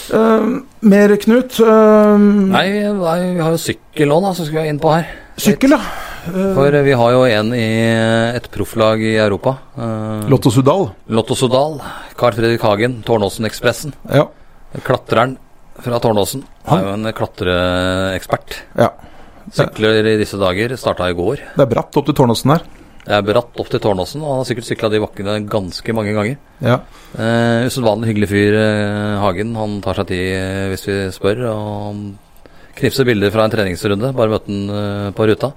Uh, 0.09 0.63
Mer, 0.89 1.13
Knut? 1.21 1.59
Uh, 1.61 2.17
Nei, 2.17 2.69
nei, 2.97 3.17
vi 3.37 3.43
har 3.45 3.53
jo 3.53 3.61
sykkel 3.61 4.15
òg, 4.15 4.23
da, 4.25 4.31
som 4.39 4.47
skal 4.49 4.69
inn 4.71 4.81
på 4.81 4.93
her. 4.95 5.11
Sykkel, 5.39 5.75
ja. 5.77 5.81
Uh, 6.29 6.55
For 6.57 6.79
vi 6.85 6.95
har 6.97 7.13
jo 7.13 7.27
en 7.29 7.53
i 7.57 7.67
et 8.39 8.49
profflag 8.53 9.03
i 9.05 9.15
Europa. 9.21 9.55
Eh, 9.77 10.25
Lotto 10.33 10.53
Sudal. 10.53 10.89
Lotto 11.13 11.37
Sudal. 11.39 11.79
Carl 12.19 12.37
Fredrik 12.37 12.65
Hagen, 12.65 12.99
Tårnåsen-ekspressen. 13.07 13.95
Ja. 14.13 14.27
Klatreren 14.85 15.37
fra 15.85 16.01
Tårnåsen. 16.03 16.43
Han- 16.67 16.79
Er 16.79 16.85
jo 16.89 16.95
en 16.97 17.13
klatreekspert. 17.13 18.63
ja. 18.79 18.91
Sykler 19.51 20.05
i 20.05 20.17
disse 20.21 20.37
dager. 20.37 20.77
Starta 20.77 21.09
i 21.09 21.15
går. 21.17 21.37
Det 21.57 21.63
er 21.65 21.71
bratt 21.71 21.97
opp 21.97 22.05
til 22.05 22.15
Tårnåsen 22.15 22.51
her. 22.53 22.61
Det 23.09 23.15
er 23.17 23.23
bratt 23.25 23.57
opp 23.59 23.69
til 23.73 23.81
Tårnåsen, 23.81 24.21
og 24.21 24.29
han 24.29 24.41
har 24.43 24.45
sikkert 24.45 24.67
sykla 24.69 24.91
de 24.93 25.01
bakkene 25.01 25.49
ganske 25.49 25.95
mange 25.97 26.13
ganger. 26.13 26.37
Ja. 26.61 26.75
Eh, 27.17 27.65
Usedvanlig 27.65 28.11
hyggelig 28.11 28.29
fyr, 28.29 28.53
eh, 28.61 29.19
Hagen. 29.23 29.55
Han 29.57 29.81
tar 29.81 29.95
seg 29.95 30.07
tid 30.11 30.35
eh, 30.37 30.69
hvis 30.69 30.85
vi 30.85 30.97
spør. 31.17 31.41
Og 31.49 31.97
knipser 32.77 33.09
bilder 33.09 33.33
fra 33.33 33.45
en 33.49 33.51
treningsrunde. 33.51 34.13
Bare 34.15 34.29
møte 34.29 34.53
han 34.53 35.15
på 35.17 35.27
ruta. 35.27 35.53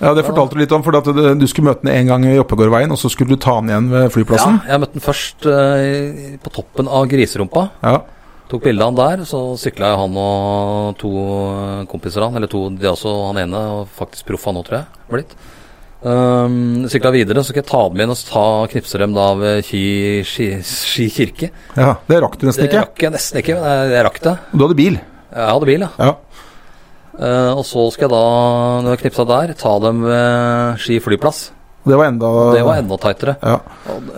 ja, 0.00 0.12
det 0.14 0.24
fortalte 0.26 0.54
du 0.54 0.58
litt 0.58 0.72
om, 0.74 0.82
for 0.82 0.96
at 0.98 1.04
du, 1.38 1.46
skulle 1.46 1.70
møte 1.70 1.86
han 1.86 1.94
en 1.94 2.06
gang 2.08 2.24
i 2.26 2.38
Oppegårdveien, 2.42 2.90
og 2.90 2.98
så 2.98 3.08
skulle 3.08 3.30
du 3.30 3.36
ta 3.36 3.54
han 3.60 3.70
igjen 3.70 3.88
ved 3.90 4.10
flyplassen. 4.10 4.60
Ja, 4.66 4.72
jeg 4.74 4.80
møtte 4.82 4.98
han 4.98 5.06
først 5.06 5.46
eh, 5.46 6.38
på 6.42 6.50
toppen 6.58 6.88
av 6.90 7.06
griserumpa. 7.06 7.70
Ja. 7.86 8.00
Tok 8.48 8.62
bilde 8.64 8.80
av 8.80 8.94
han 8.94 8.96
der, 8.98 9.24
så 9.28 9.42
sykla 9.60 9.90
han 10.00 10.14
og 10.16 10.94
to 11.00 11.10
eh, 11.12 11.82
kompiser 11.90 12.24
av 12.24 12.30
han, 12.32 12.40
eller 12.40 12.48
to, 12.48 12.62
de 12.72 12.88
også 12.88 13.10
han 13.26 13.42
ene, 13.42 13.60
og 13.76 13.90
faktisk 13.98 14.24
proff 14.30 14.46
han 14.48 14.56
nå, 14.56 14.62
tror 14.64 14.78
jeg, 14.80 15.00
blitt. 15.12 15.34
Um, 15.98 16.86
sykla 16.88 17.10
videre, 17.10 17.42
så 17.42 17.50
skal 17.50 17.60
jeg 17.64 17.68
ta 17.72 17.80
dem 17.90 18.00
inn 18.04 18.12
og 18.14 18.20
ta 18.28 18.44
knipse 18.70 19.00
dem 19.02 19.16
da 19.16 19.26
ved 19.34 19.64
Ski, 19.66 19.82
Ski, 20.24 20.46
Ski 20.62 21.08
kirke. 21.10 21.50
ja. 21.74 21.96
Det 22.06 22.20
rakk 22.22 22.38
du 22.38 22.46
nesten 22.46 22.64
Det 22.64 22.70
ikke. 22.70 22.84
rakk 22.86 23.02
jeg 23.02 23.14
nesten 23.16 23.40
ikke, 23.42 23.56
men 23.58 23.66
jeg, 23.68 23.90
jeg 23.96 24.06
rakk 24.06 24.20
det. 24.28 24.34
Du 24.54 24.62
hadde 24.64 24.78
bil. 24.78 24.98
Jeg 25.34 25.50
hadde 25.52 25.68
bil, 25.72 25.84
ja. 25.84 25.90
Ja. 25.98 26.14
Uh, 27.18 27.52
og 27.58 27.64
så 27.66 27.84
skal 27.90 28.06
jeg 28.06 28.14
da, 28.14 28.24
når 28.86 28.94
jeg 28.94 29.02
knipsa 29.02 29.24
der, 29.34 29.54
ta 29.58 29.72
dem 29.82 30.04
ved 30.06 30.78
Ski 30.86 31.00
flyplass. 31.02 31.48
Det 31.88 31.96
var 31.98 32.10
enda 32.10 32.28
Det 32.54 32.62
var 32.66 32.78
enda 32.82 32.98
tightere. 33.02 33.34
Ja. 33.42 33.56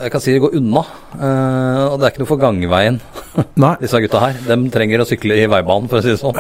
Jeg 0.03 0.13
kan 0.13 0.23
si 0.25 0.35
det 0.35 0.43
går 0.43 0.57
unna. 0.59 0.83
eh, 1.15 1.85
og 1.91 1.97
det 2.01 2.07
er 2.07 2.13
ikke 2.15 2.23
noe 2.25 2.31
for 2.31 2.41
gangveien, 2.43 3.01
disse 3.83 4.01
gutta 4.05 4.23
her. 4.25 4.39
De 4.49 4.59
trenger 4.75 5.05
å 5.05 5.09
sykle 5.09 5.39
i 5.39 5.49
veibanen, 5.51 5.89
for 5.91 6.01
å 6.01 6.05
si 6.05 6.13
det 6.13 6.21
sånn. 6.21 6.37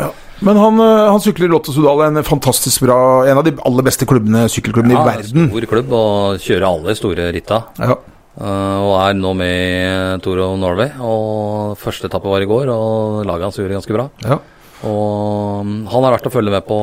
Men 0.46 0.60
han, 0.60 0.80
eh, 0.84 1.08
han 1.10 1.20
sykler 1.22 1.48
i 1.48 1.52
Lotto 1.54 1.74
Sudal, 1.74 2.04
en 2.08 2.22
fantastisk 2.24 2.86
bra 2.86 3.00
En 3.28 3.38
av 3.40 3.44
de 3.44 3.52
aller 3.68 3.86
beste 3.86 4.06
klubbene, 4.08 4.46
sykkelklubbene 4.52 4.96
i 4.96 5.04
verden. 5.10 5.50
Stor 5.52 5.68
klubb 5.74 5.92
og 5.96 6.40
kjører 6.44 6.68
alle 6.70 6.96
store 6.98 7.28
ritta. 7.36 7.64
Ja. 7.80 7.98
Eh, 8.40 8.78
og 8.86 8.94
er 9.02 9.18
nå 9.18 9.34
med 9.36 9.50
i 9.50 10.22
Tour 10.24 10.40
of 10.46 10.56
Norway. 10.58 10.92
Og 11.04 11.76
første 11.80 12.08
etappe 12.08 12.30
var 12.30 12.40
i 12.40 12.48
går, 12.48 12.70
og 12.72 13.26
laget 13.28 13.48
hans 13.50 13.60
gjorde 13.60 13.74
det 13.74 13.80
ganske 13.82 13.96
bra. 13.98 14.08
ja. 14.26 14.40
Og 14.80 15.66
mm, 15.66 15.80
han 15.92 16.04
er 16.08 16.14
verdt 16.14 16.28
å 16.30 16.32
følge 16.32 16.54
med 16.54 16.64
på 16.64 16.76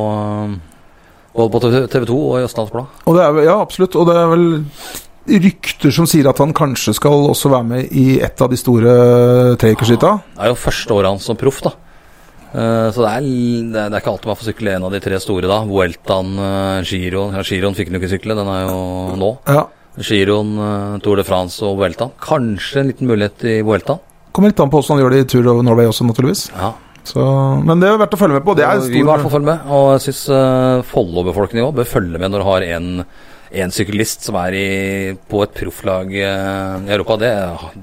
både 1.37 1.53
på 1.53 1.61
TV 1.93 2.07
2 2.09 2.17
og 2.17 2.39
i 2.39 2.45
er, 3.23 3.35
vel- 3.35 3.45
ja, 3.45 3.57
absolutt. 3.61 3.95
Og 3.95 4.07
det 4.09 4.15
er 4.17 4.31
vel 4.33 4.47
rykter 5.27 5.91
som 5.91 6.07
sier 6.07 6.27
at 6.29 6.39
han 6.39 6.53
kanskje 6.55 6.93
skal 6.95 7.27
også 7.29 7.51
være 7.51 7.67
med 7.67 7.91
i 7.91 8.19
et 8.23 8.41
av 8.41 8.49
de 8.49 8.59
store 8.59 8.93
treukersritta. 9.59 10.13
Det 10.37 10.45
er 10.45 10.53
jo 10.53 10.59
første 10.59 10.95
året 10.95 11.11
hans 11.11 11.27
som 11.27 11.39
proff, 11.39 11.61
da. 11.65 11.73
Eh, 12.47 12.89
så 12.95 13.03
det 13.03 13.09
er, 13.11 13.25
det 13.73 13.81
er 13.89 13.99
ikke 13.99 14.13
alltid 14.13 14.31
man 14.31 14.39
får 14.39 14.49
sykle 14.53 14.75
en 14.77 14.85
av 14.87 14.93
de 14.95 15.01
tre 15.03 15.19
store, 15.19 15.49
da. 15.51 15.59
Vueltaen, 15.67 16.29
uh, 16.39 16.85
Giroen 16.87 17.35
Ja, 17.35 17.43
Giroen 17.43 17.75
fikk 17.75 17.91
han 17.91 17.99
jo 17.99 18.03
ikke 18.03 18.13
sykle, 18.15 18.37
den 18.39 18.51
er 18.53 18.63
jo 18.69 18.79
nå. 19.19 19.31
Ja. 19.51 19.65
Giroen, 19.97 20.53
eh, 20.61 20.97
Tour 21.03 21.19
de 21.19 21.25
France 21.27 21.61
og 21.65 21.79
Vueltaen. 21.81 22.13
Kanskje 22.23 22.81
en 22.81 22.91
liten 22.93 23.09
mulighet 23.09 23.47
i 23.49 23.59
Vueltaen. 23.67 23.99
Kommer 24.31 24.51
litt 24.53 24.59
an 24.61 24.69
på 24.71 24.79
hvordan 24.79 24.95
han 24.95 25.03
gjør 25.03 25.15
det 25.15 25.21
i 25.25 25.29
Tour 25.33 25.47
of 25.51 25.63
Norway 25.65 25.89
også, 25.89 26.05
naturligvis. 26.07 26.47
Ja. 26.53 26.71
Så, 27.07 27.23
men 27.63 27.79
det 27.81 27.89
er 27.89 28.01
verdt 28.01 28.17
å 28.17 28.19
følge 28.19 28.39
med 28.39 28.45
på. 28.47 28.57
Det 28.57 28.65
er 28.67 28.81
stor... 28.81 28.91
vi 28.91 29.01
må 29.01 29.07
i 29.07 29.13
hvert 29.13 29.25
fall 29.27 29.35
følge 29.37 29.49
med. 29.53 29.71
Og 29.77 29.87
jeg 29.95 30.05
syns 30.09 30.21
uh, 30.33 30.83
Follo-befolkningen 30.91 31.69
òg 31.69 31.79
bør 31.79 31.89
følge 31.89 32.21
med 32.21 32.33
når 32.33 32.43
du 32.43 32.47
har 32.49 32.67
en, 32.75 32.91
en 33.63 33.73
syklist 33.73 34.27
som 34.27 34.37
er 34.41 34.57
i, 34.59 34.67
på 35.31 35.41
et 35.45 35.55
profflag 35.55 36.11
eh, 36.19 36.75
i 36.83 36.93
Europa. 36.97 37.19
Det, 37.23 37.31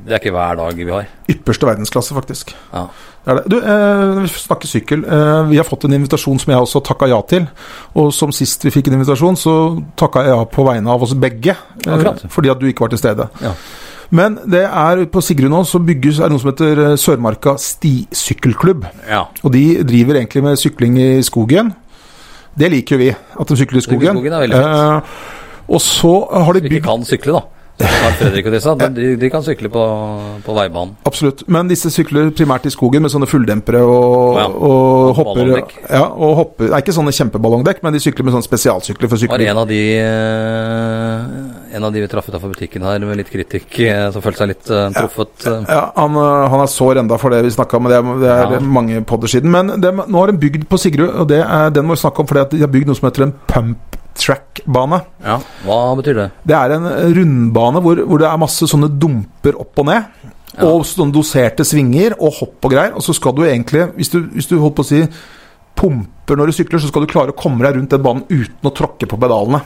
det 0.04 0.16
er 0.16 0.22
ikke 0.22 0.34
hver 0.37 0.60
dag 0.60 0.84
vi 0.84 0.92
har. 0.92 1.10
ypperste 1.30 1.68
verdensklasse, 1.70 2.16
faktisk. 2.16 2.54
Ja. 2.74 2.87
Det 3.24 3.34
det. 3.38 3.44
Du, 3.48 3.56
eh, 3.56 4.20
vi 4.20 4.28
snakker 4.28 4.68
sykkel. 4.68 5.04
Eh, 5.04 5.42
vi 5.48 5.56
har 5.56 5.64
fått 5.64 5.87
en 5.88 5.96
invitasjon 5.96 6.38
som 6.42 6.52
jeg 6.52 6.60
også 6.60 6.82
takka 6.84 7.08
ja 7.08 7.20
til. 7.28 7.46
Og 7.96 8.12
som 8.12 8.32
sist 8.37 8.64
vi 8.66 8.72
fikk 8.74 8.90
en 8.90 8.98
invitasjon, 8.98 9.38
så 9.40 9.54
takka 9.96 10.26
jeg 10.26 10.34
ja 10.34 10.44
på 10.44 10.66
vegne 10.68 10.92
av 10.92 11.02
oss 11.06 11.16
begge. 11.16 11.56
eh, 11.87 12.28
fordi 12.28 12.52
at 12.52 12.60
du 12.60 12.68
ikke 12.68 12.84
var 12.84 12.92
til 12.92 13.00
stede. 13.00 13.28
Ja. 13.40 13.54
Men 14.10 14.36
det 14.50 14.64
er 14.66 15.04
på 15.10 15.22
Sigrud 15.24 15.52
nå 15.52 15.62
så 15.68 15.80
bygges 15.82 16.18
er 16.18 16.28
det 16.28 16.36
noe 16.36 16.42
som 16.42 16.50
heter 16.52 16.82
eh, 16.90 16.96
Sørmarka 17.00 17.56
stisykkelklubb. 17.60 18.84
ja. 19.08 19.24
Og 19.42 19.52
de 19.54 19.64
driver 19.84 20.20
egentlig 20.20 20.42
med 20.44 20.60
sykling 20.60 20.98
i 21.00 21.22
skogen. 21.22 21.72
Det 22.58 22.70
liker 22.70 22.96
jo 22.96 23.00
vi, 23.00 23.08
at 23.10 23.48
de 23.48 23.56
sykler 23.58 23.80
i 23.80 23.86
skogen. 23.88 24.14
Skogen 24.14 24.32
er 24.36 24.44
veldig 24.44 24.60
fint. 24.60 24.68
Eh, 24.68 25.72
og 25.74 25.80
så 25.80 26.12
har 26.30 26.52
de 26.52 26.60
Som 26.60 26.76
ikke 26.76 26.84
kan 26.84 27.04
sykle, 27.08 27.32
da. 27.32 27.53
Carl 27.78 28.12
Fredrik 28.20 28.46
og 28.46 28.52
disse, 28.54 28.72
de, 28.94 29.06
de 29.18 29.28
kan 29.32 29.42
sykle 29.42 29.68
på, 29.72 29.82
på 30.46 30.54
veibanen. 30.54 30.92
Absolutt. 31.08 31.42
Men 31.50 31.66
disse 31.70 31.90
sykler 31.90 32.28
primært 32.37 32.68
i 32.68 32.72
skogen 32.72 33.02
med 33.02 33.10
sånne 33.10 33.26
fulldempere 33.26 33.80
og, 33.82 34.38
Ja. 34.38 34.44
og 34.46 35.14
hopper. 35.18 35.50
Ja, 35.90 36.04
og 36.14 36.37
hopper 36.38 36.68
Det 36.68 36.72
er 36.76 36.84
ikke 36.84 36.94
sånne 36.94 37.14
kjempeballongdekk, 37.16 37.82
men 37.82 37.96
de 37.96 38.02
sykler 38.04 38.28
med 38.28 38.37
sånne 38.37 38.46
spesialsykler 38.46 39.10
for 39.10 39.16
var 39.18 39.22
sykling. 39.24 39.48
en 39.50 39.58
av 39.64 39.66
de 39.68 39.80
eh, 39.98 41.74
En 41.76 41.84
av 41.88 41.92
de 41.92 42.04
vi 42.04 42.08
traff 42.12 42.28
utafor 42.30 42.52
butikken 42.54 42.82
her 42.87 43.02
med 43.02 43.18
litt 43.18 43.30
kritikk, 43.32 43.66
eh, 43.82 44.06
som 44.14 44.22
følte 44.22 44.44
seg 44.44 44.52
litt 44.52 44.70
uh, 44.70 44.87
truffet. 44.94 45.34
Ja, 45.48 45.56
Ja, 45.74 45.82
han, 45.98 46.14
han 46.14 46.62
er 46.62 46.70
sår 46.70 47.02
enda 47.02 47.18
for 47.18 47.34
det 47.34 47.42
vi 47.42 47.50
snakka 47.56 47.80
om, 47.80 47.90
det 47.90 47.98
er, 47.98 48.12
det 48.22 48.30
er 48.30 48.54
Ja. 48.54 48.60
mange 48.60 49.02
podder 49.02 49.26
siden. 49.34 49.50
Men 49.50 49.74
det, 49.82 49.90
nå 50.06 50.22
har 50.22 50.30
de 50.30 50.38
bygd 50.38 50.68
på 50.70 50.78
Sigrud, 50.78 51.10
og 51.10 51.28
det 51.32 51.42
er, 51.42 51.70
den 51.74 51.87
må 51.88 51.96
vi 51.98 52.04
snakke 52.04 52.22
om, 52.22 52.30
fordi 52.30 52.46
de 52.54 52.62
har 52.62 52.70
bygd 52.70 52.87
noe 52.92 52.98
som 53.00 53.10
heter 53.10 53.26
en 53.26 53.34
pump 53.50 53.98
track-bane. 54.18 55.00
Ja, 55.24 55.38
Hva 55.66 55.81
betyr 55.98 56.18
det? 56.18 56.29
Det 56.46 56.57
er 56.57 56.77
en 56.77 56.88
rundbane 57.16 57.83
hvor, 57.85 58.00
hvor 58.07 58.22
det 58.22 58.29
er 58.31 58.40
masse 58.40 58.68
sånne 58.70 58.90
dumper 59.00 59.59
opp 59.61 59.83
og 59.83 59.88
ned. 59.90 60.11
Ja. 60.55 60.68
Og 60.70 60.85
sånne 60.87 61.14
doserte 61.14 61.66
svinger 61.66 62.14
og 62.20 62.37
hopp 62.38 62.68
og 62.68 62.74
greier. 62.77 62.94
Og 62.94 63.03
så 63.03 63.14
skal 63.16 63.35
du 63.35 63.42
egentlig, 63.46 63.88
hvis 63.98 64.12
du, 64.12 64.20
hvis 64.37 64.50
du 64.50 64.59
holdt 64.61 64.77
på 64.79 64.87
å 64.87 64.90
si 64.92 65.03
pumper 65.74 66.38
når 66.38 66.50
du 66.50 66.57
sykler, 66.61 66.83
så 66.83 66.90
skal 66.90 67.05
du 67.05 67.11
klare 67.11 67.35
å 67.35 67.38
komme 67.38 67.64
deg 67.66 67.79
rundt 67.79 67.94
den 67.94 68.05
banen 68.05 68.27
uten 68.31 68.70
å 68.70 68.74
tråkke 68.74 69.09
på 69.11 69.18
pedalene. 69.20 69.64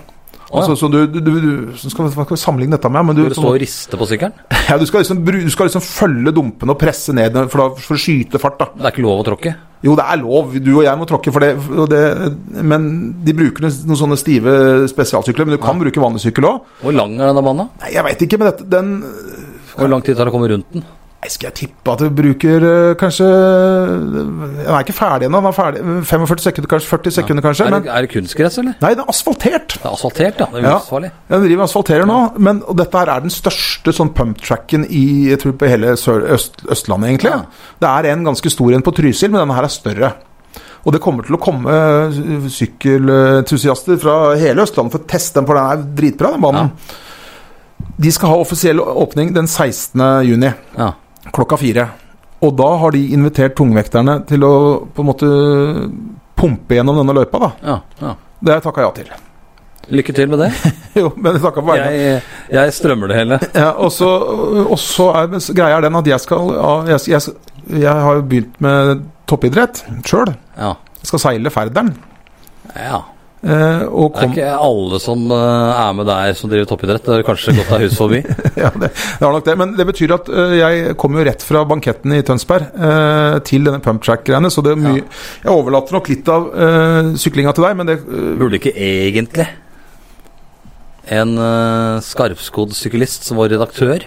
Ja. 0.49 0.63
Altså, 0.63 0.77
så 0.81 0.89
du, 0.89 0.99
du, 1.13 1.19
du, 1.21 1.33
du 1.69 1.77
skal, 1.77 2.09
skal 2.09 2.39
sammenligne 2.41 2.77
dette 2.79 2.89
med? 2.89 3.05
Men 3.11 3.17
du, 3.19 3.23
Skal 3.27 3.35
du 3.35 3.41
stå 3.43 3.51
og 3.51 3.59
riste 3.61 3.99
på 4.01 4.07
sykkelen? 4.09 4.37
ja, 4.71 4.79
du, 4.81 4.87
skal 4.89 5.05
liksom, 5.05 5.21
du 5.27 5.51
skal 5.53 5.69
liksom 5.69 5.85
følge 5.85 6.33
dumpene 6.33 6.73
og 6.73 6.81
presse 6.81 7.13
ned 7.17 7.37
for, 7.53 7.61
da, 7.61 7.85
for 7.85 7.99
å 7.99 8.01
skyte 8.01 8.41
fart. 8.41 8.57
da 8.63 8.71
Det 8.73 8.87
er 8.87 8.97
ikke 8.97 9.05
lov 9.05 9.21
å 9.21 9.27
tråkke? 9.29 9.55
Jo, 9.85 9.95
det 9.99 10.07
er 10.11 10.21
lov. 10.23 10.57
Du 10.65 10.71
og 10.79 10.85
jeg 10.87 10.99
må 10.99 11.07
tråkke 11.07 11.35
for 11.35 11.45
det. 11.45 11.53
Det 11.93 12.63
men 12.67 12.89
de 13.27 13.35
bruker 13.37 13.67
noen, 13.67 13.99
sånne 14.01 14.19
stive 14.19 14.55
spesialsykler. 14.91 15.47
Men 15.47 15.59
du 15.59 15.63
kan 15.63 15.79
bruke 15.79 16.03
vanlig 16.03 16.25
sykkel 16.25 16.49
òg. 16.49 16.73
Hvor 16.81 16.97
lang 16.97 17.19
er 17.21 17.29
denne 17.29 17.45
banen? 17.45 17.69
Nei, 17.85 17.93
jeg 17.95 18.07
veit 18.09 18.25
ikke, 18.27 18.41
men 18.41 18.51
dette, 18.51 18.67
den 18.73 18.95
Hvor 19.77 19.93
lang 19.93 20.03
tid 20.03 20.17
tar 20.19 20.27
det 20.27 20.33
å 20.33 20.39
komme 20.39 20.51
rundt 20.51 20.73
den? 20.75 20.87
Nei, 21.19 21.29
Skal 21.35 21.49
jeg 21.49 21.55
tippe 21.59 21.91
at 21.91 21.99
du 21.99 22.13
bruker 22.15 22.63
øh, 22.63 22.93
kanskje 22.99 23.27
Den 23.27 24.45
er 24.69 24.85
ikke 24.85 24.95
ferdig 24.95 25.27
ennå. 25.27 25.41
Den 25.43 25.49
er 25.51 25.57
ferdig 25.57 25.81
45 26.07 26.45
sekunder, 26.45 26.71
kanskje 26.71 26.91
40 26.93 27.15
sekunder, 27.17 27.43
kanskje. 27.43 27.67
Er 27.67 27.75
det, 27.75 27.91
er 27.91 28.05
det 28.07 28.11
kunstgress, 28.13 28.59
eller? 28.63 28.77
nei, 28.85 28.93
det 28.95 29.03
er 29.03 29.11
asfaltert. 29.11 29.75
Det 29.75 29.83
er 29.83 29.97
asfaltert, 29.97 30.39
ja. 30.45 30.47
Det 30.53 30.63
er 30.63 30.69
Ja. 30.69 31.11
Den 31.33 31.43
driver 31.49 31.65
asfalterer 31.65 32.07
nå. 32.07 32.19
Men, 32.39 32.63
dette 32.79 33.03
her 33.03 33.11
er 33.17 33.25
den 33.27 33.35
største 33.35 33.95
sånn 33.97 34.13
pump-tracken 34.15 34.87
i 34.87 35.03
jeg 35.33 35.41
tror 35.43 35.57
på 35.59 35.67
hele 35.73 35.97
øst, 35.97 36.63
Østlandet, 36.71 37.09
egentlig. 37.11 37.35
Ja. 37.35 37.41
Det 37.83 37.91
er 37.91 38.13
en 38.13 38.25
ganske 38.31 38.55
stor 38.55 38.79
en 38.79 38.87
på 38.87 38.95
Trysil, 38.95 39.33
men 39.35 39.41
denne 39.43 39.59
her 39.59 39.67
er 39.67 39.75
større. 39.75 40.13
Og 40.87 40.95
det 40.95 41.03
kommer 41.03 41.27
til 41.27 41.35
å 41.35 41.43
komme 41.43 41.75
øh, 41.75 42.47
sykkelentusiaster 42.55 43.99
fra 43.99 44.37
hele 44.39 44.63
Østlandet 44.63 44.95
for 44.95 45.03
å 45.03 45.11
teste 45.11 45.41
den, 45.41 45.51
for 45.51 45.59
den 45.59 45.67
er 45.67 45.85
dritbra, 45.99 46.31
den 46.37 46.47
banen. 46.47 46.71
De 47.99 48.15
skal 48.15 48.31
ha 48.31 48.39
offisiell 48.39 48.79
åpning 48.79 49.35
den 49.35 49.51
16. 49.51 49.99
juni 50.31 50.55
Ja. 50.79 50.93
Klokka 51.35 51.59
fire. 51.61 51.89
Og 52.45 52.55
da 52.59 52.69
har 52.83 52.95
de 52.95 53.01
invitert 53.17 53.57
tungvekterne 53.59 54.21
til 54.29 54.45
å 54.47 54.53
på 54.95 55.03
en 55.03 55.09
måte 55.09 55.31
pumpe 56.39 56.77
gjennom 56.79 57.01
denne 57.01 57.17
løypa, 57.17 57.41
da. 57.43 57.51
Ja, 57.65 57.79
ja. 58.03 58.13
Det 58.39 58.53
har 58.53 58.61
jeg 58.61 58.67
takka 58.69 58.85
ja 58.85 58.93
til. 58.95 59.09
Lykke 59.99 60.15
til 60.15 60.29
med 60.31 60.43
det. 60.45 60.51
jo, 61.01 61.11
men 61.17 61.35
jeg 61.35 61.43
takka 61.43 61.63
på 61.65 61.71
vegne 61.73 61.93
Jeg, 61.97 62.23
jeg 62.55 62.75
strømmer 62.77 63.11
det 63.11 63.19
hele. 63.19 63.39
ja, 63.63 63.71
Og 63.81 63.91
så 63.95 65.09
er 65.17 65.33
greia 65.57 65.79
er 65.81 65.87
den 65.89 65.99
at 65.99 66.11
jeg 66.13 66.23
skal 66.23 66.53
jeg, 66.93 67.01
jeg, 67.15 67.37
jeg 67.83 68.05
har 68.07 68.21
jo 68.21 68.27
begynt 68.29 68.61
med 68.63 69.07
toppidrett 69.29 69.83
sjøl. 70.07 70.35
Ja. 70.59 70.77
Jeg 71.01 71.11
skal 71.13 71.25
seile 71.27 71.55
Færderen. 71.55 71.95
ja. 72.77 73.03
Og 73.39 74.17
Det 74.17 74.25
er 74.25 74.33
ikke 74.33 74.55
alle 74.67 74.99
som 74.99 75.21
uh, 75.31 75.71
er 75.71 75.93
med 75.95 76.09
der 76.11 76.33
som 76.35 76.51
driver 76.51 76.67
toppidrett. 76.73 77.05
Det 77.05 77.15
har 77.15 77.27
kanskje 77.27 77.55
gått 77.55 77.71
deg 77.71 77.85
hus 77.87 77.99
forbi. 77.99 78.19
ja, 78.65 78.73
det, 78.75 78.91
det 78.91 79.23
har 79.23 79.37
nok 79.37 79.47
det. 79.47 79.55
Men 79.61 79.77
det 79.79 79.87
betyr 79.93 80.17
at 80.17 80.33
uh, 80.33 80.57
jeg 80.59 80.97
kommer 80.99 81.23
jo 81.23 81.29
rett 81.31 81.47
fra 81.47 81.63
banketten 81.69 82.17
i 82.17 82.25
Tønsberg 82.27 82.73
til 83.47 83.69
denne 83.69 83.83
pumptrack-greiene. 83.85 84.51
Så 84.51 84.65
det 84.67 84.75
er 84.75 84.83
mye 84.83 85.05
Jeg 85.05 85.53
overlater 85.55 85.95
nok 85.95 86.11
litt 86.11 86.29
av 86.35 86.51
uh, 86.51 87.15
syklinga 87.21 87.55
til 87.55 87.69
deg, 87.69 87.79
men 87.79 87.91
det 87.93 87.99
Burde 88.09 88.59
ikke 88.59 88.75
egentlig 88.75 89.47
en 91.15 91.39
uh, 91.41 92.01
skarpskodd 92.05 92.75
syklist 92.77 93.25
som 93.29 93.41
var 93.41 93.53
redaktør 93.53 94.05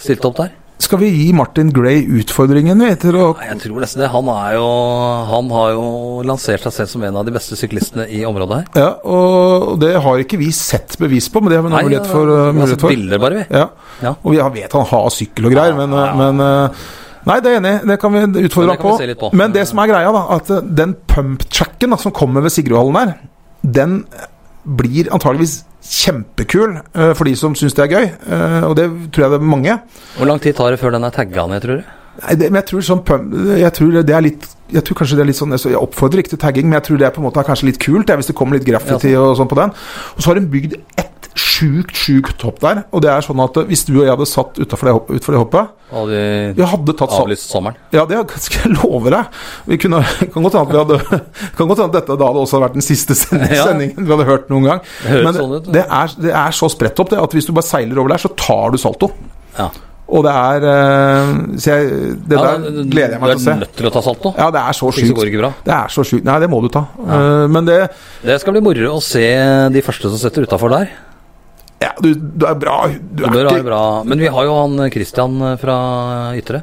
stilt 0.00 0.24
opp 0.28 0.38
der? 0.40 0.54
Skal 0.76 1.00
vi 1.00 1.08
gi 1.08 1.30
Martin 1.32 1.70
Gray 1.72 2.02
utfordringen 2.20 2.82
vi, 2.84 2.90
til 3.00 3.16
å 3.16 3.30
Jeg 3.40 3.56
tror 3.62 3.80
nesten 3.80 4.02
det. 4.02 4.10
Han, 4.12 4.28
er 4.28 4.58
jo, 4.58 4.66
han 5.30 5.48
har 5.54 5.70
jo 5.72 5.86
lansert 6.28 6.66
seg 6.66 6.74
selv 6.74 6.90
som 6.92 7.06
en 7.08 7.16
av 7.16 7.24
de 7.24 7.32
beste 7.32 7.56
syklistene 7.56 8.04
i 8.12 8.20
området 8.28 8.58
her. 8.58 8.68
Ja, 8.82 8.90
og 9.08 9.78
det 9.80 9.94
har 10.04 10.20
ikke 10.20 10.38
vi 10.40 10.50
sett 10.54 10.98
bevis 11.00 11.30
på, 11.32 11.40
men 11.40 11.54
det 11.54 11.58
har 11.60 11.66
vi 11.66 11.72
Nei, 11.72 11.82
mulighet 11.88 12.10
for. 12.10 12.28
vi 12.28 12.36
uh, 12.36 12.42
har 12.44 12.58
mulighet 12.58 12.84
sett 12.84 12.92
bilder 12.92 13.22
bare, 13.24 13.40
vi. 13.40 13.56
Ja. 13.56 13.64
Ja. 14.04 14.12
Og 14.20 14.36
vi 14.36 14.42
vet 14.60 14.76
han 14.76 14.86
har 14.92 15.10
sykkel 15.16 15.48
og 15.48 15.56
greier, 15.56 15.76
men, 15.80 15.96
ja. 15.96 16.06
men 16.20 16.44
uh, 16.44 16.86
Nei, 17.26 17.40
det 17.42 17.50
er 17.50 17.56
enig. 17.58 17.74
Det 17.90 17.96
kan 17.98 18.12
vi 18.14 18.44
utfordre 18.46 18.76
ham 18.76 18.82
på. 18.84 18.92
vi 19.00 19.14
på. 19.18 19.32
Men 19.34 19.54
det 19.56 19.64
som 19.66 19.80
er 19.82 19.90
greia, 19.90 20.12
da, 20.14 20.26
at 20.36 20.52
den 20.78 20.92
pump-tracken 21.10 21.96
som 21.98 22.14
kommer 22.14 22.44
ved 22.44 22.54
Sigrudhallen 22.54 23.00
der, 23.00 23.16
den 23.80 23.96
blir 24.78 25.10
antageligvis 25.14 25.64
kjempekul 25.90 26.80
uh, 26.80 27.12
for 27.16 27.28
de 27.28 27.36
som 27.38 27.54
syns 27.58 27.76
det 27.76 27.86
er 27.86 27.94
gøy. 27.94 28.10
Uh, 28.26 28.64
og 28.70 28.74
det 28.78 28.88
tror 29.14 29.26
jeg 29.26 29.34
det 29.34 29.40
er 29.40 29.52
mange. 29.54 29.78
Hvor 30.16 30.30
lang 30.30 30.42
tid 30.42 30.58
tar 30.58 30.74
det 30.74 30.82
før 30.82 30.96
den 30.96 31.06
er 31.06 31.14
tagga 31.14 31.46
ned, 31.50 31.62
tror 31.64 31.80
du? 31.80 31.94
Nei, 32.16 32.36
det, 32.40 32.48
men 32.48 32.62
jeg 32.62 32.68
tror 32.70 32.84
sånn 32.86 33.02
Jeg 33.60 33.72
tror 33.76 33.96
det 34.08 34.14
er 34.16 34.22
litt 34.24 34.46
Jeg 34.72 34.82
tror 34.88 34.96
kanskje 35.02 35.18
det 35.18 35.24
er 35.26 35.28
litt 35.28 35.36
sånn 35.36 35.52
Jeg 35.52 35.76
oppfordrer 35.76 36.22
ikke 36.22 36.32
til 36.32 36.40
tagging, 36.40 36.68
men 36.68 36.78
jeg 36.78 36.86
tror 36.86 37.00
det 37.02 37.08
er 37.08 37.12
på 37.12 37.20
en 37.20 37.26
måte 37.26 37.44
kanskje 37.44 37.68
litt 37.68 37.80
kult 37.82 38.08
jeg, 38.08 38.20
hvis 38.20 38.30
det 38.30 38.36
kommer 38.38 38.56
litt 38.56 38.64
graffiti 38.68 39.12
Ja, 39.12 39.20
og 39.20 39.36
sånn 39.36 39.50
på 39.50 39.58
den. 39.58 39.74
Og 40.16 40.22
så 40.22 40.30
har 40.30 40.40
hun 40.40 40.48
bygd 40.52 40.78
et 40.96 41.15
sjukt, 41.40 41.94
sjukt 41.96 42.42
hopp 42.46 42.60
der. 42.62 42.82
Og 42.92 43.02
det 43.04 43.10
er 43.12 43.24
sånn 43.26 43.40
at 43.44 43.56
uh, 43.60 43.64
hvis 43.68 43.84
du 43.88 43.94
og 43.98 44.04
jeg 44.04 44.12
hadde 44.14 44.26
satt 44.30 44.58
utafor 44.62 44.88
det, 44.90 44.94
hopp- 44.96 45.12
det 45.14 45.40
hoppet 45.40 45.72
Hadde 45.86 46.20
vi 46.56 46.66
hadde 46.66 46.94
tatt 46.98 47.12
avlyst 47.14 47.50
sommeren? 47.52 47.76
Ja, 47.94 48.02
det 48.10 48.18
skal 48.42 48.64
jeg 48.66 48.74
love 48.82 49.12
deg. 49.14 49.36
Vi 49.70 49.78
kunne, 49.78 50.00
kan 50.34 50.42
godt 50.48 50.56
hende 50.58 51.86
at 51.86 51.94
dette 51.94 52.16
da 52.18 52.30
hadde 52.32 52.42
også 52.42 52.60
vært 52.64 52.74
den 52.78 52.84
siste 52.86 53.14
sendingen 53.20 54.02
vi 54.02 54.10
hadde 54.16 54.26
hørt 54.28 54.50
noen 54.50 54.66
gang. 54.72 54.80
Det 55.06 55.22
Men 55.24 55.36
sånn 55.38 55.56
ut. 55.60 55.70
det 55.76 55.84
er, 55.86 56.16
det 56.26 56.32
er 56.42 56.56
så 56.58 56.70
spredt 56.72 56.98
opp 57.04 57.12
det 57.14 57.20
at 57.22 57.36
hvis 57.38 57.46
du 57.46 57.54
bare 57.56 57.68
seiler 57.70 58.02
over 58.02 58.16
der, 58.16 58.24
så 58.26 58.32
tar 58.34 58.74
du 58.74 58.80
salto. 58.82 59.12
Ja. 59.58 59.70
Og 60.06 60.22
det 60.22 60.30
er 60.38 60.64
eh, 60.70 61.30
Så 61.58 61.72
jeg, 61.72 61.86
det 62.30 62.36
Ja, 62.38 62.42
der 62.62 62.84
gleder 62.92 63.16
jeg 63.16 63.22
meg 63.24 63.30
til 63.32 63.34
å 63.34 63.38
Du 63.40 63.42
se. 63.42 63.54
er 63.56 63.62
nødt 63.64 63.72
til 63.74 63.88
å 63.88 63.90
ta 63.96 64.02
salto. 64.06 64.30
Ja, 64.38 64.46
det 64.54 64.60
er 64.62 64.76
så 64.78 64.90
sjukt. 64.94 65.22
det 65.66 65.72
er 65.74 65.90
så 65.90 66.04
sjukt. 66.06 66.22
Nei, 66.28 66.36
det 66.44 66.50
må 66.52 66.60
du 66.62 66.68
ta. 66.70 66.84
Ja. 67.02 67.16
men 67.50 67.66
det 67.66 67.78
Det 68.22 68.36
skal 68.42 68.54
bli 68.54 68.62
moro 68.62 68.92
å 68.98 69.02
se 69.02 69.24
de 69.74 69.82
første 69.82 70.10
som 70.12 70.20
setter 70.22 70.46
utafor 70.46 70.70
der. 70.76 70.92
Ja, 71.82 71.92
du, 72.00 72.14
du 72.14 72.46
er 72.48 72.56
bra. 72.56 72.76
Du 72.88 73.24
Det 73.24 73.42
er 73.42 73.50
ikke 73.52 73.68
bra. 73.68 73.82
Men 74.08 74.22
vi 74.22 74.30
har 74.32 74.48
jo 74.48 74.54
han 74.62 74.90
Christian 74.94 75.36
fra 75.60 75.76
Ytre. 76.38 76.62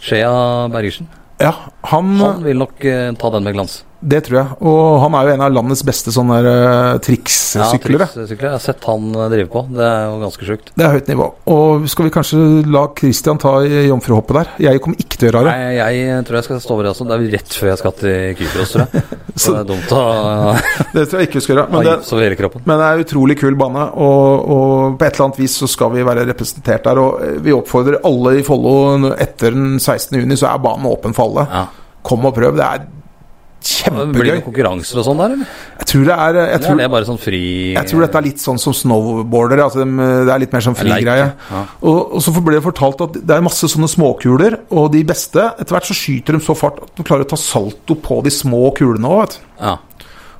Skjea 0.00 0.68
Bergersen. 0.72 1.08
Ja, 1.40 1.52
han, 1.92 2.14
Han 2.20 2.44
vil 2.44 2.56
nok 2.62 2.84
eh, 2.84 3.10
ta 3.20 3.30
den 3.34 3.44
med 3.44 3.56
glans. 3.56 3.82
Det 4.00 4.20
tror 4.26 4.36
jeg. 4.38 4.56
Og 4.68 4.98
han 5.02 5.14
er 5.16 5.26
jo 5.26 5.34
en 5.34 5.44
av 5.46 5.52
landets 5.54 5.82
beste 5.86 6.12
sånne 6.14 6.36
uh, 6.44 6.98
trikssyklere. 7.02 8.08
trikssykler. 8.12 8.48
Jeg 8.50 8.52
har 8.52 8.62
sett 8.62 8.84
han 8.86 9.08
eh, 9.14 9.28
drive 9.32 9.48
på. 9.52 9.62
Det 9.72 9.84
er 9.86 10.02
jo 10.10 10.18
ganske 10.20 10.48
sjukt. 10.48 10.72
det 10.76 10.84
er 10.84 10.92
høyt 10.92 11.08
nivå. 11.10 11.28
Og 11.52 11.86
skal 11.90 12.08
vi 12.08 12.12
kanskje 12.14 12.40
la 12.70 12.84
Christian 12.98 13.40
ta 13.40 13.54
jomfruhoppet 13.64 14.38
der? 14.38 14.50
Jeg 14.68 14.82
kommer 14.84 15.00
ikke 15.00 15.20
til 15.20 15.28
å 15.28 15.30
gjøre 15.30 15.44
det. 15.48 15.54
Nei, 15.56 15.78
jeg 15.78 16.26
tror 16.28 16.38
jeg 16.38 16.48
skal 16.48 16.60
stå 16.64 16.74
over 16.76 16.86
det 16.86 16.92
også. 16.92 17.06
Det 17.08 17.16
er 17.16 17.24
rett 17.36 17.56
før 17.60 17.72
jeg 17.72 17.80
skal 17.82 17.96
til 18.02 18.36
Kypros, 18.40 18.74
tror 18.74 18.84
jeg. 18.84 19.06
Så 19.36 19.52
det 19.52 19.62
er 19.62 19.68
dumt 19.68 19.90
å 19.92 20.02
Det 20.96 21.06
tror 21.06 21.20
jeg 21.20 21.30
ikke 21.30 21.40
vi 21.40 21.44
skal 21.46 21.54
gjøre. 21.54 21.66
Men 21.72 21.88
det, 21.88 22.60
men 22.64 22.74
det 22.80 22.86
er 22.86 23.00
en 23.00 23.06
utrolig 23.06 23.38
kul 23.40 23.56
bane, 23.60 23.88
og, 24.06 24.52
og 24.56 25.00
på 25.00 25.08
et 25.08 25.16
eller 25.16 25.28
annet 25.28 25.40
vis 25.40 25.56
så 25.62 25.68
skal 25.70 25.92
vi 25.96 26.04
være 26.06 26.28
representert 26.28 26.86
der. 26.88 27.00
Og 27.00 27.24
eh, 27.24 27.40
vi 27.44 27.56
oppfordrer 27.56 28.02
alle 28.08 28.36
i 28.40 28.44
Follo 28.46 28.76
etter 29.16 29.56
den 29.56 29.80
16. 29.80 30.20
juni, 30.20 30.38
så 30.38 30.52
er 30.52 30.62
banen 30.64 30.88
åpen 30.88 31.16
for 31.16 31.30
alle. 31.30 31.48
Ja. 31.52 31.66
Kom 32.06 32.28
og 32.28 32.36
prøv. 32.36 32.56
Det 32.56 32.64
er 32.66 32.86
Blir 33.66 34.26
det 34.26 34.36
kjempegøy. 34.36 34.42
konkurranser 34.44 35.00
og 35.00 35.06
sånn 35.06 35.20
der, 35.22 35.32
eller? 35.36 35.54
Jeg 35.80 35.88
tror 35.90 36.04
det 36.06 36.16
er 36.16 36.36
jeg 36.36 36.46
Eller 36.46 36.64
tror, 36.66 36.76
er 36.76 36.82
det 36.82 36.90
bare 36.92 37.08
sånn 37.08 37.18
fri 37.20 37.40
Jeg 37.74 37.90
tror 37.90 38.04
dette 38.04 38.20
er 38.20 38.26
litt 38.26 38.42
sånn 38.42 38.60
som 38.62 38.76
snowboarder. 38.76 39.62
Altså 39.64 39.82
det 39.82 40.32
er 40.34 40.42
litt 40.42 40.54
mer 40.54 40.64
sånn 40.66 40.78
frigreie. 40.78 41.26
Ja. 41.50 41.62
Og, 41.82 42.14
og 42.18 42.22
så 42.22 42.34
ble 42.38 42.56
det 42.58 42.64
fortalt 42.66 43.02
at 43.08 43.18
det 43.18 43.36
er 43.36 43.44
masse 43.46 43.70
sånne 43.72 43.90
småkuler, 43.90 44.58
og 44.70 44.92
de 44.94 45.02
beste 45.08 45.42
Etter 45.56 45.76
hvert 45.76 45.88
så 45.90 45.96
skyter 45.96 46.38
de 46.38 46.44
så 46.44 46.54
fart 46.58 46.78
at 46.84 46.94
de 46.96 47.06
klarer 47.06 47.26
å 47.26 47.30
ta 47.34 47.40
salto 47.40 47.98
på 47.98 48.20
de 48.26 48.32
små 48.34 48.70
kulene 48.76 49.10
òg, 49.10 49.20
vet 49.24 49.36
du. 49.38 49.44
Ja. 49.64 49.76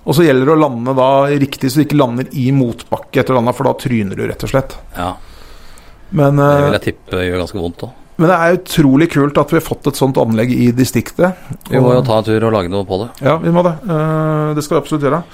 Og 0.07 0.15
så 0.15 0.23
gjelder 0.23 0.47
det 0.47 0.55
å 0.55 0.61
lande 0.62 0.93
da 0.95 1.11
riktig, 1.35 1.71
så 1.73 1.81
du 1.81 1.87
ikke 1.89 1.99
lander 1.99 2.29
i 2.39 2.51
motbakke 2.55 3.25
etter 3.25 3.35
landa, 3.35 3.55
for 3.57 3.67
da 3.67 3.73
tryner 3.81 4.15
du, 4.15 4.23
rett 4.31 4.45
og 4.47 4.53
slett. 4.53 4.77
ja. 4.97 5.15
Men, 6.15 6.37
Det 6.39 6.45
eh, 6.47 6.61
vil 6.62 6.77
jeg 6.77 6.85
tippe 6.85 7.23
gjør 7.27 7.41
ganske 7.43 7.59
vondt 7.59 7.83
òg. 7.89 7.95
Men 8.17 8.31
det 8.31 8.37
er 8.37 8.59
utrolig 8.59 9.11
kult 9.13 9.39
at 9.41 9.51
vi 9.53 9.59
har 9.59 9.65
fått 9.65 9.91
et 9.91 9.99
sånt 9.99 10.19
anlegg 10.21 10.53
i 10.55 10.71
distriktet. 10.77 11.49
Vi 11.69 11.81
må 11.83 11.93
jo 11.95 12.05
ta 12.07 12.21
en 12.21 12.29
tur 12.29 12.49
og 12.49 12.55
lage 12.55 12.73
noe 12.73 12.87
på 12.89 13.01
det. 13.03 13.11
Ja, 13.27 13.37
vi 13.43 13.53
må 13.53 13.65
det. 13.67 13.75
Eh, 13.85 14.55
det 14.57 14.65
skal 14.65 14.79
vi 14.79 14.85
absolutt 14.85 15.05
gjøre. 15.05 15.25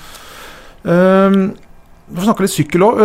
Uh, 0.83 1.53
vi 2.13 2.19
får 2.19 2.27
snakke 2.27 2.45
litt 2.45 2.53
sykkel 2.53 2.85
òg. 2.85 3.03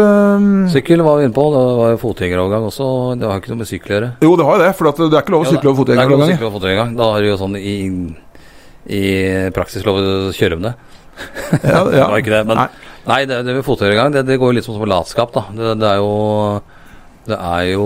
Sykkel 0.73 1.03
var 1.05 1.19
vi 1.19 1.27
inne 1.27 1.35
på. 1.35 1.45
Det 1.53 1.61
var 1.77 1.93
jo 1.93 1.99
fotgjengerovergang 2.01 2.65
også. 2.71 2.87
Det 3.21 3.29
har 3.29 3.39
ikke 3.39 3.53
noe 3.53 3.61
med 3.61 3.69
sykkel 3.69 3.93
å 3.93 3.95
gjøre. 3.95 4.09
jo, 4.25 4.31
det 4.39 4.47
har 4.47 4.57
jo 4.57 4.63
det, 4.63 4.71
for 4.79 4.89
det 4.89 5.07
er 5.07 5.21
ikke 5.21 5.35
lov 5.35 5.45
å 5.45 5.51
sykle 5.51 5.71
over 5.71 5.87
Det 5.87 5.95
er 5.95 6.01
ikke 6.01 6.15
lov 6.15 6.25
å 6.25 6.31
sykle 6.31 6.47
over 6.49 6.57
fotgjengergang. 6.57 6.97
Da 6.97 7.11
har 7.13 7.23
du 7.23 7.29
jo 7.29 7.37
sånn 7.39 7.55
i, 7.61 7.77
i 8.97 9.03
praksis 9.55 9.85
lov 9.87 10.01
å 10.01 10.33
kjøre 10.35 10.59
med 10.59 10.71
det. 10.71 10.75
Ja, 11.61 11.83
Det 11.93 12.01
var 12.01 12.17
ikke 12.19 12.33
det, 12.33 12.43
men 12.49 12.63
Nei. 12.65 12.67
Nei, 13.07 13.21
det, 13.23 13.37
det 13.47 13.53
med 13.55 13.63
fotgjengerovergang, 13.63 14.11
det, 14.17 14.25
det 14.27 14.35
går 14.41 14.51
jo 14.51 14.57
litt 14.57 14.65
som 14.67 14.75
som 14.75 14.89
latskap, 14.91 15.31
da. 15.31 15.45
Det, 15.55 15.77
det 15.79 15.91
er 15.93 16.01
jo 16.01 16.11
Det 17.27 17.37
er 17.37 17.69
jo 17.71 17.85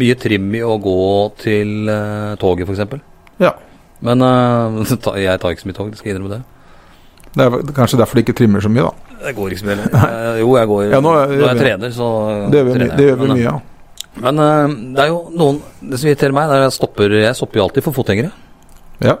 mye 0.00 0.16
trim 0.20 0.48
i 0.58 0.62
å 0.66 0.74
gå 0.82 0.96
til 1.42 1.88
uh, 1.90 2.34
toget, 2.40 2.68
f.eks. 2.68 3.00
Ja. 3.44 3.54
Men 4.04 4.24
uh, 4.24 4.80
ta- 5.04 5.16
jeg 5.20 5.40
tar 5.42 5.52
ikke 5.54 5.64
så 5.66 5.70
mye 5.70 5.78
tog, 5.78 5.90
det 5.92 6.00
skal 6.00 6.10
jeg 6.12 6.16
innrømme 6.18 6.38
det. 6.38 6.42
Det 7.30 7.44
er 7.46 7.72
kanskje 7.76 7.98
derfor 8.00 8.18
Det 8.18 8.24
ikke 8.24 8.34
trimmer 8.40 8.64
så 8.64 8.70
mye, 8.72 8.88
da. 8.88 9.16
Det 9.22 9.34
går 9.36 9.52
ikke 9.54 9.62
så 9.62 9.68
mye. 9.68 9.90
Eh, 10.10 10.38
Jo, 10.40 10.48
jeg 10.58 10.66
går 10.70 10.86
Ja, 10.90 10.98
nå 11.04 11.10
er- 11.14 11.34
Når 11.36 11.48
jeg 11.52 11.58
trener, 11.60 11.92
så 11.94 12.06
Det 12.50 12.58
gjør 12.58 12.64
vi, 12.66 12.72
trener 12.74 12.88
jeg. 12.88 12.96
det 12.98 13.06
gjør 13.10 13.18
vi 13.20 13.26
Men, 13.28 13.36
mye 13.36 13.44
ja. 13.44 13.52
Men 14.24 14.40
uh, 14.42 14.72
det 14.96 15.02
er 15.04 15.10
jo 15.12 15.18
noen 15.38 15.60
Det 15.92 16.00
som 16.00 16.08
irriterer 16.10 16.34
meg, 16.34 16.48
er 16.50 16.64
at 16.64 16.70
jeg 16.70 16.74
stopper 16.80 17.14
Jeg 17.20 17.36
stopper 17.38 17.60
jo 17.60 17.66
alltid 17.68 17.84
for 17.86 17.94
fotgjengere. 18.00 18.32
Ja. 19.06 19.14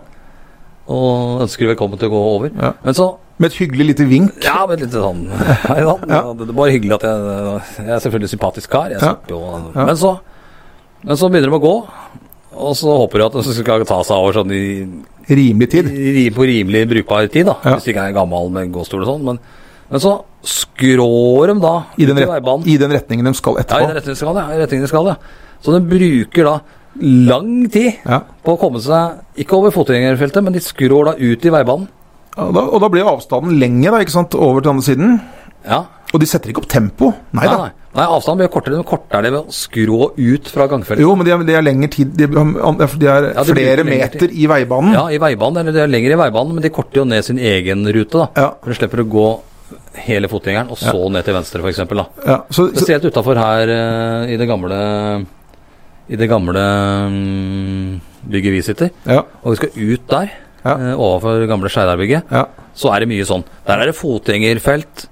Og 0.90 1.44
ønsker 1.44 1.70
velkommen 1.70 2.00
til 2.00 2.10
å 2.10 2.14
gå 2.16 2.22
over. 2.34 2.50
Ja. 2.58 2.72
Men 2.82 2.96
så 2.98 3.06
Med 3.40 3.52
et 3.52 3.58
hyggelig 3.60 3.86
lite 3.92 4.08
vink. 4.10 4.40
Ja, 4.44 4.64
men 4.68 4.80
litt 4.82 4.92
sånn 4.96 5.22
Hei 5.70 5.78
sann. 5.86 6.02
Ja. 6.10 6.24
Det 6.40 6.48
er 6.48 6.56
bare 6.58 6.74
hyggelig 6.74 6.96
at 6.98 7.06
jeg 7.06 7.86
Jeg 7.86 7.94
er 7.94 8.02
selvfølgelig 8.08 8.32
sympatisk 8.34 8.72
kar. 8.74 8.90
Jeg 8.96 9.04
stopper 9.04 9.36
jo. 9.36 9.44
Men 9.78 9.96
så 10.00 10.16
Men 11.04 11.16
så 11.16 11.30
begynner 11.32 11.48
de 11.52 11.56
å 11.56 11.62
gå, 11.62 11.74
og 12.60 12.74
så 12.76 12.92
håper 13.00 13.22
de 13.22 13.26
at 13.30 13.36
de 13.38 13.54
skal 13.56 13.84
ta 13.88 14.00
seg 14.04 14.16
over 14.20 14.36
sånn 14.40 14.52
i, 14.52 14.64
Rimelig 15.30 15.68
tid. 15.70 15.86
i, 15.94 16.24
på 16.34 16.42
rimelig 16.48 16.88
brukbar 16.90 17.28
tid, 17.30 17.46
da. 17.46 17.54
Ja. 17.62 17.76
Hvis 17.76 17.84
de 17.86 17.92
ikke 17.92 18.08
er 18.08 18.16
gammel 18.16 18.48
med 18.50 18.72
gåstol 18.74 19.04
og 19.04 19.06
sånn. 19.12 19.22
Men, 19.28 19.36
men 19.92 20.02
så 20.02 20.16
skrår 20.42 21.52
de 21.52 21.54
da 21.62 21.72
I 22.02 22.08
den, 22.08 22.18
ret. 22.18 22.48
I 22.66 22.74
den 22.80 22.90
retningen 22.96 23.28
de 23.30 23.32
skal 23.38 23.60
etterpå? 23.62 23.78
Ja, 23.78 23.86
i 23.86 23.92
den 23.92 23.98
retningen 24.00 24.16
de 24.16 24.20
skal, 24.24 24.40
ja. 24.40 24.58
Retningen 24.64 24.86
de 24.88 24.90
skal, 24.90 25.10
ja. 25.12 25.16
Så 25.62 25.74
de 25.76 25.80
bruker 25.86 26.48
da 26.48 26.56
lang 27.30 27.52
tid 27.70 28.00
Ja. 28.08 28.22
på 28.42 28.56
å 28.56 28.58
komme 28.58 28.80
seg 28.82 29.20
ikke 29.44 29.54
over 29.60 29.70
fotgjengerfeltet, 29.76 30.42
men 30.42 30.56
de 30.56 30.64
skrår 30.64 31.12
da 31.12 31.14
ut 31.20 31.46
i 31.46 31.52
veibanen. 31.54 31.86
Og 32.40 32.50
da, 32.56 32.62
og 32.66 32.80
da 32.82 32.88
blir 32.90 33.06
avstanden 33.06 33.54
lenge, 33.60 33.86
da, 33.92 34.00
ikke 34.02 34.14
sant, 34.16 34.34
over 34.34 34.62
til 34.64 34.72
andre 34.74 34.86
siden. 34.86 35.16
Ja. 35.68 35.84
Og 36.10 36.18
de 36.22 36.26
setter 36.26 36.50
ikke 36.50 36.64
opp 36.64 36.70
tempo. 36.72 37.12
Nei 37.36 37.44
Nei, 37.46 37.46
da. 37.46 37.68
nei. 37.68 37.70
Nei 37.96 38.06
avstanden 38.06 38.38
blir 38.44 38.50
kortere. 38.54 38.76
De 38.78 38.86
korter 38.86 39.24
det 39.26 39.32
ved 39.34 39.40
å 39.50 39.54
skrå 39.54 40.00
ut 40.16 40.48
fra 40.52 40.66
gangfeltet. 40.70 41.02
Jo, 41.02 41.14
men 41.18 41.26
de 41.26 41.32
er, 41.34 41.44
de 41.48 41.56
er 41.58 41.64
lengre 41.66 41.88
tid 41.90 42.12
De, 42.14 42.26
de 42.30 43.08
er 43.10 43.28
Ja, 43.34 43.44
flere 43.48 43.82
lengre 43.82 43.84
meter 43.88 44.30
i 44.30 44.46
veibanen. 44.50 44.94
Ja, 44.94 45.04
i 45.10 45.18
veibanen, 45.22 45.62
eller 45.64 45.74
de 45.74 45.82
er 45.84 45.90
lenger 45.90 46.14
i 46.14 46.20
veibanen, 46.20 46.54
men 46.54 46.62
de 46.62 46.70
korter 46.74 47.02
jo 47.02 47.06
ned 47.10 47.26
sin 47.26 47.38
egen 47.38 47.82
rute, 47.90 48.14
da. 48.14 48.28
Ja. 48.38 48.50
For 48.62 48.70
de 48.70 48.78
slipper 48.78 49.02
å 49.02 49.08
gå 49.10 49.26
hele 50.06 50.30
fotgjengeren, 50.30 50.70
og 50.70 50.78
så 50.78 50.94
ned 51.12 51.26
til 51.26 51.34
venstre, 51.34 51.62
f.eks. 51.66 51.82
Ja, 52.26 52.38
så, 52.50 52.68
så, 52.68 52.68
Spesielt 52.78 53.06
utafor 53.10 53.38
her 53.38 53.70
eh, 53.74 54.32
i 54.34 54.38
det 54.40 54.46
gamle 54.50 54.78
I 56.10 56.18
det 56.18 56.28
gamle 56.30 56.62
mm, 57.10 58.00
bygget 58.30 58.54
vi 58.54 58.62
sitter. 58.66 58.90
ja, 59.06 59.22
Og 59.42 59.54
vi 59.54 59.60
skal 59.60 59.74
ut 59.76 60.06
der, 60.10 60.32
Ja. 60.64 60.74
eh, 60.76 60.94
overfor 60.94 61.46
gamle 61.48 61.70
Skeidarbygget. 61.72 62.30
ja, 62.30 62.46
Så 62.74 62.94
er 62.94 63.00
det 63.00 63.08
mye 63.10 63.26
sånn. 63.26 63.44
Der 63.66 63.80
er 63.80 63.86
det 63.90 63.96
fotgjengerfelt 63.98 65.06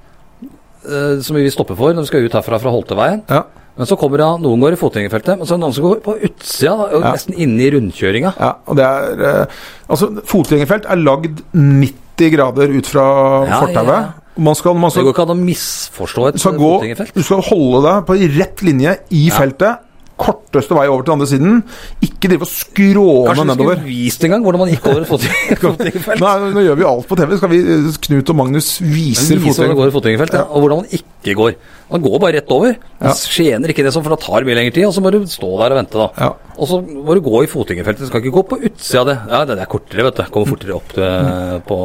eh, 0.87 1.21
som 1.25 1.37
vi 1.37 1.43
vil 1.47 1.53
stoppe 1.55 1.77
for 1.79 1.95
når 1.95 2.07
vi 2.07 2.11
skal 2.13 2.27
ut 2.29 2.37
herfra 2.39 2.61
fra 2.63 2.71
Holteveien. 2.75 3.23
ja, 3.29 3.43
Men 3.79 3.87
så 3.87 3.97
kommer 3.97 4.19
det 4.19 4.29
noen 4.43 4.61
går 4.61 4.73
i 4.75 4.81
fotgjengerfeltet, 4.81 5.39
men 5.39 5.47
så 5.47 5.55
er 5.55 5.59
det 5.59 5.65
noen 5.67 5.75
som 5.77 5.85
går 5.85 6.01
på 6.03 6.17
utsida, 6.29 6.77
da, 6.77 6.87
og 6.97 7.03
Ja. 7.05 7.13
nesten 7.15 7.35
inne 7.39 7.63
i 7.63 7.71
rundkjøringa. 7.71 8.33
ja. 8.39 8.53
Og 8.67 8.77
det 8.77 8.85
er 8.85 9.43
uh, 9.43 9.47
Altså, 9.89 10.09
fotgjengerfelt 10.27 10.85
er 10.91 10.97
lagd 10.97 11.43
90 11.55 12.31
grader 12.35 12.69
ut 12.77 12.87
fra 12.87 13.05
Ja, 13.47 13.61
fortauet. 13.61 13.87
ja. 13.89 14.13
Man 14.39 14.55
skal, 14.55 14.75
man 14.75 14.91
Det 14.91 15.03
går 15.03 15.15
ikke 15.15 15.23
an 15.31 15.35
å 15.35 15.45
misforstå 15.45 16.29
et 16.29 16.35
fotgjengerfelt. 16.43 17.15
Du 17.15 17.23
skal 17.23 17.41
holde 17.43 17.83
deg 17.83 18.05
på 18.07 18.39
rett 18.39 18.63
linje 18.63 18.97
i 19.11 19.31
feltet. 19.31 19.79
Korteste 20.19 20.75
vei 20.75 20.89
over 20.91 21.05
til 21.07 21.15
andre 21.15 21.27
siden. 21.31 21.61
Ikke 22.03 22.29
drive 22.33 22.43
og 22.43 22.51
skråne 22.51 23.29
Kanskje 23.29 23.45
vi 23.45 23.49
nedover. 23.53 23.77
skulle 23.79 23.89
vist 23.93 24.25
en 24.27 24.33
gang 24.35 24.43
hvordan 24.47 24.63
man 24.65 24.73
gikk 24.73 24.87
over 24.91 25.01
et 25.05 25.11
fotgjeng- 25.13 25.61
fotgjengerfelt. 25.63 26.23
Nei, 26.25 26.33
nå 26.57 26.65
gjør 26.67 26.79
vi 26.81 26.87
alt 26.91 27.07
på 27.11 27.19
TV. 27.21 27.37
Skal 27.39 27.53
vi, 27.53 27.61
Knut 28.09 28.33
og 28.35 28.39
Magnus 28.41 28.71
viser 28.83 29.39
fotgjengerfelt, 29.45 30.35
ja. 30.35 30.43
og 30.51 30.65
hvordan 30.65 30.83
man 30.83 30.91
ikke 30.99 31.37
går. 31.39 31.55
Man 31.93 32.03
går 32.05 32.19
bare 32.27 32.37
rett 32.41 32.51
over. 32.53 32.75
Man 32.99 33.09
Ja. 33.09 33.15
skjener 33.15 33.71
ikke 33.73 33.87
det 33.87 33.93
som, 33.95 34.03
for 34.05 34.13
det 34.17 34.21
tar 34.27 34.45
mye 34.49 34.59
lengre 34.59 34.75
tid, 34.75 34.89
og 34.91 34.93
så 34.99 35.01
må 35.05 35.13
du 35.15 35.21
stå 35.31 35.53
der 35.63 35.73
og 35.77 35.79
vente, 35.79 35.97
da. 36.03 36.09
Ja. 36.19 36.33
Og 36.59 36.67
så 36.69 36.81
må 36.83 37.15
du 37.15 37.23
gå 37.25 37.45
i 37.45 37.49
fotgjengerfeltet. 37.55 38.03
Du 38.05 38.11
skal 38.11 38.21
ikke 38.25 38.35
gå 38.41 38.45
på 38.51 38.59
utsida 38.69 39.01
av 39.05 39.07
det. 39.13 39.17
Ja, 39.31 39.45
det 39.47 39.59
er 39.63 39.71
kortere, 39.71 40.05
vet 40.09 40.19
du. 40.19 40.25
Kommer 40.35 40.51
fortere 40.51 40.75
opp 40.77 40.91
til, 40.99 41.63
på 41.71 41.79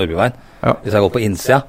Nordbyveien. 0.00 0.32
Ja. 0.64 0.72
Hvis 0.82 0.96
jeg 0.96 1.04
går 1.04 1.12
på 1.18 1.22
innsida. 1.28 1.60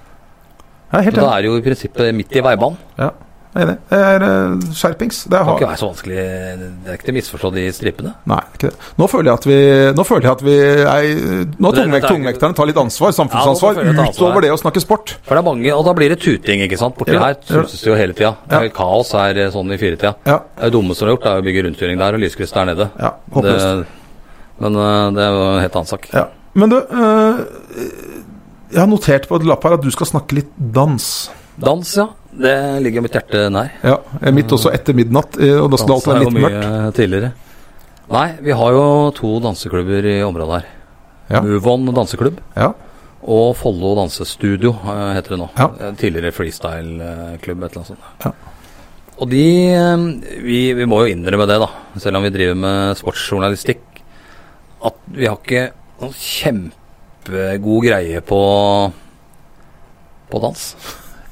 Helt 0.95 1.17
da 1.19 1.27
er 1.35 1.43
det 1.43 1.49
jo 1.51 1.57
i 1.59 1.63
prinsippet 1.65 2.13
midt 2.15 2.31
i 2.39 2.43
veibanen. 2.45 2.77
Ja, 2.97 3.09
jeg 3.55 3.63
er 3.63 3.69
enig. 3.69 3.75
Det 3.89 3.99
er 4.05 4.23
uh, 4.25 4.63
skjerpings. 4.75 5.17
Det 5.25 5.31
Det 5.31 5.39
kan 5.45 5.55
ikke 5.55 5.67
være 5.69 5.79
så 5.79 5.87
vanskelig. 5.89 6.15
Det 6.15 6.89
er 6.91 6.97
ikke 6.97 7.05
til 7.07 7.13
å 7.13 7.17
misforstå 7.17 7.51
de 7.55 7.63
strippene. 7.77 8.11
Nei, 8.27 8.39
ikke 8.57 8.69
det. 8.71 8.89
Nå 8.99 9.07
føler 9.07 9.29
jeg 9.31 9.39
at 9.39 9.47
vi 9.47 9.57
Nå 9.95 10.05
føler 10.09 10.27
jeg 10.27 10.35
at 10.35 10.43
vi 10.45 10.55
er, 10.59 11.07
Nå 11.63 11.71
tungvekt, 11.77 12.03
er- 12.05 12.13
tungvekterne 12.15 12.57
tar 12.59 12.69
litt 12.69 12.81
ansvar, 12.83 13.15
samfunnsansvar, 13.15 13.79
jeg 13.79 13.93
ansvar. 13.95 14.11
utover 14.11 14.41
det 14.45 14.51
å 14.51 14.59
snakke 14.59 14.83
sport. 14.83 15.15
For 15.23 15.35
det 15.35 15.41
er 15.43 15.47
mange, 15.49 15.71
og 15.75 15.85
da 15.87 15.93
blir 15.97 16.09
det 16.11 16.19
tuting, 16.25 16.61
ikke 16.67 16.77
sant. 16.81 16.97
Borti 16.99 17.15
Ja, 17.15 17.23
her 17.29 17.35
suses 17.47 17.81
det 17.81 17.91
jo 17.93 17.95
hele 17.95 18.13
tida. 18.13 18.35
Det 18.45 18.51
Ja. 18.51 18.59
er 18.59 18.67
jo 18.69 18.75
kaos 18.75 19.11
her 19.15 19.37
eh, 19.45 19.49
sånn 19.55 19.71
i 19.71 19.77
firetida. 19.77 20.15
Ja, 20.27 20.39
Det 20.59 20.71
dummeste 20.75 21.05
de 21.05 21.11
har 21.11 21.15
gjort, 21.17 21.25
er 21.31 21.41
å 21.41 21.45
bygge 21.47 21.63
rundkjøring 21.69 21.97
der 21.97 22.13
og 22.13 22.19
lyskryss 22.19 22.51
der 22.53 22.65
nede. 22.65 22.89
ja 22.99 23.13
håpløst. 23.31 23.85
Det, 23.85 23.87
men 24.59 24.75
eh, 24.75 25.11
det 25.15 25.23
er 25.23 25.31
jo 25.31 25.47
en 25.55 25.61
helt 25.61 25.75
annen 25.75 25.87
sak. 25.95 26.09
Ja. 26.13 26.27
Men 26.55 26.69
du, 26.69 26.77
eh, 26.77 27.45
jeg 28.71 28.79
har 28.79 28.87
notert 28.87 29.27
på 29.29 29.35
et 29.39 29.45
lapp 29.47 29.63
her 29.63 29.73
at 29.77 29.81
du 29.83 29.91
skal 29.91 30.07
snakke 30.07 30.33
litt 30.41 30.51
dans. 30.57 31.29
Dans, 31.57 31.95
ja. 31.95 32.07
Det 32.35 32.55
ligger 32.83 33.03
mitt 33.05 33.13
hjerte 33.15 33.45
nær. 33.53 33.69
Ja, 33.85 33.97
Mitt 34.35 34.51
også 34.51 34.71
etter 34.75 34.95
midnatt, 34.97 35.37
eh, 35.39 35.55
og 35.61 35.69
da 35.71 35.77
alltid 35.79 36.09
er 36.11 36.13
være 36.13 36.23
litt 36.25 36.33
mye 36.35 36.49
mørkt. 36.49 36.95
tidligere. 36.97 37.29
Nei, 38.11 38.25
vi 38.45 38.51
har 38.59 38.71
jo 38.75 39.11
to 39.17 39.39
danseklubber 39.41 40.05
i 40.11 40.17
området 40.25 40.57
her. 40.59 40.65
Ja. 41.31 41.39
Move 41.41 41.71
On 41.71 41.87
danseklubb 41.95 42.35
Ja, 42.53 42.67
og 43.25 43.55
Follo 43.57 43.95
dansestudio 43.97 44.75
eh, 44.83 45.13
heter 45.17 45.33
det 45.33 45.39
nå. 45.41 45.47
Ja. 45.57 45.69
Eh, 45.79 45.95
Tidligere 45.97 46.33
freestyle-klubb, 46.35 47.63
et 47.65 47.71
eller 47.71 47.81
annet 47.81 47.93
sånt. 47.93 48.11
Ja. 48.25 48.33
Og 49.15 49.29
de 49.31 49.45
vi, 50.43 50.59
vi 50.75 50.85
må 50.85 50.99
jo 51.05 51.13
innrømme 51.15 51.47
det, 51.47 51.57
da, 51.63 51.69
selv 52.03 52.19
om 52.19 52.27
vi 52.27 52.33
driver 52.35 52.59
med 52.59 52.97
sportsjournalistikk, 52.99 53.81
at 54.85 54.99
vi 55.15 55.25
har 55.25 55.39
ikke 55.39 55.69
noen 56.03 56.13
kjempegod 56.19 57.85
greie 57.87 58.21
på 58.27 58.41
på 60.29 60.41
dans. 60.41 60.61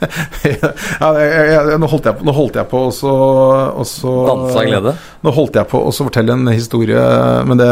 Ja 0.03 1.09
jeg, 1.17 1.45
jeg, 1.53 1.77
nå, 1.81 1.87
holdt 1.91 2.07
jeg 2.09 2.17
på, 2.19 2.25
nå 2.27 2.33
holdt 2.35 2.57
jeg 2.59 2.67
på 2.71 2.81
å 2.87 2.91
så, 2.95 3.13
Danse 4.27 4.57
av 4.59 4.65
glede. 4.67 4.93
Nå 5.23 5.31
holdt 5.35 5.55
jeg 5.59 5.69
på 5.71 5.79
å 5.87 5.91
fortelle 5.95 6.35
en 6.35 6.47
historie, 6.51 6.99
men 7.47 7.59
det, 7.59 7.67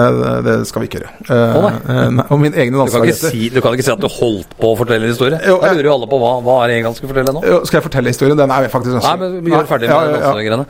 det 0.47 0.55
skal 0.69 0.83
vi 0.83 0.89
ikke 0.89 1.01
gjøre. 1.01 1.11
Eh, 1.27 1.55
Å, 1.59 1.71
nei. 2.15 2.25
Om 2.31 2.41
min 2.45 2.53
egne 2.55 2.79
danseagenter. 2.79 3.33
si, 3.33 3.49
du 3.51 3.59
kan 3.63 3.75
ikke 3.75 3.85
si 3.87 3.91
at 3.93 3.99
du 4.03 4.07
holdt 4.11 4.53
på 4.61 4.71
å 4.71 4.77
fortelle 4.79 5.03
en 5.09 5.11
historie. 5.13 5.39
Jo, 5.43 5.57
jeg, 5.59 5.67
jeg- 5.67 5.79
lurer 5.81 5.89
jo 5.91 5.95
alle 5.97 6.09
på 6.13 6.19
hva, 6.21 6.31
hva 6.45 6.55
er 6.63 6.71
det 6.71 6.77
egentlig 6.77 6.91
han 6.93 6.99
skal 7.01 7.11
fortelle 7.11 7.35
nå. 7.35 7.43
Jo, 7.51 7.59
Skal 7.67 7.79
jeg 7.81 7.85
fortelle 7.89 8.13
historien? 8.15 8.39
Den 8.39 8.53
er 8.55 8.69
faktisk 8.71 9.01
Nei, 9.01 9.15
men 9.21 9.37
vi 9.43 9.51
gjør 9.55 9.67
ferdig 9.69 9.89
med 9.89 9.95
ja, 9.95 10.01
ja, 10.01 10.11
ja. 10.11 10.23
dansegreiene. 10.31 10.65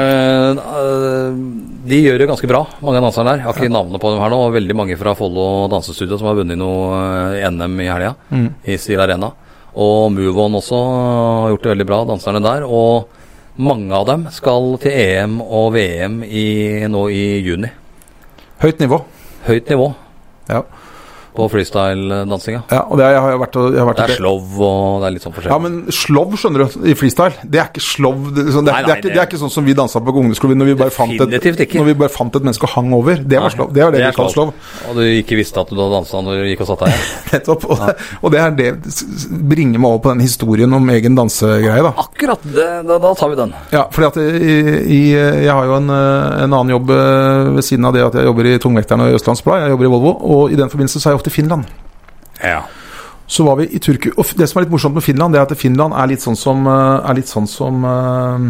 Eh, 0.00 1.30
de 1.90 2.00
gjør 2.04 2.20
det 2.22 2.28
ganske 2.30 2.48
bra, 2.50 2.62
mange 2.84 3.00
av 3.00 3.06
danserne 3.08 3.32
der. 3.34 3.42
Jeg 3.42 3.48
har 3.50 3.58
ikke 3.60 3.72
navnet 3.74 4.02
på 4.02 4.12
dem 4.14 4.22
her 4.22 4.32
nå. 4.34 4.40
og 4.46 4.54
Veldig 4.54 4.76
mange 4.78 4.96
fra 5.00 5.14
Follo 5.18 5.46
dansestudio 5.72 6.18
som 6.20 6.30
har 6.30 6.38
vunnet 6.38 6.58
noe 6.60 7.50
NM 7.50 7.80
i 7.84 7.88
helga, 7.90 8.14
Mm. 8.30 8.48
i 8.70 8.76
Stil 8.78 9.00
Arena. 9.02 9.32
Og 9.74 10.10
Move 10.14 10.44
On 10.44 10.58
også 10.58 10.78
har 10.78 11.48
gjort 11.52 11.64
det 11.66 11.72
veldig 11.74 11.88
bra, 11.88 12.02
danserne 12.08 12.42
der. 12.42 12.66
Og 12.66 13.08
mange 13.60 13.94
av 13.94 14.06
dem 14.08 14.26
skal 14.34 14.76
til 14.82 14.94
EM 14.94 15.40
og 15.44 15.74
VM 15.76 16.20
i, 16.24 16.46
nå 16.90 17.06
i 17.12 17.24
juni. 17.46 17.70
Høyt 18.60 18.82
nivå. 18.82 19.02
Høyt 19.46 19.70
nivå 19.72 19.92
Ja. 20.50 20.64
På 21.36 21.46
freestyle-dansinga. 21.52 22.62
ja 22.70 22.80
og 22.90 22.98
det 22.98 23.04
har 23.06 23.12
jeg 23.14 23.22
har 23.24 23.38
vært, 23.42 23.58
jeg 23.60 23.80
har 23.80 23.88
vært 23.90 24.00
Det 24.00 24.06
er 24.10 24.16
slow 24.18 24.62
og 24.66 25.00
det 25.02 25.06
er 25.08 25.14
litt 25.16 25.24
sånn 25.26 25.34
forskjellig. 25.36 25.54
Ja, 25.54 25.58
men 25.62 25.94
slov, 25.94 26.34
skjønner 26.40 26.64
du, 26.64 26.78
i 26.90 26.94
freestyle, 26.98 27.36
det 27.44 27.60
er 27.62 27.68
ikke 27.70 27.84
slov. 27.84 28.18
Det, 28.34 28.46
det, 28.46 28.64
det, 28.66 28.74
er, 28.74 29.02
det- 29.04 29.14
er 29.20 29.28
ikke 29.28 29.40
sånn 29.42 29.52
som 29.52 29.66
vi 29.66 29.74
dansa 29.78 30.02
på 30.02 30.14
ungdomsskolen 30.14 30.58
når 30.60 30.70
vi 30.72 30.76
bare 30.80 30.94
fant 30.94 31.14
et, 31.14 31.74
når 31.74 31.88
vi 31.90 31.94
bare 32.02 32.12
fant 32.12 32.34
et 32.36 32.46
menneske 32.46 32.66
og 32.68 32.74
hang 32.74 32.92
over. 32.96 33.20
Det 33.22 33.40
var 33.40 33.54
slow. 33.54 33.70
Det 33.72 33.84
var 33.84 33.94
det, 33.94 34.00
det 34.02 34.06
er 34.08 34.14
vi 34.14 34.18
kaller 34.20 34.34
slov. 34.34 34.52
Og 34.90 34.98
du 34.98 35.02
ikke 35.20 35.38
visste 35.38 35.62
at 35.62 35.70
du 35.70 35.76
hadde 35.78 35.92
dansa 35.98 36.22
når 36.24 36.40
du 36.42 36.48
gikk 36.50 36.64
og 36.66 36.70
satt 36.72 36.84
deg? 36.86 37.06
Nettopp. 37.34 37.66
Og, 37.70 37.86
og 38.24 38.34
det 38.34 38.40
er 38.44 38.56
det 38.60 38.68
bringer 39.50 39.78
meg 39.80 39.88
over 39.90 40.02
på 40.04 40.12
den 40.14 40.24
historien 40.24 40.72
om 40.76 40.90
egen 40.94 41.16
dansegreie, 41.18 41.82
da. 41.86 41.92
Akkurat! 42.04 42.42
Det, 42.44 42.66
da, 42.88 42.98
da 43.02 43.12
tar 43.18 43.30
vi 43.32 43.38
den. 43.38 43.54
Ja, 43.74 43.84
fordi 43.92 44.08
at 44.10 44.18
i, 44.20 44.56
i, 44.98 45.00
jeg 45.14 45.50
har 45.52 45.68
jo 45.68 45.76
en, 45.78 45.90
eh, 45.94 46.44
en 46.44 46.50
annen 46.56 46.72
jobb 46.74 46.90
eh, 46.94 47.50
ved 47.56 47.66
siden 47.66 47.86
av 47.88 47.94
det 47.96 48.04
at 48.08 48.18
jeg 48.18 48.26
jobber 48.28 48.48
i 48.50 48.56
Tungvekterne 48.62 49.08
og 49.10 49.18
Østlandsblad. 49.20 49.64
Jeg 49.64 49.74
jobber 49.74 49.88
i 49.88 49.92
Volvo, 49.94 50.12
og 50.34 50.54
i 50.54 50.58
den 50.58 50.70
forbindelse 50.72 51.00
så 51.02 51.10
er 51.10 51.14
jeg 51.14 51.20
ofte 51.20 51.29
i 51.30 51.34
Finland. 51.38 51.70
Ja. 52.42 52.64
Så 53.30 53.44
var 53.46 53.60
vi 53.60 53.68
i 53.70 53.78
Turku 53.78 54.08
Og 54.16 54.26
det 54.34 54.48
som 54.50 54.58
er 54.58 54.64
litt 54.64 54.72
morsomt 54.72 54.96
med 54.96 55.04
Finland, 55.06 55.34
det 55.34 55.38
er 55.38 55.46
at 55.46 55.58
Finland 55.58 55.94
er 55.94 56.10
litt 56.10 56.22
sånn 56.24 56.38
som, 56.38 56.64
eh, 56.66 57.10
er 57.10 57.18
litt 57.18 57.30
sånn 57.30 57.46
som 57.46 57.84
eh, 57.86 58.48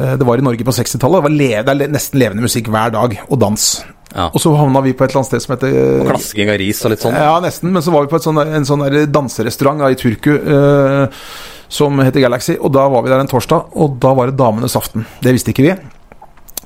eh, 0.00 0.16
det 0.18 0.26
var 0.26 0.40
i 0.40 0.44
Norge 0.46 0.66
på 0.66 0.74
60-tallet. 0.74 1.30
Det, 1.30 1.50
det 1.68 1.74
er 1.76 1.94
nesten 1.94 2.18
levende 2.18 2.42
musikk 2.42 2.72
hver 2.74 2.90
dag, 2.96 3.14
og 3.28 3.38
dans. 3.38 3.68
ja. 4.10 4.26
Og 4.32 4.42
så 4.42 4.50
havna 4.58 4.82
vi 4.82 4.96
på 4.96 5.06
et 5.06 5.12
eller 5.12 5.22
annet 5.22 5.30
sted 5.30 5.44
som 5.44 5.54
heter 5.54 5.78
Og 6.00 6.10
klasking 6.10 6.50
av 6.50 6.58
ris 6.58 6.82
og 6.82 6.94
litt 6.94 7.06
sånn. 7.06 7.14
Ja, 7.14 7.38
nesten. 7.44 7.70
Men 7.70 7.86
så 7.86 7.94
var 7.94 8.02
vi 8.02 8.10
på 8.10 8.18
et 8.18 8.26
sånn, 8.26 8.42
en 8.42 8.66
sånn 8.66 8.84
danserestaurant 9.14 9.84
da, 9.84 9.92
i 9.94 10.00
Turku 10.00 10.32
eh, 10.34 11.22
som 11.70 12.02
heter 12.02 12.26
Galaxy. 12.26 12.58
Og 12.58 12.74
da 12.74 12.88
var 12.90 13.06
vi 13.06 13.14
der 13.14 13.22
en 13.22 13.30
torsdag, 13.30 13.70
og 13.78 13.98
da 14.02 14.16
var 14.18 14.32
det 14.32 14.40
damenes 14.42 14.74
aften. 14.80 15.06
Det 15.22 15.38
visste 15.38 15.54
ikke 15.54 15.68
vi. 15.70 15.78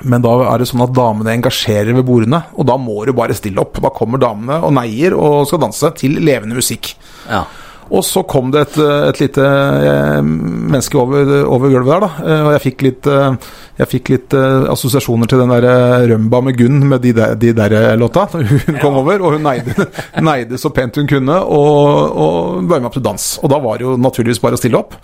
Men 0.03 0.25
da 0.25 0.33
er 0.51 0.59
det 0.59 0.67
sånn 0.67 0.83
at 0.83 0.95
damene 0.97 1.37
engasjerer 1.37 1.95
ved 1.95 2.07
bordene, 2.09 2.41
og 2.59 2.67
da 2.67 2.75
må 2.81 3.05
du 3.07 3.13
bare 3.15 3.37
stille 3.39 3.63
opp. 3.63 3.79
Da 3.85 3.93
kommer 3.95 4.19
damene 4.19 4.59
og 4.67 4.75
neier 4.75 5.15
og 5.15 5.45
skal 5.47 5.63
danse 5.63 5.93
til 6.01 6.19
levende 6.25 6.59
musikk. 6.59 6.97
Ja. 7.31 7.45
Og 7.93 8.01
så 8.03 8.23
kom 8.27 8.49
det 8.51 8.63
et, 8.65 8.77
et 8.81 9.19
lite 9.21 9.45
eh, 9.45 10.23
menneske 10.25 10.97
over, 10.99 11.29
over 11.45 11.69
gulvet 11.69 11.93
der, 11.93 12.07
da. 12.07 12.25
Eh, 12.25 12.41
Og 12.47 12.51
jeg 12.55 12.63
fikk 12.65 12.85
litt, 12.87 13.09
eh, 13.13 13.53
jeg 13.83 13.91
fikk 13.93 14.11
litt 14.15 14.37
assosiasjoner 14.73 15.29
til 15.31 15.43
den 15.45 15.53
der 15.53 16.09
Rømba 16.15 16.41
med 16.47 16.57
Gunn 16.59 16.81
med 16.89 17.05
de 17.05 17.13
der, 17.15 17.37
de 17.39 17.53
der 17.55 17.77
låta. 18.01 18.25
Hun 18.33 18.81
kom 18.81 18.99
over, 19.03 19.21
og 19.21 19.37
hun 19.37 19.45
neide, 19.47 19.77
neide 20.31 20.59
så 20.59 20.73
pent 20.75 20.97
hun 20.97 21.11
kunne, 21.11 21.39
og, 21.45 22.19
og 22.25 22.65
ble 22.65 22.81
med 22.81 22.89
opp 22.89 22.97
til 22.99 23.05
dans. 23.05 23.29
Og 23.45 23.53
da 23.53 23.61
var 23.63 23.79
det 23.79 23.87
jo 23.87 23.99
naturligvis 24.01 24.43
bare 24.43 24.57
å 24.59 24.63
stille 24.65 24.81
opp. 24.81 24.97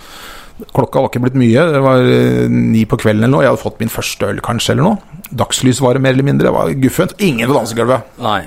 Klokka 0.75 1.03
var 1.03 1.11
ikke 1.11 1.23
blitt 1.25 1.39
mye, 1.41 1.67
det 1.75 1.85
var 1.85 2.03
eh, 2.05 2.49
ni 2.51 2.85
på 2.89 2.99
kvelden 3.01 3.25
eller 3.25 3.35
noe. 3.37 3.45
Jeg 3.47 3.55
hadde 3.55 3.63
fått 3.63 3.81
min 3.83 3.93
første 3.93 4.29
øl 4.33 4.43
kanskje, 4.45 4.75
eller 4.75 4.91
noe. 4.91 5.23
Dagslys 5.31 5.81
var 5.85 5.97
det 5.97 6.05
mer 6.05 6.17
eller 6.17 6.27
mindre. 6.27 6.49
Det 6.49 6.57
var 6.57 6.75
guffent. 6.83 7.17
Ingen 7.23 7.49
på 7.51 7.57
dansegulvet. 7.57 8.13
Nei. 8.25 8.43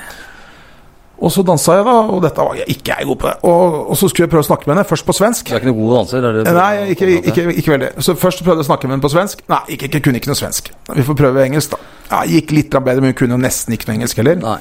Og 1.24 1.32
så 1.32 1.44
dansa 1.46 1.78
jeg, 1.78 1.86
da, 1.88 1.94
og 2.12 2.24
dette 2.26 2.44
var 2.44 2.58
jeg 2.58 2.68
ikke 2.74 2.96
jeg 2.98 3.08
god 3.08 3.20
på. 3.22 3.34
Og, 3.48 3.76
og 3.94 3.96
så 4.00 4.10
skulle 4.12 4.26
jeg 4.26 4.32
prøve 4.34 4.44
å 4.44 4.48
snakke 4.50 4.68
med 4.68 4.74
henne, 4.76 4.88
først 4.90 5.06
på 5.08 5.16
svensk. 5.16 5.48
Du 5.48 5.56
er 5.56 5.62
ikke 5.62 5.70
noen 5.70 5.80
god 5.80 5.94
danser? 6.02 6.26
Er 6.28 6.58
Nei, 6.58 6.72
ikke, 6.92 7.10
ikke, 7.22 7.46
ikke 7.62 7.74
veldig. 7.76 7.92
Så 8.04 8.16
først 8.20 8.44
prøvde 8.44 8.60
jeg 8.60 8.68
å 8.68 8.70
snakke 8.72 8.90
med 8.90 8.98
henne 8.98 9.06
på 9.06 9.12
svensk. 9.14 9.44
Nei, 9.54 9.62
ikke, 9.78 9.88
ikke, 9.88 10.02
kunne 10.08 10.20
ikke 10.20 10.32
noe 10.34 10.40
svensk. 10.42 10.74
Vi 10.90 11.06
får 11.08 11.20
prøve 11.22 11.46
engelsk, 11.46 11.78
da. 11.78 11.94
Ja, 12.10 12.24
gikk 12.28 12.52
litt 12.52 12.76
bedre, 12.76 13.00
men 13.00 13.14
hun 13.14 13.20
kunne 13.22 13.38
jo 13.38 13.44
nesten 13.46 13.78
ikke 13.78 13.88
noe 13.88 14.02
engelsk 14.02 14.20
heller. 14.20 14.42
Nei. 14.44 14.58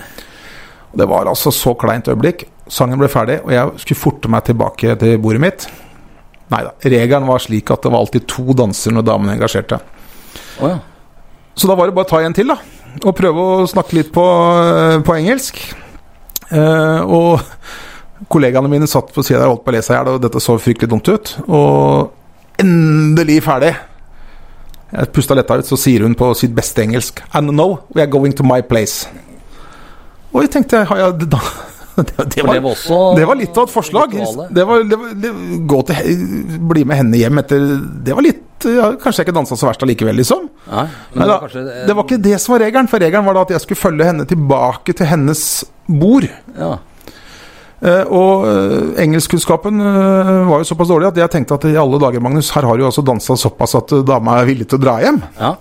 Og 0.93 1.01
Det 1.03 1.09
var 1.09 1.33
altså 1.33 1.51
så 1.57 1.75
kleint 1.81 2.13
øyeblikk. 2.13 2.47
Sangen 2.71 3.01
ble 3.01 3.11
ferdig, 3.11 3.41
og 3.43 3.51
jeg 3.57 3.83
skulle 3.83 4.03
forte 4.05 4.31
meg 4.31 4.47
tilbake 4.47 4.95
til 5.03 5.19
bordet 5.25 5.43
mitt. 5.43 5.67
Nei 6.53 6.63
da. 6.67 6.73
Regelen 6.93 7.29
var 7.29 7.43
slik 7.43 7.71
at 7.73 7.85
det 7.85 7.93
var 7.93 8.05
alltid 8.05 8.27
to 8.31 8.57
dansere 8.57 8.97
når 8.97 9.07
damene 9.09 9.37
engasjerte. 9.39 9.79
Oh, 10.61 10.69
ja. 10.69 10.79
Så 11.57 11.69
da 11.69 11.77
var 11.77 11.89
det 11.89 11.97
bare 11.97 12.09
å 12.09 12.13
ta 12.13 12.21
en 12.25 12.37
til, 12.37 12.53
da. 12.53 12.59
Og 13.03 13.17
prøve 13.17 13.45
å 13.45 13.69
snakke 13.69 13.97
litt 13.99 14.13
på, 14.13 14.25
på 15.07 15.17
engelsk. 15.17 15.61
Eh, 16.53 17.01
og 17.09 17.41
kollegaene 18.33 18.71
mine 18.71 18.89
satt 18.91 19.13
på 19.15 19.25
sida 19.25 19.41
der 19.41 19.49
og 19.49 19.57
holdt 19.57 19.65
på 19.67 19.73
å 19.73 19.77
le 19.77 19.83
seg 19.85 19.97
i 19.97 19.99
hjel, 19.99 20.13
og 20.13 20.23
dette 20.25 20.43
så 20.43 20.59
fryktelig 20.61 20.93
dumt 20.93 21.09
ut. 21.09 21.33
Og 21.49 22.61
endelig 22.63 23.41
ferdig. 23.47 23.73
Jeg 24.93 25.13
pusta 25.17 25.37
letta 25.37 25.57
ut, 25.57 25.69
så 25.69 25.79
sier 25.81 26.05
hun 26.05 26.17
på 26.19 26.29
sitt 26.37 26.53
beste 26.53 26.83
engelsk 26.85 27.23
And 27.33 27.55
now 27.57 27.79
we 27.95 28.03
are 28.05 28.11
going 28.11 28.35
to 28.37 28.45
my 28.45 28.61
place. 28.61 29.09
Og 30.33 30.45
jeg 30.45 30.53
tenkte 30.53 30.85
har 30.89 31.01
jeg, 31.01 31.29
da, 31.33 31.41
det, 31.97 32.25
det, 32.35 32.43
var, 32.47 33.17
det 33.17 33.27
var 33.29 33.39
litt 33.39 33.59
av 33.59 33.67
et 33.69 33.73
forslag. 33.73 34.15
Det 34.15 34.65
var, 34.69 34.85
det 34.89 34.99
var, 34.99 35.85
til, 35.89 36.23
bli 36.71 36.85
med 36.89 37.03
henne 37.03 37.21
hjem 37.21 37.43
etter 37.43 37.67
Det 38.07 38.17
var 38.17 38.25
litt 38.25 38.49
ja, 38.63 38.93
Kanskje 38.95 39.23
jeg 39.23 39.27
ikke 39.27 39.35
dansa 39.35 39.59
så 39.59 39.67
verst 39.67 39.83
allikevel, 39.83 40.21
liksom. 40.21 40.47
Nei, 40.71 40.87
men 41.13 41.25
det 41.25 41.27
da, 41.27 41.35
var 41.35 41.43
kanskje 41.49 41.65
det 41.89 41.97
var 41.99 42.07
ikke 42.07 42.23
det 42.29 42.39
som 42.39 42.55
var 42.55 42.63
regelen. 42.63 42.89
For 42.93 43.03
regelen 43.03 43.27
var 43.27 43.37
da 43.37 43.45
at 43.49 43.53
jeg 43.57 43.65
skulle 43.65 43.83
følge 43.83 44.07
henne 44.07 44.27
tilbake 44.31 44.95
til 44.97 45.11
hennes 45.11 45.45
bord. 45.91 46.29
Ja. 46.55 46.77
Uh, 47.83 48.05
og 48.15 48.45
uh, 48.47 48.93
engelskkunnskapen 49.03 49.83
uh, 49.83 50.45
var 50.47 50.63
jo 50.63 50.69
såpass 50.69 50.93
dårlig 50.93 51.09
at 51.09 51.17
jeg 51.19 51.33
tenkte 51.35 51.57
at 51.59 51.65
i 51.67 51.75
alle 51.81 51.99
dager, 51.99 52.23
Magnus, 52.23 52.53
her 52.55 52.69
har 52.69 52.79
du 52.79 52.85
altså 52.87 53.03
dansa 53.03 53.35
såpass 53.35 53.75
at 53.81 53.91
eh, 53.97 54.05
dama 54.07 54.37
er 54.39 54.47
villig 54.47 54.69
til 54.71 54.79
å 54.79 54.85
dra 54.85 55.01
hjem. 55.03 55.19
ja. 55.41 55.57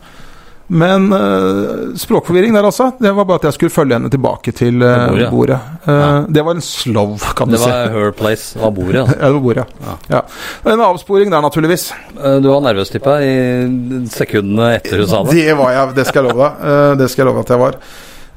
Men 0.71 1.09
uh, 1.11 1.91
språkforvirring 1.99 2.53
der, 2.55 2.63
altså. 2.63 2.85
Det 2.95 3.11
var 3.17 3.25
bare 3.27 3.41
at 3.41 3.47
jeg 3.49 3.55
skulle 3.57 3.73
følge 3.73 3.97
henne 3.97 4.11
tilbake 4.13 4.53
til 4.55 4.77
uh, 4.79 5.09
bordet, 5.33 5.57
ja. 5.57 5.73
Eh, 5.83 5.97
Ja. 6.01 6.11
Det 6.31 6.43
var 6.47 6.55
en 6.55 6.63
slow, 6.63 7.17
kan 7.35 7.49
Det 7.51 7.57
du 7.59 7.63
si. 7.63 7.67
Det 7.67 7.91
var 7.91 8.05
her 8.05 8.13
place. 8.15 8.53
Det 8.55 8.61
var 8.63 8.71
bordet. 8.77 9.01
Altså. 9.01 9.17
Ja, 9.21 9.25
det 9.27 9.33
var 9.33 9.43
bordet, 9.47 9.65
ja. 9.87 9.95
ja. 10.15 10.21
En 10.73 10.83
avsporing 10.85 11.33
der, 11.33 11.41
naturligvis. 11.43 11.89
Du 12.15 12.47
var 12.47 12.63
nervøs, 12.63 12.89
tipper 12.93 13.19
jeg, 13.19 13.67
i 13.67 13.99
sekundene 14.13 14.69
etter 14.77 15.03
hun 15.03 15.11
sa 15.11 15.21
det. 15.27 15.35
Det 15.41 15.57
var 15.59 15.75
jeg, 15.75 15.91
det 15.99 16.07
skal 16.07 16.23
jeg 16.23 16.31
love 16.31 16.47
deg. 16.47 16.97
Det 17.03 17.09
skal 17.11 17.25
jeg 17.25 17.31
love 17.33 17.43
at 17.43 17.51
jeg 17.55 17.63
var. 17.65 17.77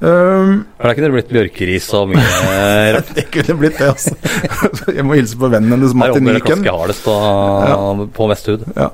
Um, 0.05 0.65
For 0.77 0.89
der 0.91 0.97
kunne 0.99 1.07
det 1.07 1.15
blitt 1.15 1.31
bjørkeris 1.33 1.87
og 1.97 2.09
mye 2.11 2.25
rart. 2.99 3.13
det 3.15 3.29
kunne 3.33 3.55
blitt 3.63 3.79
det, 3.79 3.93
altså. 3.95 4.17
Jeg 4.99 5.05
må 5.07 5.15
hilse 5.17 5.39
på 5.39 5.49
vennen 5.53 5.71
hennes, 5.77 5.95
Der 5.95 6.01
Martin 6.03 6.19
oppe 6.27 6.33
er 6.35 6.35
jo 6.35 6.41
Nyken. 6.43 6.65
klaske 6.65 6.75
hardest 6.81 7.07
og, 7.15 8.03
på 8.19 8.27
Vesthud. 8.33 8.67
Ja, 8.75 8.89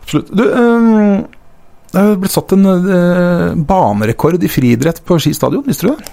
absolutt. 0.00 0.32
Du, 0.32 0.46
um, 0.48 1.26
det 1.92 2.00
er 2.02 2.16
blitt 2.20 2.34
satt 2.34 2.52
en 2.56 2.66
uh, 2.68 3.54
banerekord 3.68 4.42
i 4.44 4.50
friidrett 4.52 5.00
på 5.08 5.16
Ski 5.22 5.32
stadion, 5.36 5.64
visste 5.66 5.88
du 5.88 5.94
det? 5.94 6.10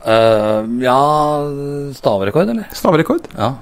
Uh, 0.00 0.64
ja 0.84 0.96
Stavrekord, 1.96 2.48
eller? 2.52 2.68
Staverekord. 2.76 3.26
Ja. 3.36 3.54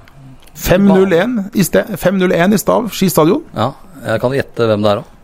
5.01 0.58 1.52
i, 1.54 1.62
ste- 1.66 1.86
5.01 1.94 2.54
i 2.54 2.58
stav, 2.58 2.88
Ski 2.94 3.10
stadion. 3.12 3.44
ja. 3.54 3.72
Jeg 3.98 4.20
kan 4.22 4.30
gjette 4.30 4.66
hvem 4.70 4.82
det 4.84 4.90
er 4.92 4.98
òg. 5.00 5.14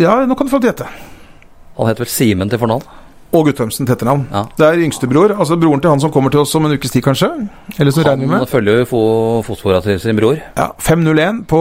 Ja, 0.00 0.10
nå 0.28 0.34
kan 0.36 0.46
du 0.46 0.52
få 0.52 0.58
gjette. 0.60 0.84
Han 1.78 1.88
heter 1.88 2.04
vel 2.04 2.10
Simen 2.12 2.50
til 2.52 2.60
fornavn? 2.60 2.84
Og 3.30 3.46
Guttormsen 3.46 3.86
til 3.86 3.94
etternavn. 3.94 4.24
Ja. 4.32 4.42
Det 4.58 4.66
er 4.66 4.80
yngstebror, 4.82 5.36
altså 5.36 5.58
broren 5.60 5.82
til 5.82 5.92
han 5.92 6.00
som 6.02 6.10
kommer 6.10 6.32
til 6.34 6.42
oss 6.42 6.54
om 6.58 6.66
en 6.66 6.74
ukes 6.74 6.90
tid, 6.90 7.04
kanskje. 7.04 7.28
Eller 7.78 7.94
så 7.94 8.02
regner 8.06 8.26
vi 8.26 8.40
Han 8.40 8.50
følger 8.50 8.80
jo 8.80 8.88
fo 8.90 9.02
fotspora 9.46 9.78
til 9.84 10.00
sin 10.02 10.18
bror. 10.18 10.40
Ja, 10.58 10.70
5.01 10.82 11.44
på 11.50 11.60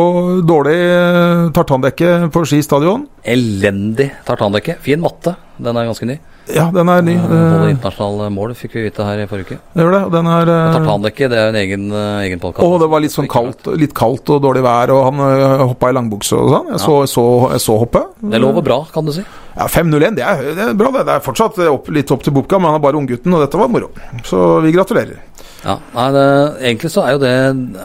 dårlig 0.49 0.80
eh, 0.80 1.43
tartandekke 1.53 2.32
på 2.34 2.45
Ski 2.49 2.63
stadion. 2.65 3.05
Elendig 3.22 4.09
tartandekke. 4.26 4.80
Fin 4.82 5.05
matte. 5.05 5.36
Den 5.60 5.78
er 5.78 5.88
ganske 5.89 6.07
ny. 6.07 6.16
Ja, 6.49 6.66
den 6.74 6.89
er 6.89 7.03
ny. 7.05 7.16
Både 7.20 7.39
Holder 7.39 7.66
eh, 7.68 7.74
internasjonale 7.76 8.30
mål, 8.34 8.53
fikk 8.57 8.78
vi 8.78 8.86
vite 8.88 9.05
her 9.05 9.22
i 9.22 9.28
forrige 9.30 9.49
uke. 9.49 9.57
Det 9.76 9.86
gjør 9.86 9.95
det. 9.95 10.01
Den 10.16 10.30
er 10.32 10.49
Tartandekket, 10.49 10.78
Tartandekke 10.78 11.30
det 11.30 11.38
er 11.39 11.43
jo 11.43 11.51
en 11.53 11.60
egen, 11.62 11.86
eh, 11.91 12.22
egen 12.28 12.43
podkast. 12.43 12.66
Og 12.66 12.78
det 12.84 12.89
var 12.93 13.03
litt 13.03 13.16
sånn 13.16 13.30
kaldt, 13.32 13.70
litt 13.80 13.93
kaldt 13.97 14.32
og 14.34 14.41
dårlig 14.47 14.64
vær, 14.66 14.95
og 14.95 15.03
han 15.10 15.68
hoppa 15.74 15.91
i 15.91 15.97
langbukse 15.99 16.39
og 16.39 16.53
sånn. 16.55 16.72
Jeg 16.74 16.84
så, 16.86 16.97
så, 17.12 17.26
jeg 17.53 17.66
så 17.68 17.78
hoppet. 17.84 18.16
Det 18.34 18.41
lover 18.41 18.66
bra, 18.66 18.80
kan 18.93 19.05
du 19.05 19.14
si. 19.16 19.26
Ja, 19.60 19.68
5-0-1, 19.68 20.16
det, 20.16 20.28
det 20.55 20.68
er 20.70 20.78
bra. 20.80 20.93
Det 20.95 21.05
Det 21.10 21.18
er 21.18 21.26
fortsatt 21.26 21.60
opp, 21.68 21.89
litt 21.93 22.12
opp 22.16 22.24
til 22.24 22.36
boka, 22.36 22.57
men 22.57 22.72
han 22.72 22.80
er 22.80 22.86
bare 22.88 23.01
unggutten, 23.01 23.34
og 23.36 23.43
dette 23.43 23.60
var 23.60 23.72
moro. 23.72 23.91
Så 24.24 24.62
vi 24.64 24.72
gratulerer. 24.76 25.20
Ja, 25.60 25.76
nei, 25.91 26.07
det, 26.16 26.26
Egentlig 26.64 26.91
så 26.93 27.03
er 27.03 27.16
jo 27.18 27.20
det 27.20 27.34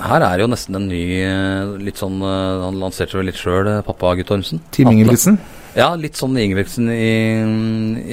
Her 0.04 0.22
er 0.22 0.42
jo 0.44 0.46
nesten 0.46 0.76
en 0.78 0.84
ny 0.86 1.00
eh, 1.26 1.72
Litt 1.82 1.98
sånn 1.98 2.20
eh, 2.22 2.60
Han 2.62 2.78
lanserte 2.78 3.18
vel 3.18 3.26
litt 3.26 3.40
sjøl, 3.40 3.66
pappa 3.82 4.12
Guttormsen. 4.20 4.60
Team. 4.70 4.92
Ingebrigtsen. 4.92 5.40
Ja, 5.74 5.90
litt 5.98 6.14
sånn 6.18 6.36
Ingebrigtsen 6.38 6.86
i, 6.92 7.12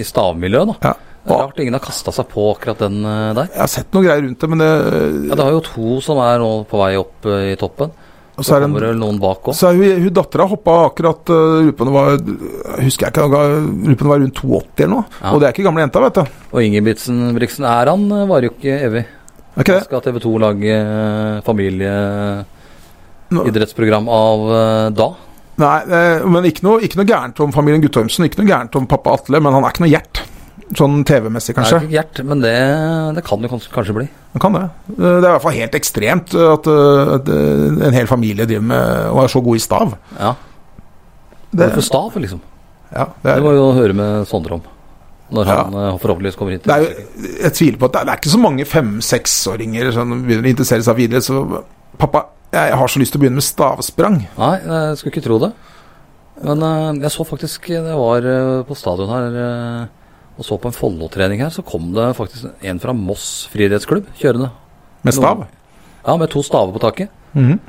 i 0.01 0.05
stavmiljøet, 0.07 0.74
da. 0.74 0.78
Ja. 0.91 0.95
Det 1.22 1.36
er 1.36 1.43
rart 1.45 1.59
ingen 1.62 1.76
har 1.78 1.84
kasta 1.86 2.09
seg 2.16 2.26
på 2.32 2.47
akkurat 2.55 2.80
den 2.82 3.03
eh, 3.05 3.34
der. 3.38 3.51
Jeg 3.51 3.62
har 3.62 3.70
sett 3.70 3.91
noe 3.93 4.05
greier 4.07 4.24
rundt 4.26 4.41
det, 4.41 4.47
men 4.49 4.64
det 4.64 4.70
Ja, 5.30 5.36
Det 5.38 5.45
har 5.45 5.53
jo 5.53 5.59
to 5.68 5.99
som 6.01 6.18
er 6.24 6.41
nå 6.41 6.49
på 6.70 6.80
vei 6.82 6.95
opp 6.97 7.28
eh, 7.30 7.51
i 7.51 7.59
toppen. 7.62 7.91
Og 8.41 8.45
Så 8.47 8.55
er 8.55 8.64
det 8.64 8.70
en 8.72 8.97
noen 8.97 9.20
bak 9.22 9.45
òg. 9.51 9.53
så 9.53 9.68
er 9.70 9.76
hun, 9.78 10.01
hun 10.05 10.14
dattera 10.16 10.45
hoppa 10.49 10.74
akkurat 10.88 11.24
uh, 11.30 11.68
om 11.68 11.74
det 11.78 11.93
var 11.93 12.07
Husker 12.82 13.05
jeg 13.05 13.12
ikke, 13.12 13.28
på 13.99 14.09
var 14.09 14.20
rundt 14.24 14.39
2,80 14.39 14.80
eller 14.80 14.93
noe. 14.95 15.05
Ja. 15.20 15.30
Og 15.30 15.38
det 15.41 15.47
er 15.47 15.51
ikke 15.53 15.68
gamle 15.68 15.84
jenta, 15.84 16.05
vet 16.07 16.18
du. 16.18 16.24
Og 16.49 16.59
Ingebrigtsen 16.66 17.18
Brigtsen 17.36 17.66
er 17.70 17.86
han, 17.91 18.01
eh, 18.07 18.30
varer 18.32 18.45
jo 18.47 18.53
ikke 18.55 18.76
evig. 18.88 19.03
Okay. 19.51 19.84
Skal 19.84 19.99
TV 20.01 20.16
2 20.24 20.32
lage 20.41 20.74
eh, 20.74 21.43
familieidrettsprogram 21.45 24.07
av 24.16 24.39
eh, 24.55 24.88
da? 24.95 25.09
Nei, 25.62 25.78
eh, 25.93 26.26
men 26.34 26.47
ikke 26.49 26.66
noe, 26.66 26.82
ikke 26.86 26.99
noe 26.99 27.07
gærent 27.09 27.39
om 27.43 27.53
familien 27.55 27.84
Guttormsen. 27.84 28.26
Ikke 28.28 28.41
noe 28.41 28.49
gærent 28.49 28.76
om 28.80 28.88
pappa 28.89 29.14
Atle, 29.20 29.41
men 29.43 29.53
han 29.53 29.66
er 29.68 29.74
ikke 29.76 29.86
noe 29.86 29.91
Gjert. 29.93 30.24
Sånn 30.78 31.01
TV-messig, 31.03 31.53
Det 31.57 31.66
er 31.68 31.82
ikke 31.84 31.91
Gjert, 31.97 32.22
men 32.30 32.41
det, 32.43 32.53
det 33.18 33.24
kan 33.28 33.41
det 33.43 33.49
kanskje, 33.51 33.72
kanskje 33.76 33.95
bli. 33.97 34.05
Det 34.32 34.39
kan 34.43 34.55
det. 34.55 34.62
Eh, 34.93 35.01
Det 35.01 35.09
er 35.20 35.28
i 35.28 35.34
hvert 35.36 35.43
fall 35.47 35.57
helt 35.59 35.76
ekstremt 35.82 36.36
eh, 36.38 36.51
at, 36.55 36.70
at 37.18 37.32
en 37.89 37.97
hel 37.97 38.07
familie 38.09 38.47
driver 38.47 38.68
med 38.72 39.09
og 39.12 39.24
er 39.26 39.34
så 39.36 39.43
god 39.43 39.59
i 39.59 39.64
stav. 39.68 39.97
Ja. 40.20 40.34
Det, 41.51 41.66
Hvorfor 41.66 41.84
stav, 41.84 42.16
liksom? 42.24 42.39
ja, 42.91 43.05
det, 43.12 43.26
Det 43.26 43.34
er, 43.36 43.41
må 43.43 43.51
vi 43.51 43.59
jo 43.59 43.72
høre 43.76 43.95
med 43.97 44.28
Sondre 44.30 44.55
om. 44.59 44.62
Når 45.32 45.47
han 45.47 45.76
ja. 45.76 45.89
forhåpentligvis 45.99 46.36
kommer 46.36 46.57
hit. 46.57 46.66
det 46.68 46.76
er 46.76 46.88
jeg 47.45 47.53
tviler 47.55 47.78
på 47.80 47.88
at 47.88 47.93
det 47.93 47.99
er, 48.01 48.07
det 48.07 48.12
er 48.14 48.20
ikke 48.20 48.32
så 48.34 48.39
mange 48.43 48.66
fem-seksåringer 48.68 49.91
som 49.95 50.09
begynner 50.26 50.47
å 50.47 50.51
interessere 50.51 50.84
seg 50.84 50.97
videre. 50.97 51.22
Så 51.24 51.43
pappa, 51.99 52.26
jeg 52.52 52.78
har 52.78 52.91
så 52.91 52.99
lyst 52.99 53.14
til 53.14 53.20
å 53.20 53.24
begynne 53.24 53.39
med 53.39 53.47
stavsprang. 53.47 54.18
Nei, 54.38 54.56
jeg 54.60 54.99
skulle 54.99 55.14
ikke 55.16 55.26
tro 55.28 55.38
det. 55.41 55.52
Men 56.41 56.64
eh, 56.66 57.02
jeg 57.04 57.14
så 57.14 57.26
faktisk 57.28 57.68
Det 57.70 57.93
var 57.93 58.26
eh, 58.26 58.62
på 58.66 58.74
stadion 58.78 59.12
her 59.12 59.36
eh, 59.38 59.89
og 60.39 60.45
så 60.47 60.56
på 60.58 60.72
en 60.72 60.74
Follo-trening 60.74 61.41
her, 61.43 61.52
så 61.54 61.62
kom 61.62 61.91
det 61.93 62.06
faktisk 62.18 62.47
en 62.66 62.80
fra 62.82 62.93
Moss 62.97 63.45
friidrettsklubb 63.52 64.08
kjørende. 64.18 64.47
Med 65.06 65.14
stav. 65.14 65.43
Ja, 66.02 66.16
med 66.18 66.32
to 66.34 66.41
staver 66.41 66.74
på 66.74 66.82
taket. 66.82 67.12
Mhm. 67.38 67.60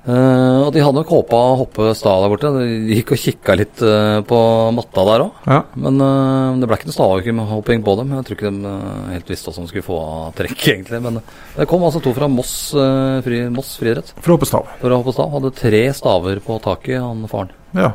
Eh, 0.00 0.58
og 0.64 0.70
de 0.72 0.80
hadde 0.80 0.96
nok 0.96 1.10
håpa 1.12 1.36
å 1.36 1.56
hoppe 1.60 1.90
stav 1.98 2.22
der 2.22 2.32
borte. 2.32 2.52
De 2.54 2.94
gikk 2.96 3.12
og 3.14 3.20
kikka 3.20 3.56
litt 3.58 3.82
uh, 3.84 4.20
på 4.24 4.38
matta 4.72 5.04
der 5.10 5.24
òg. 5.26 5.42
Ja. 5.50 5.58
Men 5.84 6.00
uh, 6.00 6.56
det 6.60 6.68
ble 6.70 6.78
ikke 6.78 6.88
noe 6.88 6.96
stavhopping 6.96 7.84
på 7.84 7.96
dem. 8.00 8.14
Jeg 8.16 8.26
tror 8.28 8.38
ikke 8.38 8.54
de 8.54 8.74
helt 9.12 9.32
visste 9.34 9.52
hva 9.52 9.60
de 9.60 9.72
skulle 9.72 9.86
få 9.86 10.00
av 10.00 10.32
trekk, 10.40 10.56
egentlig. 10.72 11.02
Men 11.04 11.20
det 11.20 11.68
kom 11.70 11.84
altså 11.84 12.02
to 12.04 12.14
fra 12.16 12.30
Moss, 12.32 12.54
uh, 12.76 13.20
fri, 13.26 13.44
Moss 13.52 13.74
friidrett 13.80 14.14
For 14.18 14.32
å 14.32 14.38
hoppe 14.38 14.48
stav. 14.48 14.72
for 14.80 14.88
å 14.88 15.02
hoppe 15.02 15.16
stav. 15.16 15.32
Hadde 15.36 15.54
tre 15.60 15.86
staver 15.96 16.44
på 16.44 16.60
taket, 16.64 17.00
han 17.04 17.26
faren. 17.30 17.52
Ja. 17.76 17.92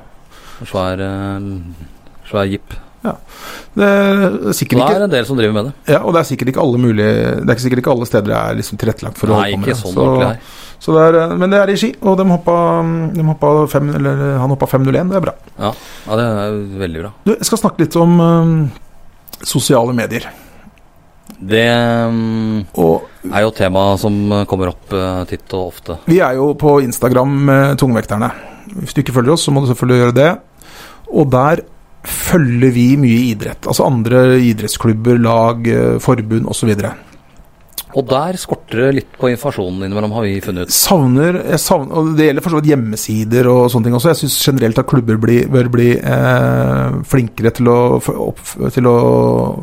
En 0.61 0.69
svær, 0.69 1.01
svær 2.29 2.45
jeep. 2.47 2.81
Det 3.75 3.85
er 3.85 4.53
sikkert 4.55 4.79
ikke 4.79 4.93
det 4.93 4.97
er 4.97 5.03
en 5.05 5.11
del 5.11 5.25
som 5.27 5.37
driver 5.37 5.55
med 5.57 5.67
det. 5.67 5.73
Ja, 5.93 5.99
og 6.01 6.15
det 6.15 6.21
er 6.23 6.29
sikkert 6.29 6.49
ikke 6.49 6.63
alle 6.63 6.79
mulige 6.81 7.09
Det 7.11 7.43
er 7.43 7.51
ikke 7.53 7.65
sikkert 7.65 7.81
ikke 7.83 7.93
alle 7.93 8.07
steder 8.09 8.31
det 8.31 8.37
er 8.39 8.57
liksom 8.61 8.79
tilrettelagt 8.81 9.19
for 9.19 9.29
å 9.29 9.35
Nei, 9.35 9.51
holde 9.51 9.57
på 9.57 9.61
med 9.61 9.67
ikke 9.67 9.75
det. 9.75 9.81
sånn 9.83 9.97
så 9.99 10.64
det 10.95 11.03
er, 11.07 11.19
eh, 11.23 11.35
men 11.39 11.51
det 11.53 11.59
er 11.61 11.73
i 11.73 11.77
ski, 11.79 11.91
og 12.03 12.17
de 12.19 12.25
hoppa, 12.29 12.55
de 13.15 13.27
hoppa 13.27 13.51
fem, 13.71 13.91
eller, 13.99 14.23
han 14.41 14.53
hoppa 14.53 14.69
5.01. 14.69 15.11
Det 15.11 15.19
er 15.19 15.27
bra. 15.27 15.35
Ja, 15.57 15.71
ja 16.07 16.17
det 16.19 16.25
er 16.31 16.57
veldig 16.85 17.03
bra. 17.05 17.13
Du, 17.25 17.35
jeg 17.35 17.49
skal 17.49 17.61
snakke 17.63 17.85
litt 17.85 17.99
om 17.99 18.17
eh, 18.25 18.55
sosiale 19.45 19.95
medier. 19.97 20.27
Det 21.35 21.65
mm, 22.13 22.59
Og 22.79 23.07
er 23.27 23.43
jo 23.43 23.53
tema 23.57 23.87
som 23.99 24.13
kommer 24.47 24.69
opp 24.71 24.93
uh, 24.93 25.23
titt 25.27 25.51
og 25.57 25.71
ofte. 25.73 25.97
vi 26.05 26.19
er 26.23 26.37
jo 26.37 26.51
på 26.55 26.77
Instagram 26.85 27.33
med 27.49 27.79
Tungvekterne. 27.81 28.29
Hvis 28.77 28.93
du 28.95 29.01
ikke 29.01 29.15
følger 29.17 29.33
oss, 29.33 29.43
så 29.45 29.51
må 29.51 29.63
du 29.63 29.67
selvfølgelig 29.71 30.03
gjøre 30.03 30.15
det. 30.15 30.29
Og 31.11 31.27
der 31.33 31.63
følger 32.05 32.71
vi 32.75 32.85
mye 33.01 33.31
idrett. 33.31 33.65
Altså 33.67 33.87
andre 33.87 34.37
idrettsklubber, 34.45 35.17
lag, 35.21 35.67
eh, 35.67 35.97
forbund 36.03 36.47
osv. 36.51 36.71
Og 36.71 36.85
der 38.03 38.35
skorter 38.35 38.81
det 38.81 38.87
litt 38.97 39.13
på 39.15 39.29
informasjonen 39.31 39.85
innimellom, 39.85 40.11
har 40.17 40.25
vi 40.27 40.41
funnet 40.43 40.67
ut. 40.67 40.75
Savner, 40.75 41.37
jeg 41.53 41.61
savner, 41.63 41.95
og 41.95 42.09
Det 42.17 42.25
gjelder 42.27 42.43
for 42.43 42.51
så 42.51 42.59
vidt 42.59 42.71
hjemmesider 42.73 43.47
og 43.47 43.61
sånne 43.71 43.87
ting 43.87 43.95
også. 43.95 44.11
Jeg 44.11 44.21
syns 44.23 44.39
generelt 44.49 44.81
at 44.81 44.89
klubber 44.89 45.19
bli, 45.21 45.37
bør 45.47 45.69
bli 45.71 45.87
eh, 45.95 46.97
flinkere 47.07 47.53
til 47.55 47.71
å, 47.71 47.77
opp, 48.27 48.41
til 48.75 48.89
å 48.91 48.95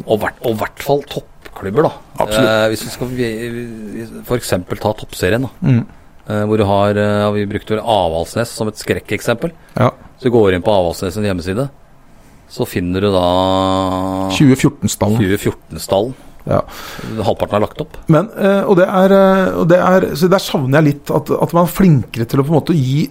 Og 0.06 0.24
og 0.24 0.56
hvert 0.62 0.80
fall 0.86 1.04
toppklubber, 1.12 1.90
da. 1.90 1.92
Absolutt. 2.24 2.48
Eh, 2.54 2.68
hvis 2.72 2.86
vi 2.86 2.94
skal 2.96 4.24
f.eks. 4.30 4.54
ta 4.80 4.94
toppserien, 5.02 5.44
da. 5.44 5.52
mm, 5.60 5.82
Eh, 6.32 6.44
hvor 6.46 6.56
du 6.56 6.62
har 6.62 6.94
har 6.94 7.32
Vi 7.34 7.46
brukt 7.50 7.70
Avaldsnes 7.74 8.48
som 8.48 8.68
et 8.70 8.78
skrekkeksempel. 8.78 9.50
Ja. 9.74 9.90
Så 10.16 10.30
du 10.30 10.30
går 10.30 10.54
inn 10.54 10.62
på 10.62 10.70
Avaldsnes 10.70 11.16
sin 11.18 11.26
hjemmeside, 11.26 11.68
så 12.48 12.64
finner 12.68 13.02
du 13.02 13.10
da 13.10 13.26
2014-stallen. 14.30 15.18
2014-stallen. 15.18 16.14
Ja. 16.48 16.60
Halvparten 17.22 17.58
er 17.58 17.64
lagt 17.64 17.82
opp. 17.84 17.98
Men, 18.12 18.30
eh, 18.36 18.62
og 18.66 18.76
det 18.80 18.86
er, 18.88 19.14
eh, 19.14 19.58
og 19.62 19.68
det 19.70 19.78
er 19.78 20.08
Så 20.18 20.28
der 20.30 20.42
savner 20.42 20.80
jeg 20.80 20.88
litt 20.88 21.10
at, 21.14 21.30
at 21.30 21.52
man 21.54 21.66
er 21.66 21.74
flinkere 21.74 22.26
til 22.26 22.42
å 22.42 22.46
på 22.46 22.50
en 22.52 22.58
måte 22.58 22.76
gi 22.76 23.08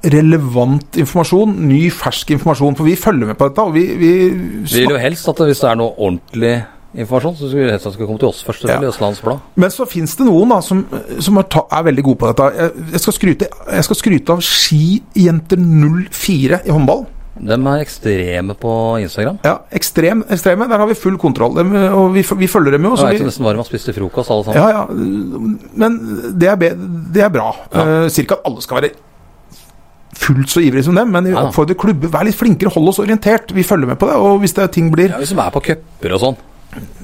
relevant 0.00 0.96
informasjon, 0.96 1.56
ny, 1.68 1.82
fersk 1.92 2.30
informasjon. 2.36 2.76
For 2.78 2.88
vi 2.88 2.96
følger 2.96 3.32
med 3.32 3.38
på 3.38 3.50
dette, 3.50 3.64
og 3.64 3.74
vi, 3.74 3.86
vi 4.00 4.12
Vi 4.30 4.84
vil 4.84 4.94
jo 4.94 5.00
helst 5.00 5.28
at 5.28 5.42
hvis 5.44 5.60
det 5.60 5.70
er 5.70 5.80
noe 5.80 5.92
ordentlig 5.98 6.54
informasjon, 6.96 7.36
så 7.36 7.50
skulle 7.50 7.66
vi 7.66 7.74
helst 7.74 7.86
at 7.86 7.92
det 7.92 7.98
skal 7.98 8.08
komme 8.08 8.22
til 8.22 8.30
oss 8.30 8.42
først. 8.46 8.64
Ja. 8.66 8.78
Blad. 9.22 9.44
Men 9.60 9.70
så 9.74 9.86
fins 9.86 10.16
det 10.18 10.26
noen 10.26 10.54
da 10.54 10.60
som, 10.64 10.82
som 11.22 11.38
er, 11.38 11.46
er 11.62 11.86
veldig 11.90 12.06
gode 12.06 12.22
på 12.22 12.30
dette. 12.32 12.48
Jeg, 12.56 12.88
jeg, 12.94 13.02
skal 13.04 13.18
skryte, 13.18 13.50
jeg 13.76 13.86
skal 13.86 14.00
skryte 14.00 14.36
av 14.36 14.44
Skijenter 14.46 15.60
04 15.60 16.62
i 16.64 16.74
håndball. 16.74 17.04
De 17.38 17.54
er 17.54 17.80
ekstreme 17.84 18.54
på 18.58 18.72
Instagram. 19.00 19.38
Ja, 19.46 19.60
ekstrem, 19.72 20.24
Ekstreme. 20.28 20.66
Der 20.68 20.78
har 20.82 20.88
vi 20.90 20.94
full 20.98 21.16
kontroll. 21.16 21.54
Dem, 21.56 21.70
og 21.94 22.10
vi, 22.14 22.24
vi 22.42 22.48
følger 22.50 22.74
dem 22.74 22.84
jo. 22.84 22.90
Jeg 22.96 22.98
Så 22.98 23.06
vet 23.06 23.20
vi, 23.20 23.28
nesten 23.30 23.46
hva 23.46 23.52
de 23.54 23.62
har 23.62 23.68
spist 23.68 23.86
til 23.88 23.94
frokost, 23.96 24.30
alle 24.34 24.44
sammen. 24.44 24.58
ja, 24.58 24.68
ja, 24.70 24.82
men 25.80 26.00
det 26.36 26.50
er, 26.50 26.58
be, 26.60 26.72
det 27.14 27.22
er 27.24 27.30
bra. 27.32 27.52
Ja. 27.72 27.86
Uh, 27.86 28.08
Sier 28.12 28.26
at 28.34 28.44
alle 28.50 28.60
skal 28.66 28.80
være 28.82 28.90
fullt 30.20 30.50
så 30.52 30.60
ivrige 30.60 30.84
som 30.84 30.98
dem, 30.98 31.08
men 31.14 31.24
vi 31.30 31.32
Ja 31.32 31.46
oppfordrer 31.46 31.78
klubber 31.80 32.10
vær 32.12 32.26
litt 32.26 32.36
flinkere, 32.36 32.72
hold 32.74 32.90
oss 32.92 32.98
orientert. 33.00 33.54
Vi 33.56 33.62
følger 33.64 33.88
med 33.88 33.98
på 34.00 34.10
det. 34.10 34.16
Og 34.20 34.40
hvis 34.42 34.52
det 34.58 34.64
er 34.66 34.72
ting 34.74 34.90
blir 34.92 35.08
Ja, 35.14 35.20
Hvis 35.22 35.32
de 35.32 35.38
er 35.40 35.50
på 35.54 35.62
cuper 35.64 36.16
og 36.18 36.20
sånn. 36.20 36.36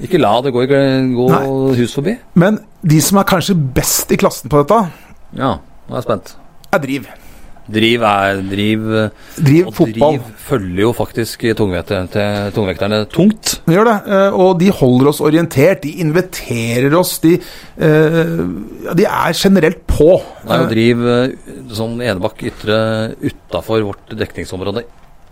Ikke 0.03 0.19
la 0.21 0.35
det 0.41 0.53
gå, 0.55 0.63
gå 0.67 1.27
hus 1.75 1.95
forbi. 1.97 2.17
Men 2.39 2.59
de 2.87 2.99
som 3.03 3.17
er 3.19 3.25
kanskje 3.27 3.55
best 3.55 4.11
i 4.11 4.19
klassen 4.19 4.51
på 4.51 4.61
dette, 4.61 4.91
Ja, 5.35 5.57
nå 5.87 5.95
er 5.95 6.01
jeg 6.01 6.03
spent. 6.03 6.35
er 6.71 6.79
Driv. 6.83 7.07
Driv 7.67 8.03
er 8.07 8.41
Driv 8.47 8.83
Driv 9.43 9.67
Og 9.67 9.73
fotball. 9.75 10.17
Driv 10.17 10.27
følger 10.47 10.81
jo 10.85 10.91
faktisk 10.95 11.43
tungvekterne, 11.57 13.01
tungt. 13.11 13.57
De 13.67 13.75
gjør 13.75 13.89
det, 13.89 13.95
eh, 14.07 14.37
og 14.39 14.59
de 14.61 14.69
holder 14.71 15.09
oss 15.11 15.19
orientert. 15.19 15.81
De 15.83 15.91
inviterer 16.03 16.93
oss. 16.97 17.17
De, 17.23 17.33
eh, 17.77 18.37
de 18.95 19.05
er 19.07 19.33
generelt 19.35 19.85
på. 19.87 20.21
Nei, 20.47 20.59
og 20.61 20.67
Eh, 20.67 20.69
Driv 20.71 21.03
sånn 21.75 21.99
Enebakk 22.01 22.43
ytre 22.47 22.77
utafor 23.21 23.83
vårt 23.83 24.15
dekningsområde, 24.17 24.83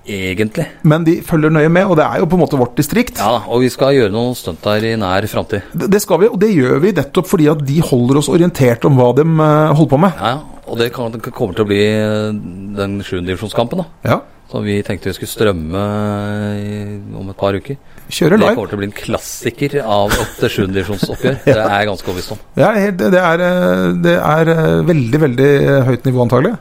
egentlig. 0.08 0.66
Men 0.84 1.04
de 1.04 1.22
følger 1.26 1.50
nøye 1.50 1.70
med, 1.72 1.86
og 1.88 1.96
det 1.98 2.06
er 2.06 2.20
jo 2.20 2.26
på 2.26 2.36
en 2.38 2.44
måte 2.44 2.60
vårt 2.60 2.76
distrikt. 2.76 3.18
Ja 3.18 3.44
og 3.48 3.62
vi 3.62 3.70
skal 3.70 3.94
gjøre 3.96 4.12
noen 4.12 4.36
stunt 4.36 4.62
der 4.62 4.84
i 4.84 4.96
nær 5.00 5.26
framtid. 5.28 5.64
Det 5.74 5.90
det 5.90 6.02
skal 6.02 6.20
vi, 6.20 6.28
og 6.28 6.40
det 6.40 6.52
gjør 6.54 6.80
vi 6.82 6.92
nettopp 6.92 7.28
fordi 7.28 7.48
at 7.50 7.64
de 7.66 7.80
holder 7.82 8.18
oss 8.18 8.30
orientert 8.30 8.84
om 8.86 8.98
hva 8.98 9.14
de 9.16 9.24
holder 9.24 9.90
på 9.90 10.00
med. 10.00 10.14
Ja. 10.20 10.36
Og 10.66 10.80
det, 10.80 10.92
kan, 10.96 11.14
kommer 11.30 11.58
til 11.58 11.66
å 11.66 11.70
bli 11.70 11.82
den 11.86 12.96
den 12.96 13.04
sjuendedivisjonskampen, 13.06 13.84
da. 13.84 13.86
Ja, 14.06 14.22
Som 14.52 14.64
vi 14.66 14.78
tenkte 14.86 15.10
vi 15.10 15.18
skulle 15.18 15.32
strømme 15.32 15.84
i, 16.62 16.74
om 17.18 17.30
et 17.32 17.38
par 17.40 17.58
uker. 17.58 17.78
Kjører 18.14 18.38
Det 18.38 18.52
kommer 18.54 18.70
til 18.70 18.78
å 18.78 18.82
bli 18.84 18.90
en 18.92 18.98
klassiker 18.98 19.78
av 19.82 20.14
et 20.14 20.44
sjuendedivisjonsoppgjør. 20.54 21.40
Det 21.48 21.56
er 21.56 21.74
jeg 21.80 21.90
ganske 21.90 22.12
overbevist 22.12 22.36
om. 22.36 22.44
Det 22.56 22.68
er, 22.68 22.82
helt, 22.84 23.06
det 23.16 23.22
er, 23.22 23.46
eh, 23.48 23.86
det 24.06 24.16
er 24.20 24.54
eh, 24.54 24.82
veldig, 24.92 25.22
veldig 25.26 25.52
høyt 25.90 26.10
nivå, 26.10 26.26
antagelig. 26.28 26.56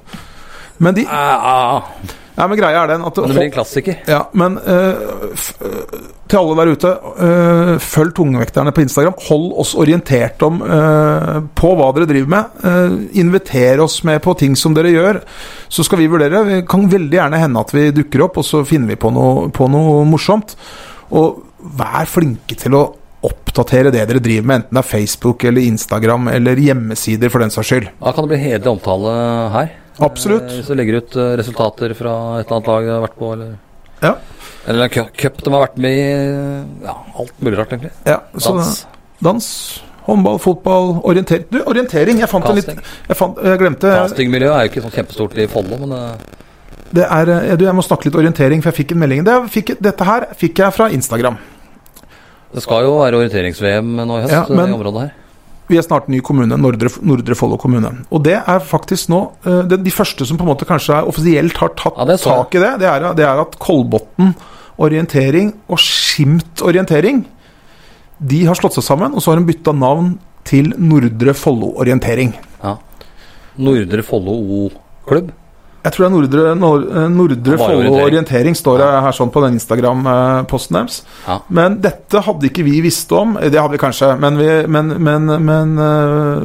Men, 0.80 0.96
de, 0.96 1.04
Ah, 1.12 1.84
ja, 2.34 2.46
men 2.50 2.58
greia 2.58 2.82
er 2.82 2.90
den 2.90 3.04
at 3.06 3.14
det 3.14 3.28
blir 3.30 3.44
en 3.46 3.54
klassiker. 3.54 4.00
Ja, 4.10 4.24
men 4.34 4.56
eh, 4.58 5.04
eh, 5.62 6.00
til 6.26 6.40
alle 6.40 6.56
der 6.58 6.72
ute, 6.74 6.90
eh, 7.26 7.70
følg 7.84 8.14
tungvekterne 8.16 8.72
på 8.74 8.82
Instagram. 8.82 9.14
Hold 9.28 9.46
oss 9.62 9.74
orientert 9.78 10.42
om 10.46 10.58
på 11.54 11.70
hva 11.78 11.90
dere 11.94 12.08
driver 12.10 12.32
med. 12.34 13.06
Inviter 13.20 13.84
oss 13.84 14.00
med 14.08 14.22
på 14.24 14.34
ting 14.40 14.56
som 14.58 14.74
dere 14.74 14.90
gjør, 14.90 15.20
så 15.68 15.86
skal 15.86 16.02
vi 16.02 16.10
vurdere. 16.10 16.42
Det 16.48 16.64
kan 16.70 16.88
veldig 16.90 17.20
gjerne 17.20 17.42
hende 17.44 17.62
at 17.62 17.74
vi 17.76 17.86
dukker 17.94 18.26
opp, 18.26 18.42
og 18.42 18.48
så 18.48 18.64
finner 18.66 18.94
vi 18.94 18.98
på 18.98 19.12
noe, 19.14 19.48
på 19.54 19.70
noe 19.70 20.02
morsomt. 20.08 20.56
Og 21.14 21.38
vær 21.78 22.10
flinke 22.10 22.58
til 22.58 22.74
å 22.74 22.84
oppdatere 23.24 23.92
det 23.94 24.02
dere 24.08 24.20
driver 24.20 24.48
med, 24.48 24.64
enten 24.64 24.76
det 24.76 24.82
er 24.82 24.90
Facebook 24.90 25.46
eller 25.48 25.64
Instagram 25.64 26.28
eller 26.34 26.60
hjemmesider 26.60 27.32
for 27.32 27.44
den 27.44 27.54
saks 27.54 27.70
skyld. 27.70 27.88
Da 28.02 28.12
kan 28.12 28.26
det 28.26 28.34
bli 28.34 28.42
hederlig 28.42 28.74
omtale 28.74 29.14
her. 29.54 29.72
Absolutt. 30.02 30.48
Eh, 30.50 30.56
Hvis 30.58 30.66
du 30.66 30.74
legger 30.74 30.96
ut 31.02 31.16
eh, 31.16 31.36
resultater 31.38 31.94
fra 31.94 32.14
et 32.40 32.46
eller 32.48 32.56
annet 32.56 32.66
lag 32.72 32.84
du 32.84 32.90
har 32.90 33.04
vært 33.06 33.18
på, 33.18 33.32
eller 33.32 33.56
Ja. 34.02 34.14
Eller 34.66 34.84
en 34.84 34.90
cu- 34.90 35.10
cup 35.16 35.36
de 35.44 35.50
har 35.52 35.60
vært 35.66 35.76
med 35.78 35.92
i. 35.92 36.84
Ja, 36.84 36.94
alt 37.18 37.32
mulig 37.40 37.58
rart, 37.58 37.70
egentlig. 37.72 37.90
Ja, 38.06 38.18
Dans. 38.34 38.86
dans, 39.22 39.48
håndball, 40.06 40.38
fotball, 40.38 41.00
orientering 41.04 41.44
Du, 41.50 41.60
orientering! 41.64 42.18
Jeg 42.18 42.28
fant 42.28 42.44
en 42.48 42.56
litt. 42.56 42.66
Jeg, 43.08 43.16
fant, 43.16 43.36
jeg 43.44 43.58
glemte 43.60 43.92
Castingmiljøet 43.94 44.52
er 44.56 44.66
jo 44.66 44.72
ikke 44.72 44.82
sånn 44.84 44.96
kjempestort 44.98 45.38
i 45.38 45.46
Follo, 45.46 45.78
men 45.84 45.92
eh, 45.92 46.16
Det 46.94 47.04
er, 47.06 47.56
du, 47.56 47.64
jeg 47.64 47.74
må 47.74 47.82
snakke 47.84 48.06
litt 48.10 48.16
orientering, 48.18 48.60
for 48.62 48.70
jeg 48.72 48.84
fikk 48.84 48.92
en 48.92 48.98
melding. 49.04 49.24
Det 49.24 49.36
fikk, 49.50 49.74
dette 49.80 50.04
her 50.04 50.26
fikk 50.36 50.58
jeg 50.64 50.72
fra 50.76 50.88
Instagram. 50.90 51.38
det 52.54 52.62
skal 52.62 52.84
jo 52.84 52.98
være 53.00 53.16
orienterings-VM 53.18 53.94
nå 54.06 54.18
i 54.18 54.22
høst 54.26 54.32
Ja, 54.32 54.44
men- 54.48 54.70
i 54.70 54.76
området 54.76 55.00
her. 55.08 55.12
Vi 55.70 55.78
er 55.80 55.84
snart 55.86 56.10
ny 56.12 56.20
kommune, 56.24 56.58
Nordre, 56.60 56.90
Nordre 57.06 57.36
Follo 57.38 57.56
kommune. 57.60 57.90
Og 58.12 58.20
det 58.26 58.36
er 58.36 58.64
faktisk 58.64 59.08
nå 59.12 59.20
eh, 59.46 59.62
det, 59.70 59.78
De 59.86 59.92
første 59.94 60.26
som 60.28 60.36
på 60.40 60.44
en 60.44 60.50
måte 60.52 60.68
kanskje 60.68 60.98
offisielt 61.08 61.56
har 61.60 61.72
tatt 61.78 61.96
Ja, 61.96 62.16
tak 62.20 62.56
i 62.56 62.60
det, 62.60 62.72
det 62.82 62.90
er, 62.90 63.06
det 63.16 63.24
er 63.24 63.40
at 63.44 63.56
Kolbotn 63.62 64.34
orientering 64.84 65.54
og 65.70 65.80
Skimt 65.80 66.60
orientering 66.66 67.22
De 68.18 68.40
har 68.48 68.58
slått 68.58 68.76
seg 68.76 68.84
sammen, 68.86 69.14
og 69.14 69.22
så 69.22 69.32
har 69.32 69.40
de 69.40 69.48
bytta 69.48 69.72
navn 69.76 70.16
til 70.44 70.74
Nordre 70.76 71.32
Follo 71.36 71.70
orientering. 71.80 72.34
Ja. 72.60 72.76
Nordre 73.56 74.04
Follo 74.04 74.34
O-klubb. 74.58 75.32
Jeg 75.84 75.92
tror 75.92 76.04
det 76.04 76.08
er 76.08 76.14
Nordre, 76.14 76.54
Nor- 76.56 76.84
eh, 76.96 77.08
Nordre 77.12 77.58
Follo 77.60 77.92
orientering. 78.06 78.54
står 78.56 78.78
det 78.80 78.86
her 79.04 79.12
sånn 79.12 79.30
på 79.30 79.42
den 79.44 79.58
Instagram-posten 79.58 80.78
deres. 80.78 81.02
Ja. 81.28 81.38
Men 81.48 81.78
dette 81.84 82.22
hadde 82.24 82.48
ikke 82.48 82.64
vi 82.64 82.80
visst 82.80 83.12
om. 83.12 83.34
Det 83.36 83.52
hadde 83.60 83.72
vi 83.76 83.82
kanskje, 83.82 84.18
men 84.18 84.38
vi, 84.40 84.48
men, 84.66 84.94
men, 85.02 85.26
men, 85.44 85.76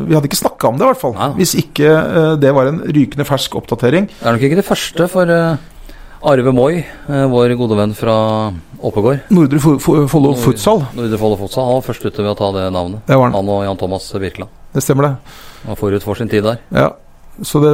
vi 0.10 0.14
hadde 0.18 0.28
ikke 0.28 0.42
snakka 0.44 0.68
om 0.74 0.78
det, 0.78 0.84
i 0.84 0.92
hvert 0.92 1.02
fall. 1.02 1.16
Ja. 1.16 1.30
Hvis 1.40 1.56
ikke 1.56 2.38
det 2.44 2.54
var 2.54 2.68
en 2.68 2.82
rykende 2.84 3.26
fersk 3.26 3.56
oppdatering. 3.62 4.08
Det 4.12 4.28
er 4.28 4.36
nok 4.36 4.44
ikke 4.50 4.60
det 4.60 4.68
første 4.68 5.08
for 5.10 5.32
eh, 5.32 5.58
Arve 6.30 6.52
Moi, 6.52 6.84
eh, 6.84 7.26
vår 7.32 7.56
gode 7.56 7.78
venn 7.80 7.94
fra 7.96 8.52
Oppegård. 8.84 9.22
Nordre 9.32 9.60
Fo- 9.64 9.80
Fo- 9.80 10.08
Follo 10.12 10.34
Futsal, 10.36 10.84
Nordre 10.96 11.18
Follo 11.20 11.38
Futsal. 11.40 11.64
Han 11.68 11.80
var 11.80 11.88
først 11.88 12.04
ute 12.06 12.20
ved 12.24 12.34
å 12.34 12.38
ta 12.40 12.52
det 12.60 12.68
navnet. 12.76 13.06
det 13.08 13.16
var 13.16 13.32
den. 13.32 13.40
Han 13.40 13.50
og 13.56 13.64
Jan 13.64 13.78
Thomas 13.80 14.12
Birkeland. 14.20 14.52
Det 14.76 14.84
stemmer, 14.84 15.08
det. 15.08 15.38
Han 15.68 15.76
forut 15.80 16.04
for 16.04 16.16
sin 16.20 16.28
tid 16.32 16.44
der. 16.44 16.60
Ja. 16.76 16.90
Så 17.44 17.60
det, 17.64 17.72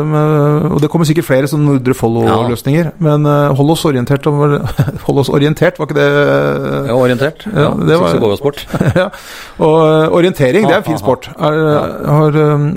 og 0.71 0.79
det 0.81 0.89
kommer 0.93 1.07
sikkert 1.09 1.25
flere 1.25 1.47
sånne 1.49 1.65
Nordre 1.65 1.93
Follo-løsninger. 1.97 2.91
Men 3.01 3.25
øh, 3.25 3.53
hold 3.57 3.69
oss 3.73 3.85
orientert 3.89 4.27
om 4.29 4.37
Hold 5.07 5.21
oss 5.23 5.29
orientert, 5.33 5.79
var 5.79 5.87
ikke 5.89 5.97
det 5.97 6.07
Ja, 6.89 6.93
orientert. 6.95 7.45
Ja, 7.49 7.65
Ja, 7.65 7.69
det 7.89 7.99
var- 7.99 8.11
Så 8.13 8.19
går 8.21 8.35
bort. 8.43 8.65
ja. 8.95 9.07
Og 9.59 9.75
øh, 9.87 10.11
orientering, 10.19 10.67
det 10.67 10.73
er 10.75 10.77
en 10.83 10.87
fin 10.91 10.97
sport. 11.01 11.29
Er, 11.39 11.59
har, 12.05 12.31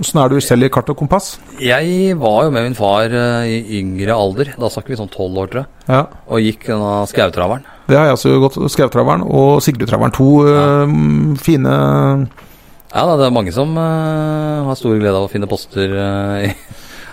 Sånn 0.09 0.23
er 0.25 0.29
du 0.33 0.41
selv 0.41 0.65
i 0.65 0.69
kart 0.73 0.89
og 0.89 0.97
kompass? 0.97 1.39
Jeg 1.61 2.17
var 2.19 2.45
jo 2.47 2.51
med 2.55 2.63
min 2.71 2.75
far 2.79 3.05
eh, 3.13 3.47
i 3.49 3.81
yngre 3.83 4.15
alder, 4.17 4.55
da 4.59 4.69
snakker 4.73 4.95
vi 4.95 5.01
sånn 5.01 5.11
tolv 5.13 5.37
år, 5.45 5.51
tror 5.53 5.65
jeg, 5.65 5.69
Ja. 5.89 6.03
og 6.29 6.41
gikk 6.45 6.67
denne 6.71 7.07
skautraveren. 7.11 7.65
Det 7.89 7.97
har 7.97 8.05
jeg 8.11 8.19
også 8.19 8.35
gått. 8.43 8.57
Skautraveren 8.71 9.23
og 9.25 9.63
Sigurdtraveren. 9.65 10.13
To 10.13 10.29
øh, 10.45 11.37
fine 11.41 12.29
Ja, 12.95 13.03
det 13.21 13.27
er 13.27 13.35
mange 13.35 13.53
som 13.53 13.75
uh, 13.77 14.65
har 14.69 14.79
stor 14.81 14.95
glede 14.97 15.17
av 15.19 15.27
å 15.27 15.33
finne 15.33 15.49
poster. 15.51 15.93
Uh, 15.93 16.53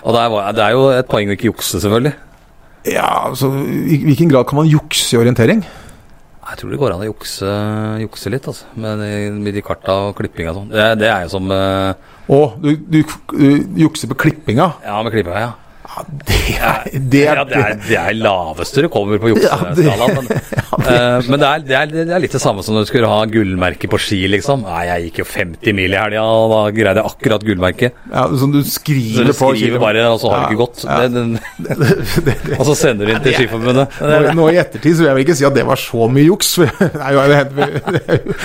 og 0.06 0.16
det 0.16 0.22
er, 0.22 0.36
det 0.56 0.64
er 0.68 0.76
jo 0.78 0.86
et 0.96 1.10
poeng 1.12 1.32
å 1.32 1.36
ikke 1.36 1.50
jukse, 1.50 1.82
selvfølgelig. 1.84 2.14
Ja, 2.94 3.10
altså 3.32 3.50
I 3.66 3.98
hvilken 4.06 4.30
grad 4.30 4.46
kan 4.48 4.60
man 4.62 4.70
jukse 4.70 5.16
i 5.16 5.20
orientering? 5.20 5.64
Jeg 6.46 6.60
tror 6.60 6.70
det 6.72 6.78
går 6.78 6.94
an 6.94 7.02
å 7.02 7.08
jukse, 7.10 7.50
jukse 8.04 8.30
litt, 8.30 8.46
altså. 8.52 8.68
Med, 8.78 9.00
de- 9.02 9.32
med 9.42 9.56
de 9.58 9.64
karta 9.66 9.96
og 10.12 10.16
klippinga 10.20 10.52
og 10.54 10.60
sånn. 10.62 10.68
Det, 10.76 10.86
det 11.02 11.10
er 11.10 11.24
jo 11.26 11.32
som 11.34 11.50
uh, 11.50 11.96
Å, 12.30 12.40
du, 12.62 12.70
du, 12.78 13.00
du 13.34 13.82
jukser 13.88 14.12
på 14.14 14.20
klippinga? 14.28 14.68
Ja, 14.86 15.00
med 15.04 15.12
klippinga, 15.16 15.42
ja. 15.48 15.54
Det 16.28 16.56
er, 16.60 16.88
det 16.93 17.22
er, 17.24 17.39
Ja, 17.39 17.43
det 17.48 17.60
er, 17.60 17.76
det 17.88 17.98
er 18.00 18.18
laveste 18.20 18.84
du 18.86 18.89
kommer 18.91 19.20
på 19.22 19.32
jukseskalaen. 19.32 20.28
men, 20.28 20.41
uh, 20.89 21.30
men 21.30 21.39
det, 21.41 21.48
er, 21.48 21.64
det, 21.91 22.04
er, 22.06 22.22
litt 22.24 22.36
det 22.36 22.41
samme 22.43 22.64
som 22.66 22.76
når 22.76 22.86
du 22.86 22.91
skulle 22.91 23.10
ha 23.10 23.22
gullmerke 23.32 23.89
på 23.91 24.00
ski, 24.02 24.20
liksom. 24.32 24.66
Nei, 24.68 24.84
jeg 24.89 25.08
gikk 25.08 25.22
jo 25.24 25.28
50 25.32 25.78
mil 25.78 25.96
i 25.96 26.00
helga, 26.00 26.26
og 26.26 26.52
da 26.52 26.62
greide 26.76 27.02
jeg 27.04 27.14
akkurat 27.14 27.46
gullmerket. 27.48 28.02
ja, 28.12 28.26
Som 28.41 28.54
du 28.56 28.60
skriver 28.68 29.30
du 29.30 29.34
på 29.34 29.52
skriver 29.56 29.84
bare, 29.84 30.06
og 30.12 30.20
så 30.22 30.34
har 30.34 30.46
det 30.46 30.56
ikke 30.56 30.66
gått. 30.66 30.84
Og 32.60 32.66
så 32.68 32.76
sender 32.78 33.08
du 33.08 33.14
inn 33.14 33.24
til 33.24 33.36
Skiforbundet. 33.38 33.96
Nå, 34.02 34.20
nå 34.38 34.48
i 34.54 34.60
ettertid 34.62 34.98
så 34.98 35.04
vil 35.04 35.10
jeg 35.10 35.18
vel 35.18 35.26
ikke 35.26 35.38
si 35.39 35.48
at 35.48 35.56
det 35.56 35.66
var 35.68 35.80
så 35.82 36.08
mye 36.12 36.26
juks. 36.28 36.52
Det, 36.56 36.70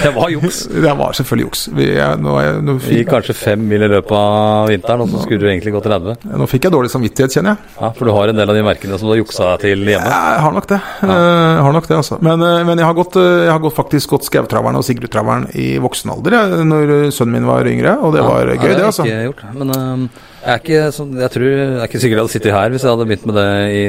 det 0.01 0.13
var 0.15 0.33
juks. 0.33 0.63
det 0.71 0.95
var 0.99 1.17
selvfølgelig 1.19 1.47
juks. 1.47 1.65
Vi, 1.77 1.89
nå, 2.21 2.37
nå, 2.65 2.77
Vi 2.85 3.01
gikk 3.01 3.13
kanskje 3.15 3.37
fem 3.37 3.63
mil 3.71 3.85
i 3.87 3.91
løpet 3.91 4.15
av 4.17 4.71
vinteren, 4.71 5.05
og 5.05 5.13
så 5.13 5.25
skulle 5.25 5.43
du 5.43 5.49
egentlig 5.51 5.75
gå 5.75 5.83
30. 5.85 6.29
nå 6.41 6.49
fikk 6.51 6.69
jeg 6.69 6.77
dårlig 6.77 6.93
samvittighet, 6.93 7.37
kjenner 7.41 7.57
jeg. 7.57 7.73
Ja, 7.81 7.91
For 7.97 8.07
du 8.07 8.13
har 8.15 8.31
en 8.31 8.39
del 8.39 8.53
av 8.53 8.57
de 8.59 8.63
merkene 8.67 8.99
som 9.01 9.09
du 9.09 9.15
har 9.15 9.21
juksa 9.23 9.51
til 9.63 9.83
hjemme. 9.89 10.13
Jeg 10.13 10.41
har 10.45 10.55
nok 10.57 10.69
det. 10.71 10.79
Eh, 11.03 11.61
har 11.65 11.73
nok 11.75 11.89
det 11.89 11.97
altså. 11.97 12.19
Men, 12.23 12.43
eh, 12.47 12.63
men 12.69 12.79
jeg 12.79 12.87
har 12.87 12.97
gått, 12.99 13.17
eh, 13.17 13.47
jeg 13.47 13.53
har 13.55 13.63
gått 13.65 13.77
faktisk 13.77 14.15
gått 14.15 14.29
Skautraveren 14.29 14.77
og 14.79 14.85
Sigrudtraveren 14.87 15.49
i 15.59 15.79
voksen 15.83 16.13
alder, 16.15 16.37
jeg, 16.39 16.67
når 16.69 16.93
sønnen 17.17 17.39
min 17.41 17.49
var 17.49 17.67
yngre, 17.67 17.97
og 18.05 18.15
det 18.15 18.23
var 18.27 18.47
Ja, 18.51 18.59
gøy, 18.61 18.71
ja, 18.71 18.77
det, 18.77 18.85
altså. 18.91 19.03
har 19.03 19.11
jeg 19.11 19.31
ikke 19.31 19.33
gjort. 19.33 19.57
Men 19.59 20.11
jeg 20.41 20.55
er 20.55 20.61
ikke 20.63 20.93
sånn 20.97 21.11
Jeg 21.21 21.31
tror 21.35 21.49
Jeg 21.51 21.81
er 21.81 21.89
ikke 21.89 22.01
sikker 22.01 22.17
jeg 22.17 22.23
hadde 22.23 22.33
sittet 22.33 22.55
her 22.55 22.71
hvis 22.73 22.85
jeg 22.87 22.91
hadde 22.95 23.07
begynt 23.11 23.27
med 23.29 23.35
det 23.37 23.49
i, 23.77 23.83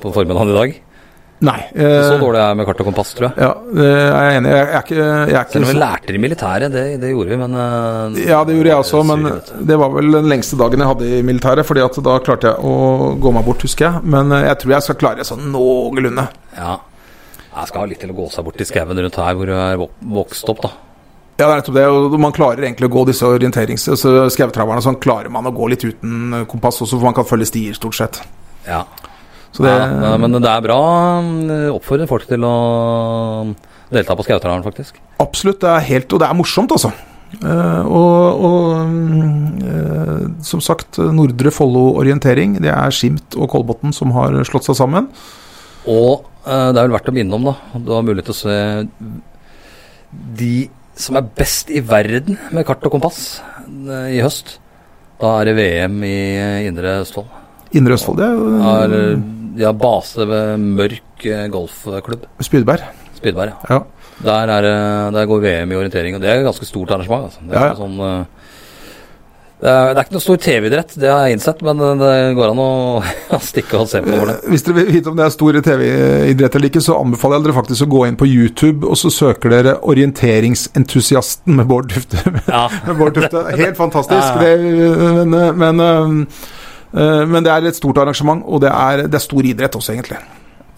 på 0.00 0.12
formiddagen 0.12 0.50
i 0.52 0.58
dag. 0.58 0.74
Nei. 1.44 1.58
Så 1.74 1.84
eh, 1.84 2.20
dårlig 2.22 2.40
er 2.40 2.46
jeg 2.46 2.58
med 2.60 2.68
kart 2.68 2.80
og 2.80 2.88
kompass, 2.88 3.10
tror 3.18 3.26
jeg. 3.28 3.34
Ja, 3.44 3.50
det 3.76 3.88
er 3.90 4.24
jeg 4.28 4.38
enig. 4.38 4.52
Jeg, 4.54 4.64
jeg 4.64 4.78
er 4.78 4.86
ikke, 4.86 4.96
jeg 5.04 5.38
er 5.40 5.50
Selv 5.52 5.66
om 5.66 5.70
vi 5.72 5.76
lærte 5.82 6.08
det 6.08 6.16
i 6.16 6.22
militæret, 6.24 6.72
det, 6.74 6.84
det 7.02 7.10
gjorde 7.10 7.34
vi, 7.34 7.38
men 7.42 7.58
øh, 7.64 8.22
Ja, 8.22 8.38
det 8.46 8.56
gjorde 8.56 8.70
jeg 8.72 8.84
også, 8.84 9.02
men 9.10 9.28
det 9.72 9.78
var 9.82 9.92
vel 9.96 10.18
den 10.18 10.30
lengste 10.32 10.58
dagen 10.60 10.84
jeg 10.84 10.90
hadde 10.94 11.10
i 11.18 11.20
militæret, 11.26 11.68
fordi 11.68 11.84
at 11.84 12.00
da 12.08 12.16
klarte 12.24 12.52
jeg 12.54 12.72
å 12.72 13.12
gå 13.20 13.34
meg 13.36 13.46
bort, 13.48 13.66
husker 13.66 13.88
jeg. 13.90 14.08
Men 14.16 14.32
eh, 14.32 14.46
jeg 14.48 14.62
tror 14.62 14.76
jeg 14.76 14.88
skal 14.88 15.00
klare 15.02 15.20
det 15.22 15.28
sånn 15.28 15.46
noenlunde. 15.52 16.26
Ja. 16.56 16.78
Jeg 17.54 17.70
skal 17.70 17.84
ha 17.84 17.90
litt 17.90 18.00
til 18.02 18.10
å 18.10 18.18
gå 18.18 18.30
seg 18.34 18.48
bort 18.48 18.62
i 18.64 18.66
skauen 18.66 18.98
rundt 19.04 19.20
her 19.20 19.36
hvor 19.38 19.50
du 19.50 19.54
er 19.54 19.78
vokst 20.16 20.48
opp, 20.50 20.64
da. 20.64 20.72
Ja, 21.34 21.48
det 21.48 21.50
er 21.50 21.58
nettopp 21.58 21.74
det. 21.76 21.84
og 21.90 22.14
Man 22.22 22.34
klarer 22.34 22.62
egentlig 22.62 22.86
å 22.86 22.94
gå 22.94 23.02
disse 23.08 23.26
orienterings... 23.26 23.88
Altså, 23.90 24.28
Skautraverne 24.30 24.82
sånn 24.84 25.00
klarer 25.02 25.32
man 25.34 25.48
å 25.50 25.52
gå 25.54 25.66
litt 25.72 25.82
uten 25.82 26.38
eh, 26.40 26.44
kompass 26.50 26.78
også, 26.84 26.96
for 26.96 27.08
man 27.10 27.16
kan 27.16 27.26
følge 27.26 27.48
stier, 27.50 27.74
stort 27.74 27.98
sett. 27.98 28.20
Ja. 28.68 28.84
Så 29.54 29.62
det, 29.62 29.70
ja, 29.70 30.14
men 30.18 30.34
det 30.34 30.50
er 30.50 30.62
bra. 30.64 30.78
øh, 31.22 31.70
Oppfordrer 31.76 32.10
folk 32.10 32.26
til 32.26 32.42
å 32.42 32.54
delta 33.94 34.16
på 34.18 34.26
Skautraveren, 34.26 34.64
faktisk. 34.66 34.98
Absolutt. 35.22 35.60
Det 35.62 35.70
er 35.70 35.90
helt 35.92 36.12
Og 36.12 36.22
det 36.22 36.28
er 36.28 36.38
morsomt, 36.38 36.74
altså. 36.74 36.90
Uh, 37.42 37.82
og 37.90 38.42
og 38.46 39.64
eh, 39.66 40.26
som 40.46 40.60
sagt, 40.62 41.00
Nordre 41.14 41.50
Follo 41.54 41.96
orientering. 41.98 42.60
Det 42.62 42.70
er 42.70 42.94
Skimt 42.94 43.34
og 43.34 43.48
Kolbotn 43.50 43.94
som 43.96 44.12
har 44.14 44.36
slått 44.46 44.68
seg 44.68 44.78
sammen. 44.78 45.08
Og 45.90 46.26
uh, 46.46 46.70
det 46.70 46.78
er 46.78 46.84
vel 46.84 46.94
verdt 46.94 47.10
å 47.10 47.16
minne 47.16 47.38
om, 47.38 47.48
da. 47.50 47.56
Du 47.74 47.94
har 47.94 48.06
mulighet 48.06 48.30
til 48.30 48.36
å 48.36 48.42
se 48.42 48.58
de 50.38 50.54
som 50.94 51.18
er 51.18 51.30
best 51.34 51.72
i 51.74 51.82
verden 51.82 52.38
med 52.54 52.66
kart 52.68 52.84
og 52.86 52.94
kompass 52.94 53.40
i 53.74 54.20
høst. 54.22 54.60
Da 55.18 55.40
er 55.40 55.48
det 55.48 55.56
VM 55.58 55.96
i 56.06 56.18
Indre 56.68 57.00
Østfold. 57.02 57.26
Indre 57.74 57.96
Østfold, 57.98 58.22
det 58.22 58.28
er 58.30 59.18
De 59.54 59.66
har 59.66 59.76
base 59.78 60.26
ved 60.28 60.62
Mørk 60.78 61.26
eh, 61.30 61.46
golfklubb. 61.52 62.28
Spydberg. 62.42 62.86
Spydberg, 63.18 63.54
ja. 63.54 63.78
Ja. 63.78 63.82
Der, 64.24 64.50
er, 64.54 64.66
der 65.10 65.26
går 65.26 65.42
VM 65.42 65.72
i 65.72 65.76
orientering, 65.76 66.14
og 66.14 66.22
det 66.22 66.30
er 66.30 66.40
et 66.40 66.46
ganske 66.46 66.66
stort 66.68 66.92
arrangement. 66.94 67.26
Altså. 67.28 67.42
Det, 67.42 67.56
er 67.58 67.72
Ja, 67.72 67.76
sånn, 67.78 67.96
eh, 67.98 68.44
det, 69.64 69.70
er, 69.70 69.94
det 69.94 70.00
er 70.00 70.04
ikke 70.04 70.14
noe 70.16 70.24
stor 70.24 70.40
TV-idrett, 70.44 70.90
det 71.00 71.08
har 71.08 71.22
jeg 71.24 71.38
innsett, 71.38 71.60
men 71.64 71.78
det 72.00 72.10
går 72.36 72.50
an 72.52 72.58
å, 72.60 72.70
stikke 73.50 73.78
og 73.80 73.88
se 73.90 74.02
på 74.04 74.12
det. 74.12 74.34
Eh, 74.36 74.50
Hvis 74.52 74.66
dere 74.66 74.76
vil 74.80 74.90
vite 74.92 75.12
om 75.12 75.16
det 75.18 75.24
er 75.24 75.32
stor 75.34 75.58
TV-idrett 75.68 76.58
eller 76.58 76.70
ikke, 76.70 76.82
så 76.84 76.98
anbefaler 77.00 77.38
jeg 77.38 77.46
dere 77.46 77.56
faktisk 77.60 77.86
å 77.86 77.92
gå 77.94 78.02
inn 78.10 78.18
på 78.20 78.28
YouTube, 78.28 78.84
og 78.90 78.98
så 79.00 79.12
søker 79.14 79.54
dere 79.54 79.76
'Orienteringsentusiasten' 79.80 81.56
med 81.62 81.70
Bård 81.70 81.88
Tufte. 81.94 82.20
Ja. 82.44 82.66
med 82.86 83.00
Bård 83.00 83.16
Tufte. 83.16 83.46
Helt 83.62 83.78
fantastisk. 83.80 84.42
Det, 84.42 84.52
men, 85.32 85.80
men, 85.80 86.28
men 86.94 87.42
det 87.42 87.50
er 87.52 87.66
et 87.68 87.76
stort 87.76 87.98
arrangement, 87.98 88.44
og 88.46 88.60
det 88.62 88.70
er, 88.70 89.04
det 89.10 89.14
er 89.18 89.24
stor 89.24 89.42
idrett 89.50 89.74
også, 89.74 89.92
egentlig. 89.96 90.18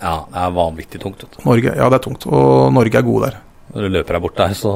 ja, 0.02 0.14
det 0.32 0.42
er 0.46 0.54
vanvittig 0.56 1.00
tungt. 1.02 1.22
Vet 1.24 1.36
du. 1.36 1.42
Norge, 1.44 1.74
ja, 1.76 1.88
det 1.92 1.98
er 1.98 2.04
tungt. 2.08 2.26
Og 2.26 2.72
Norge 2.72 2.96
er 2.98 3.04
gode 3.04 3.28
der. 3.30 3.36
Når 3.74 3.82
du 3.82 3.88
løper 3.98 4.16
deg 4.16 4.22
bort 4.24 4.36
der, 4.40 4.54
så 4.56 4.72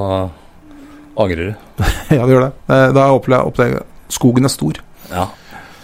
angrer 1.16 1.50
du. 1.50 1.54
Ja, 2.16 2.24
det 2.26 2.32
gjør 2.34 2.46
det. 2.48 2.52
Eh, 2.68 2.88
Da 2.96 3.06
opplever 3.14 3.40
jeg 3.44 3.52
opplever- 3.52 3.86
Skogen 4.10 4.44
er 4.44 4.52
stor. 4.52 4.80
Ja. 5.10 5.26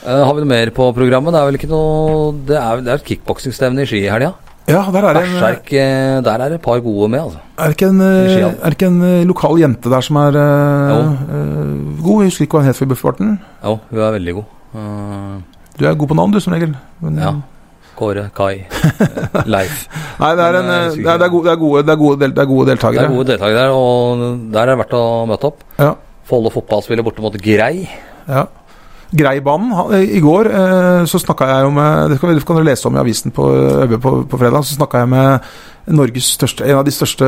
Eh, 0.07 0.25
har 0.27 0.35
vi 0.35 0.43
noe 0.43 0.51
mer 0.51 0.71
på 0.75 0.89
programmet? 0.95 1.33
Det 1.33 1.41
er 1.41 1.47
vel 1.51 1.59
ikke 1.61 1.69
noe 1.71 2.33
Det 2.47 2.57
er, 2.59 2.81
det 2.83 2.91
er 2.93 3.01
et 3.01 3.05
kickboksingstevne 3.07 3.83
i 3.85 3.87
Ski 3.89 4.03
i 4.05 4.11
helga. 4.11 4.33
Ja, 4.67 4.81
der 4.91 5.05
er 5.07 5.15
det 5.15 5.23
en, 5.23 5.35
Berserk, 5.37 5.69
eh, 5.79 6.21
der 6.27 6.43
er 6.43 6.49
det 6.51 6.57
et 6.59 6.63
par 6.65 6.81
gode 6.83 7.07
med, 7.09 7.21
altså. 7.23 7.39
er 7.57 7.69
det 7.71 7.77
ikke 7.77 7.87
en, 7.93 8.01
I 8.03 8.35
det 8.35 8.73
ikke 8.75 8.89
en 8.91 9.29
lokal 9.29 9.61
jente 9.63 9.93
der 9.93 10.01
som 10.03 10.17
er 10.19 10.35
øh, 10.35 12.03
god? 12.03 12.23
Jeg 12.25 12.33
husker 12.33 12.45
ikke 12.49 12.57
hva 12.59 12.63
hun 12.65 12.71
het 12.73 12.77
for 12.81 12.91
Bufferten. 12.91 13.37
Jo, 13.63 13.77
hun 13.91 14.01
er 14.01 14.17
veldig 14.17 14.35
god. 14.41 14.49
Eh, 14.77 15.37
Du 15.79 15.85
er 15.87 15.95
god 15.95 16.09
på 16.09 16.17
navn, 16.17 16.33
du, 16.33 16.41
som 16.41 16.53
regel. 16.57 16.73
Men, 17.05 17.19
ja. 17.21 17.35
Kåre, 17.97 18.27
Kai, 18.37 18.65
eh, 18.69 19.37
Leif. 19.55 19.87
Nei, 20.21 20.31
det 20.37 20.45
er, 20.47 20.59
en, 20.61 20.67
øh, 20.73 20.97
jeg 20.97 21.05
det 21.05 21.13
er, 21.13 21.19
det 21.21 21.27
er, 21.27 21.33
gode, 21.33 21.45
det 21.47 21.53
er, 21.53 21.61
gode, 21.61 21.83
det 21.87 22.21
del, 22.21 22.35
det 22.37 22.43
er 22.43 22.51
gode 22.51 22.67
Det 22.67 22.75
deltakere. 22.77 23.05
er 23.05 23.15
gode 23.15 23.29
deltakere 23.31 23.71
og 23.73 24.25
der 24.53 24.61
er 24.63 24.71
det 24.73 24.79
verdt 24.83 24.97
å 24.99 25.05
møte 25.31 25.49
opp. 25.51 25.65
Ja. 25.81 25.95
Follo 26.29 26.51
fotballspiller 26.53 27.07
borte 27.07 27.25
mot 27.25 27.37
Grei. 27.41 27.87
Ja. 28.29 28.45
Greibanen. 29.15 29.71
banen. 29.71 30.03
I 30.17 30.21
går 30.21 30.47
eh, 30.51 31.05
så 31.07 31.19
snakka 31.23 31.47
jeg 31.47 31.63
jo 31.65 31.71
med 31.71 32.11
Det 32.11 32.19
kan, 32.21 32.35
det 32.35 32.45
kan 32.47 32.57
dere 32.57 32.67
lese 32.73 32.87
om 32.89 32.97
i 32.97 32.99
avisen 32.99 33.31
på 33.33 33.45
ØB 33.85 34.01
på, 34.03 34.27
på 34.29 34.39
fredag. 34.39 34.65
Så 34.67 34.75
snakka 34.81 34.99
jeg 35.05 35.09
med 35.09 35.41
Norges 35.87 36.33
største, 36.35 36.65
en 36.67 36.79
av 36.81 36.85
de 36.85 36.91
største 36.91 37.23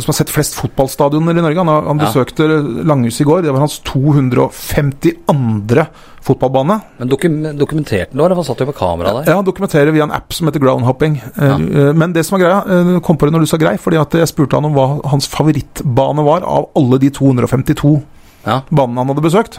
som 0.00 0.08
har 0.08 0.16
sett 0.16 0.30
flest 0.32 0.54
fotballstadioner 0.56 1.36
i 1.36 1.42
Norge. 1.44 1.58
Han, 1.60 1.68
han 1.68 1.98
Ja. 2.00 2.06
besøkte 2.06 2.46
Langhus 2.88 3.20
i 3.20 3.24
går. 3.28 3.42
Det 3.44 3.52
var 3.52 3.60
hans 3.66 3.76
252. 3.84 5.84
fotballbane. 6.24 6.80
Men 6.98 7.08
dokum, 7.08 7.36
dokumenterte 7.58 8.12
den, 8.12 8.18
da? 8.28 8.34
Han 8.34 8.44
satt 8.44 8.60
jo 8.60 8.66
med 8.68 8.76
kamera 8.76 9.12
der. 9.18 9.30
Ja, 9.30 9.36
Han 9.36 9.44
dokumenterer 9.46 9.92
via 9.92 10.02
en 10.04 10.12
app 10.12 10.32
som 10.32 10.46
heter 10.48 10.60
groundhopping. 10.60 11.20
Eh, 11.36 11.46
Ja. 11.46 11.54
eh, 11.56 11.92
Men 11.94 12.12
det 12.12 12.24
som 12.26 12.40
er 12.40 12.44
greia, 12.44 12.58
eh, 12.94 13.00
kom 13.00 13.16
på 13.16 13.26
det 13.26 13.32
når 13.32 13.40
du 13.40 13.46
sa 13.46 13.56
grei, 13.56 13.76
fordi 13.76 14.00
at 14.00 14.10
jeg 14.12 14.26
spurte 14.28 14.54
han 14.56 14.64
om 14.64 14.74
hva 14.74 15.00
hans 15.06 15.26
favorittbane 15.28 16.24
var 16.24 16.42
av 16.42 16.66
alle 16.76 16.98
de 16.98 17.10
252 17.10 18.02
Ja. 18.46 18.62
banene 18.72 18.96
han 18.98 19.08
hadde 19.08 19.22
besøkt. 19.22 19.58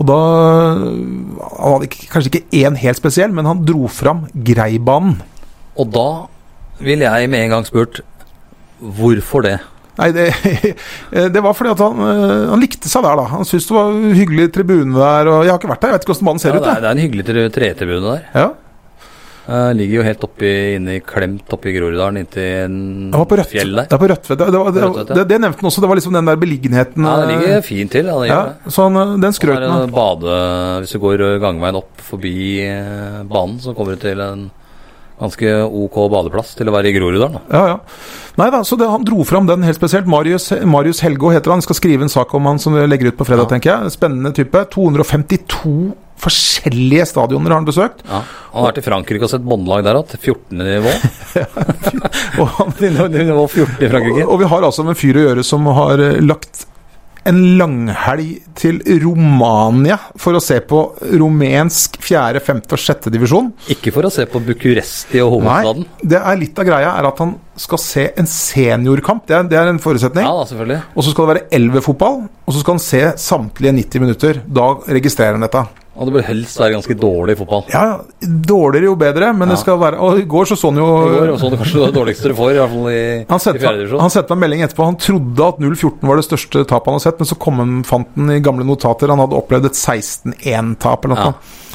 Og 0.00 0.06
da 0.08 0.16
Han 0.82 1.74
hadde 1.76 1.88
kanskje 2.10 2.30
ikke 2.32 2.62
én 2.64 2.78
helt 2.80 2.98
spesiell, 2.98 3.32
men 3.34 3.46
han 3.46 3.64
dro 3.68 3.86
fram 3.92 4.24
Greibanen. 4.34 5.18
Og 5.78 5.90
da 5.94 6.06
ville 6.82 7.04
jeg 7.06 7.28
med 7.30 7.44
en 7.46 7.52
gang 7.56 7.66
spurt 7.68 8.00
hvorfor 8.82 9.44
det? 9.46 9.58
Nei, 10.00 10.08
det, 10.16 10.24
det 11.34 11.42
var 11.44 11.52
fordi 11.54 11.70
at 11.74 11.82
han, 11.84 11.98
eh, 12.00 12.48
han 12.50 12.62
likte 12.62 12.88
seg 12.90 13.04
der, 13.04 13.18
da. 13.20 13.26
Han 13.34 13.44
syntes 13.46 13.68
det 13.68 13.76
var 13.76 13.92
hyggelig 14.16 14.48
tribune 14.56 14.96
der. 14.96 15.28
Og 15.30 15.44
jeg 15.44 15.52
har 15.52 15.60
ikke 15.60 15.70
vært 15.74 15.84
der, 15.84 15.92
jeg 15.92 15.98
vet 15.98 16.06
ikke 16.06 16.14
hvordan 16.14 16.28
banen 16.30 16.42
ser 16.42 16.54
Ja, 16.56 16.56
ut. 16.58 16.64
det, 16.64 16.72
er, 16.72 16.80
det 16.80 16.88
er 16.88 16.96
en 16.96 17.02
hyggelig 17.04 17.26
tre- 17.28 17.44
tretribune 17.58 18.14
der. 18.16 18.24
Ja, 18.34 18.46
Eh, 19.42 19.72
ligger 19.74 19.96
jo 19.98 20.02
helt 20.06 20.22
oppi, 20.22 20.50
inni, 20.76 21.00
klemt 21.02 21.50
oppi 21.50 21.72
Groruddalen 21.74 22.20
inntil 22.20 23.10
Rødt. 23.10 23.48
fjell 23.50 23.72
Det 23.74 23.88
er 23.90 23.98
på 23.98 24.08
Rødtvet. 24.12 24.38
Det, 24.38 24.46
det, 24.54 24.60
det, 24.76 25.06
det, 25.16 25.24
det 25.32 25.38
nevnte 25.42 25.58
han 25.64 25.70
også. 25.72 25.82
Det 25.82 25.88
var 25.90 25.98
liksom 25.98 26.14
den 26.14 26.30
der 26.30 26.38
beliggenheten 26.38 27.02
Ja, 27.08 27.16
det 27.18 27.24
eh, 27.26 27.40
ligger 27.40 27.64
fint 27.66 27.90
til. 27.90 28.06
Ja, 28.06 28.20
ja, 28.22 28.28
gjør 28.30 28.50
det. 28.52 28.72
så 28.76 28.86
eh, 28.86 29.14
Den 29.24 29.34
skrøt 29.34 29.66
han 29.66 29.90
bade 29.96 30.36
Hvis 30.84 30.94
du 30.94 31.00
går 31.02 31.24
gangveien 31.42 31.80
opp 31.80 32.04
forbi 32.12 32.34
banen, 33.32 33.58
så 33.64 33.74
kommer 33.74 33.96
du 33.98 34.04
til 34.06 34.20
en 34.22 34.50
ganske 35.22 35.50
ok 35.70 35.96
badeplass 36.10 36.54
til 36.58 36.66
å 36.70 36.72
være 36.74 36.90
i 36.90 36.94
Groruddalen. 36.96 37.36
da. 37.38 37.42
Ja, 37.58 37.66
ja. 37.74 37.76
Nei 38.40 38.48
da, 38.50 38.62
så 38.66 38.78
det, 38.80 38.88
han 38.90 39.04
dro 39.06 39.22
fram 39.28 39.46
den 39.46 39.62
helt 39.66 39.76
spesielt. 39.78 40.06
Marius, 40.10 40.48
Marius 40.66 41.02
Helgå 41.04 41.30
heter 41.34 41.52
han. 41.52 41.62
Skal 41.62 41.78
skrive 41.78 42.06
en 42.06 42.10
sak 42.10 42.32
om 42.34 42.46
han 42.48 42.58
som 42.62 42.74
vi 42.74 42.86
legger 42.88 43.10
ut 43.12 43.18
på 43.18 43.26
fredag, 43.28 43.44
Ja. 43.46 43.50
tenker 43.52 43.70
jeg. 43.74 43.92
Spennende 43.98 44.32
type. 44.34 44.64
252 44.72 45.92
forskjellige 46.22 47.06
stadioner 47.10 47.52
har 47.54 47.60
han 47.60 47.68
besøkt. 47.68 48.04
Ja. 48.06 48.22
Han 48.52 48.60
har 48.60 48.70
vært 48.70 48.82
i 48.82 48.86
Frankrike 48.86 49.26
og 49.26 49.32
sett 49.32 49.46
båndlag 49.46 49.84
der 49.86 49.98
igjen. 49.98 50.10
til 50.12 50.34
14. 50.34 50.62
nivå. 50.62 50.92
Og, 52.42 52.82
nivå 52.82 53.46
14 53.46 53.86
i 53.86 53.88
Frankrike. 53.90 54.26
og 54.26 54.38
vi 54.40 54.50
har 54.52 54.68
altså 54.68 54.84
med 54.86 54.94
en 54.94 55.00
fyr 55.02 55.18
å 55.18 55.26
gjøre 55.28 55.46
som 55.46 55.66
har 55.76 56.02
eh, 56.02 56.20
lagt 56.24 56.66
en 57.28 57.38
langhelg 57.58 58.40
til 58.58 58.80
Romania 59.02 59.98
for 60.18 60.34
å 60.36 60.42
se 60.42 60.58
på 60.66 60.80
rumensk 61.14 61.98
fjerde, 62.02 62.42
femte 62.42 62.74
og 62.74 62.82
sjette 62.82 63.12
divisjon. 63.14 63.52
Ikke 63.72 63.92
for 63.94 64.08
å 64.08 64.12
se 64.12 64.26
på 64.30 64.42
Bucuresti 64.42 65.22
og 65.22 65.36
hovedstaden. 65.36 65.86
det 66.02 66.18
er 66.18 66.40
litt 66.40 66.58
av 66.58 66.66
greia 66.66 66.96
er 66.96 67.08
at 67.12 67.22
han 67.22 67.36
skal 67.62 67.82
se 67.82 68.08
en 68.18 68.28
seniorkamp. 68.28 69.26
Det 69.28 69.38
er, 69.38 69.46
det 69.50 69.60
er 69.60 69.70
en 69.70 69.82
forutsetning. 69.82 70.26
Ja 70.26 70.48
selvfølgelig. 70.48 70.80
Og 70.96 71.06
så 71.06 71.14
skal 71.14 71.24
det 71.24 71.34
være 71.34 71.46
elverfotball, 71.60 72.18
og 72.26 72.56
så 72.56 72.64
skal 72.64 72.78
han 72.78 72.84
se 72.88 73.04
samtlige 73.22 73.76
90 73.78 74.06
minutter. 74.06 74.42
Da 74.46 74.72
registrerer 74.90 75.38
han 75.38 75.46
dette. 75.46 75.66
Og 75.92 76.08
det 76.08 76.14
bør 76.14 76.24
helst 76.24 76.56
være 76.56 76.72
ganske 76.72 76.94
dårlig 76.96 77.34
fotball. 77.36 77.66
Ja, 77.68 77.82
ja, 77.90 78.28
dårligere 78.48 78.88
jo 78.88 78.94
bedre, 78.96 79.28
men 79.36 79.50
det 79.52 79.58
skal 79.60 79.76
være 79.80 79.98
Og 80.00 80.22
i 80.22 80.24
går 80.24 80.48
så 80.48 80.56
så 80.56 80.70
han 80.72 80.80
jo 80.80 80.86
Det 81.04 81.18
går 81.18 81.32
også 81.34 81.50
det 81.52 81.58
kanskje 81.60 81.82
det 81.82 81.96
dårligste 81.98 82.30
du 82.32 82.36
får, 82.38 82.52
i 82.54 82.60
hvert 82.62 82.72
fall 82.72 82.88
i, 82.88 83.02
han 83.32 83.42
i 83.42 83.62
fjerde 83.64 83.82
divisjon. 83.82 84.00
han 84.00 84.14
sendte 84.14 84.32
meg 84.32 84.38
en 84.38 84.44
melding 84.46 84.64
etterpå. 84.66 84.86
Han 84.88 85.00
trodde 85.02 85.48
at 85.52 85.60
0-14 85.60 86.08
var 86.08 86.20
det 86.20 86.24
største 86.28 86.64
tapet 86.64 86.88
han 86.88 86.96
hadde 86.96 87.06
sett, 87.08 87.20
men 87.20 87.28
så 87.28 87.38
kom 87.44 87.60
han, 87.60 87.74
fant 87.88 88.16
han 88.16 88.32
i 88.32 88.40
gamle 88.44 88.64
notater 88.68 89.12
han 89.12 89.20
hadde 89.20 89.36
opplevd 89.36 89.68
et 89.68 89.76
16-1-tap 89.82 91.04
eller 91.04 91.20
noe. 91.20 91.34
Ja. 91.36 91.68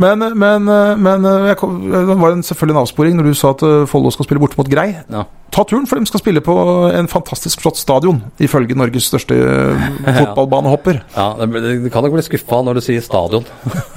Men, 0.00 0.18
men, 0.38 0.64
men 0.98 1.26
kom, 1.60 1.76
det 1.92 2.16
var 2.18 2.32
en, 2.34 2.42
selvfølgelig 2.42 2.74
en 2.74 2.82
avsporing 2.82 3.14
når 3.18 3.28
du 3.30 3.34
sa 3.38 3.52
at 3.54 3.62
eh, 3.62 3.84
Follo 3.90 4.10
skal 4.10 4.26
spille 4.26 4.42
borte 4.42 4.58
mot 4.58 4.66
Grei. 4.70 4.88
Ja. 5.12 5.22
Ta 5.54 5.62
turen, 5.70 5.84
for 5.86 6.00
de 6.02 6.08
skal 6.10 6.18
spille 6.18 6.40
på 6.42 6.54
en 6.90 7.06
fantastisk 7.06 7.60
flott 7.62 7.78
stadion, 7.78 8.18
ifølge 8.42 8.74
Norges 8.74 9.06
største 9.12 9.36
eh, 9.38 9.86
fotballbanehopper. 10.18 10.98
Ja, 11.14 11.28
det- 11.46 11.62
Du 11.84 11.88
kan 11.94 12.02
nok 12.02 12.16
bli 12.16 12.24
skuffa 12.26 12.58
når 12.66 12.80
du 12.80 12.84
sier 12.88 13.04
stadion. 13.06 13.46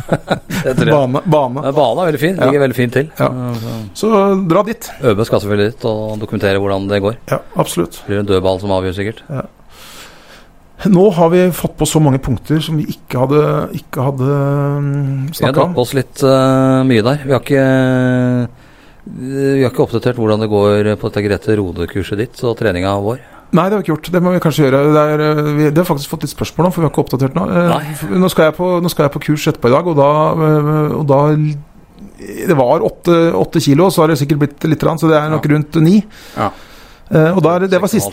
bane. 0.85 1.21
Bane. 1.25 1.61
bane. 1.65 1.65
Er 1.65 2.11
veldig 2.11 2.21
fin. 2.21 2.37
Ligger 2.45 2.65
veldig 2.67 2.77
fint 2.77 2.93
til. 2.93 3.09
Ja. 3.17 3.31
Så 3.97 4.11
dra 4.49 4.61
dit. 4.67 4.91
Øbe 5.01 5.25
skal 5.25 5.41
selvfølgelig 5.41 5.71
dit 5.73 5.89
og 5.89 6.17
dokumentere 6.21 6.61
hvordan 6.61 6.85
det 6.91 7.01
går. 7.05 7.17
Ja, 7.33 7.41
absolutt. 7.57 8.03
Det 8.03 8.11
blir 8.13 8.21
en 8.21 8.29
dødball 8.35 8.61
som 8.61 8.73
avgjør, 8.77 8.97
sikkert. 9.01 9.23
Nå 10.85 11.07
har 11.17 11.31
vi 11.33 11.39
fått 11.57 11.73
på 11.79 11.87
så 11.89 11.99
mange 12.03 12.19
punkter 12.21 12.61
som 12.61 12.77
vi 12.77 12.85
ikke 12.93 13.23
hadde, 13.23 13.39
ikke 13.79 14.03
hadde 14.05 14.27
Vi 14.27 15.31
har 15.31 15.39
snakka 15.39 15.55
dratt 15.57 15.73
på 15.73 15.83
oss 15.83 15.95
litt 15.97 16.21
uh, 16.21 16.83
mye 16.85 17.05
der. 17.05 17.23
Vi 17.25 17.33
har 17.33 17.41
ikke 17.41 17.63
vi 19.07 19.63
har 19.63 19.71
ikke 19.71 19.85
oppdatert 19.85 20.17
hvordan 20.19 20.41
det 20.43 20.49
går 20.51 20.89
på 20.99 21.09
dette 21.09 21.23
Grete 21.23 21.55
Rode-kurset 21.57 22.19
ditt 22.19 22.41
og 22.43 22.57
treninga 22.59 22.91
vår. 23.03 23.21
Nei, 23.55 23.63
det 23.69 23.77
har 23.77 23.79
vi 23.79 23.85
ikke 23.85 23.93
gjort. 23.93 24.09
Det 24.11 24.21
må 24.23 24.33
vi 24.33 24.41
kanskje 24.43 24.65
gjøre. 24.65 24.81
Det, 24.91 25.03
er, 25.13 25.23
eh, 25.23 25.49
vi, 25.55 25.69
det 25.71 25.79
har 25.79 25.87
faktisk 25.87 26.11
fått 26.11 26.25
litt 26.25 26.33
spørsmål 26.33 26.67
om, 26.67 26.73
for 26.75 26.83
vi 26.83 26.87
har 26.89 26.91
ikke 26.91 27.03
oppdatert 27.05 27.37
nå. 27.37 27.45
Eh, 27.47 28.03
Nå 28.19 28.29
skal, 28.33 28.49
jeg 28.49 28.57
på, 28.57 28.67
nå 28.83 28.91
skal 28.91 29.07
jeg 29.07 29.13
på 29.15 29.23
kurs 29.29 29.47
etterpå 29.47 29.71
i 29.71 29.75
dag, 29.77 29.87
og 29.87 29.95
da, 30.01 30.09
og 30.99 31.05
da 31.07 31.21
Det 32.47 32.57
var 32.59 32.83
åtte, 32.83 33.15
åtte 33.39 33.61
kilo, 33.63 33.87
så 33.93 34.03
har 34.03 34.11
det 34.11 34.19
sikkert 34.19 34.41
blitt 34.43 34.67
litt, 34.67 34.83
så 34.83 35.07
det 35.07 35.15
er 35.21 35.31
nok 35.31 35.47
rundt 35.53 35.79
ni. 35.79 36.01
Ja. 36.35 36.51
Eh, 37.11 37.31
Og 37.37 37.41
da 37.43 37.55
er 37.55 37.67
det, 37.67 37.79
var 37.79 37.87
siste, 37.87 38.11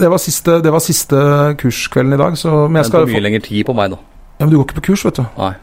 det, 0.00 0.08
var 0.08 0.18
siste, 0.22 0.62
det 0.64 0.72
var 0.72 0.80
siste 0.80 1.16
kurskvelden 1.60 2.14
i 2.16 2.20
dag, 2.20 2.36
så 2.40 2.66
Men 2.68 2.80
jeg 2.82 2.90
skal 2.90 3.06
mye 3.10 3.20
lengre 3.26 3.42
tid 3.44 3.64
på 3.68 3.74
meg, 3.76 3.90
da. 3.92 3.98
ja, 4.40 4.44
Men 4.46 4.50
du 4.54 4.56
går 4.58 4.66
ikke 4.70 4.78
på 4.80 4.86
kurs, 4.92 5.04
vet 5.04 5.20
du. 5.20 5.24
Nei. 5.36 5.54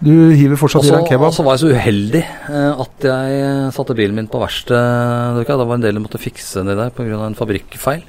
Du 0.00 0.12
hiver 0.32 0.56
fortsatt 0.56 0.86
i 0.86 0.88
deg 0.88 0.96
en 0.96 1.02
Og 1.04 1.10
kebab. 1.12 1.34
så 1.36 1.44
var 1.44 1.58
jeg 1.58 1.60
så 1.60 1.72
uheldig 1.76 2.22
eh, 2.24 2.80
at 2.86 3.04
jeg 3.04 3.72
satte 3.76 3.94
bilen 3.98 4.16
min 4.16 4.28
på 4.32 4.40
verksted. 4.40 5.44
Det 5.44 5.58
var 5.60 5.74
en 5.76 5.82
del 5.84 5.92
jeg 5.98 6.02
måtte 6.06 6.18
fikse 6.22 6.62
nedi 6.64 6.76
der 6.78 6.90
pga. 6.96 7.26
en 7.26 7.36
fabrikkfeil. 7.36 8.00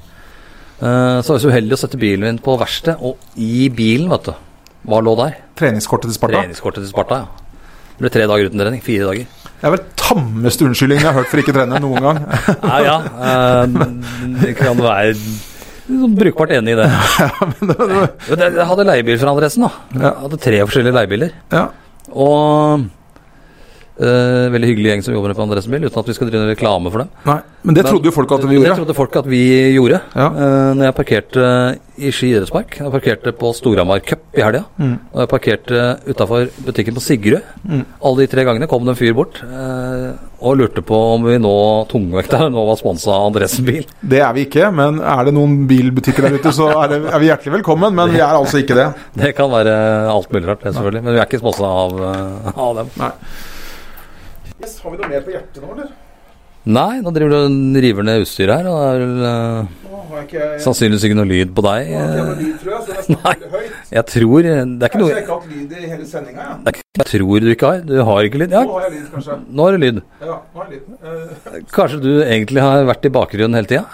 Eh, 0.81 1.17
Så 1.21 1.27
var 1.33 1.35
jeg 1.35 1.43
så 1.43 1.51
uheldig 1.51 1.75
å 1.75 1.81
sette 1.83 1.99
bilen 1.99 2.23
min 2.23 2.39
på 2.39 2.55
verksted, 2.57 2.95
og 3.01 3.17
i 3.35 3.67
bilen, 3.69 4.07
vet 4.09 4.23
du 4.23 4.33
Hva 4.87 5.01
lå 5.03 5.17
der? 5.19 5.35
Treningskortet 5.59 6.07
til 6.09 6.15
Sparta. 6.15 6.39
Treningskortet 6.41 6.81
til 6.87 6.89
Sparta, 6.95 7.15
ja. 7.25 7.27
Det 7.97 8.05
ble 8.07 8.09
tre 8.09 8.25
dager 8.25 8.47
uten 8.49 8.57
trening. 8.63 8.81
Fire 8.81 9.05
dager. 9.11 9.27
Det 9.61 9.67
er 9.69 9.73
vel 9.75 9.83
tammeste 9.99 10.65
unnskyldningen 10.65 11.03
jeg 11.05 11.11
har 11.11 11.19
hørt 11.19 11.29
for 11.29 11.41
ikke 11.41 11.53
å 11.53 11.57
trene 11.59 11.79
noen 11.83 12.01
gang. 12.01 12.19
Ja, 12.71 12.79
ja. 12.81 12.95
Det 14.41 14.55
kan 14.57 14.79
være 14.81 15.13
brukbart 16.17 16.53
enig 16.55 16.73
i 16.73 16.79
det. 16.79 16.87
Jeg 18.41 18.65
hadde 18.71 18.85
leiebil 18.87 19.19
fra 19.21 19.33
Andresen, 19.35 19.67
da. 19.67 19.71
Jeg 19.93 20.13
hadde 20.23 20.39
tre 20.41 20.61
forskjellige 20.63 20.95
leiebiler. 20.97 21.33
Og 22.09 22.87
eh, 24.01 24.49
veldig 24.53 24.71
hyggelig 24.71 24.91
gjeng 24.91 25.05
som 25.05 25.15
jobber 25.15 25.35
på 25.37 25.45
Andresen 25.45 25.73
bil, 25.73 25.85
uten 25.87 26.01
at 26.01 26.09
vi 26.09 26.17
skal 26.17 26.31
drive 26.31 26.49
reklame 26.51 26.91
for 26.93 27.03
dem. 27.03 27.13
Nei, 27.29 27.37
men 27.67 27.77
det 27.77 27.85
trodde 27.85 28.09
jo 28.09 28.15
folk 28.15 28.33
at 28.35 28.45
vi 28.47 28.57
gjorde. 28.57 28.71
Det 28.71 28.79
trodde 28.81 28.97
folk 28.97 29.21
at 29.21 29.29
vi 29.29 29.43
gjorde. 29.75 30.01
Ja. 30.15 30.27
Uh, 30.33 30.71
når 30.77 30.87
jeg 30.87 30.97
parkerte 30.97 31.47
i 32.01 32.09
Ski 32.13 32.31
idrettspark. 32.31 32.79
Jeg 32.79 32.93
parkerte 32.93 33.33
på 33.37 33.51
Storhamar 33.53 34.01
Cup 34.05 34.23
i 34.33 34.41
helga. 34.41 34.63
Mm. 34.81 34.95
Og 35.11 35.19
jeg 35.21 35.29
parkerte 35.29 35.83
utafor 36.07 36.49
butikken 36.65 36.97
på 36.97 37.03
Sigrud. 37.05 37.45
Mm. 37.61 37.83
Alle 38.01 38.23
de 38.23 38.31
tre 38.31 38.45
gangene 38.47 38.69
kom 38.71 38.87
det 38.87 38.95
en 38.95 38.99
fyr 38.99 39.13
bort 39.17 39.37
uh, 39.45 40.17
og 40.41 40.57
lurte 40.57 40.81
på 40.85 40.97
om 41.13 41.27
vi 41.27 41.37
nå 41.41 41.53
tungvekta 41.91 42.47
nå 42.49 42.65
var 42.71 42.79
sponsa 42.79 43.13
av 43.13 43.29
Andresen 43.29 43.67
bil. 43.67 43.85
Det 44.01 44.23
er 44.25 44.33
vi 44.37 44.47
ikke, 44.47 44.71
men 44.73 44.97
er 44.97 45.27
det 45.27 45.35
noen 45.37 45.67
bilbutikker 45.69 46.25
der 46.25 46.39
ute, 46.41 46.55
så 46.55 46.71
er, 46.73 46.95
det, 46.95 47.01
er 47.11 47.21
vi 47.21 47.29
hjertelig 47.29 47.57
velkommen. 47.59 47.93
Men 47.97 48.15
vi 48.15 48.23
er 48.23 48.33
altså 48.33 48.63
ikke 48.63 48.77
det. 48.79 48.89
Det 49.21 49.35
kan 49.37 49.51
være 49.51 49.73
alt 50.09 50.31
mulig 50.33 50.47
rart, 50.47 50.63
det 50.63 50.73
selvfølgelig. 50.73 51.05
Men 51.05 51.13
vi 51.13 51.19
er 51.19 51.27
ikke 51.29 51.43
sponsa 51.43 51.67
av, 51.67 51.99
av 52.55 52.79
dem. 52.79 52.93
Har 54.61 54.91
vi 54.93 55.01
noe 55.01 55.09
mer 55.11 55.21
på 55.25 55.33
hjertet 55.35 55.61
nå, 55.63 55.73
eller? 55.75 55.91
Nei, 56.61 56.99
nå 57.01 57.09
driver 57.09 57.31
du 57.49 57.77
river 57.81 58.05
ned 58.05 58.21
utstyret 58.21 58.59
her, 58.61 58.67
og 58.69 58.81
det 58.81 58.89
er 58.91 58.99
vel 59.01 59.23
uh, 59.25 60.19
ikke 60.21 60.49
sannsynligvis 60.61 61.05
ikke 61.07 61.17
noe 61.17 61.25
lyd 61.25 61.53
på 61.57 61.63
deg. 61.65 61.87
Nå 61.89 62.01
har 62.01 62.11
jeg 62.11 62.21
eh. 62.21 62.41
lyd, 62.43 62.51
tror 62.61 62.73
jeg, 62.75 62.81
så 62.85 62.91
jeg 62.91 63.01
Nei. 63.15 63.15
snakker 63.15 63.55
høyt. 63.55 63.79
Jeg 63.95 64.05
tror 64.11 64.45
Det 64.45 64.51
er 64.53 64.91
ikke 64.91 65.01
noe 65.01 65.09
jeg 65.09 65.23
ikke 65.23 65.37
hatt 65.39 65.47
lyd 65.55 65.73
i 65.73 65.89
hele 65.89 66.05
sendinga, 66.11 66.45
ja. 66.45 66.57
det 66.61 66.73
er 66.75 66.81
Jeg 67.01 67.07
tror 67.09 67.39
du 67.41 67.49
ikke 67.55 67.71
har. 67.71 67.81
Du 67.87 67.95
har 68.11 68.27
ikke 68.29 68.41
lyd. 68.43 68.53
Ja, 68.53 68.61
Nå 68.67 68.75
har 68.77 68.85
jeg 68.85 68.93
lyd, 68.99 69.07
kanskje. 69.15 69.37
nå 69.49 69.65
har 69.65 69.71
du 69.77 69.81
lyd. 69.87 70.01
Ja, 70.21 70.35
nå 70.37 70.61
har 70.61 70.69
jeg 70.69 70.77
lyd. 70.77 70.91
Uh... 71.01 71.63
Kanskje 71.79 72.01
du 72.03 72.11
egentlig 72.27 72.65
har 72.67 72.85
vært 72.91 73.09
i 73.09 73.13
bakgrunnen 73.17 73.57
hele 73.57 73.71
tida? 73.71 73.85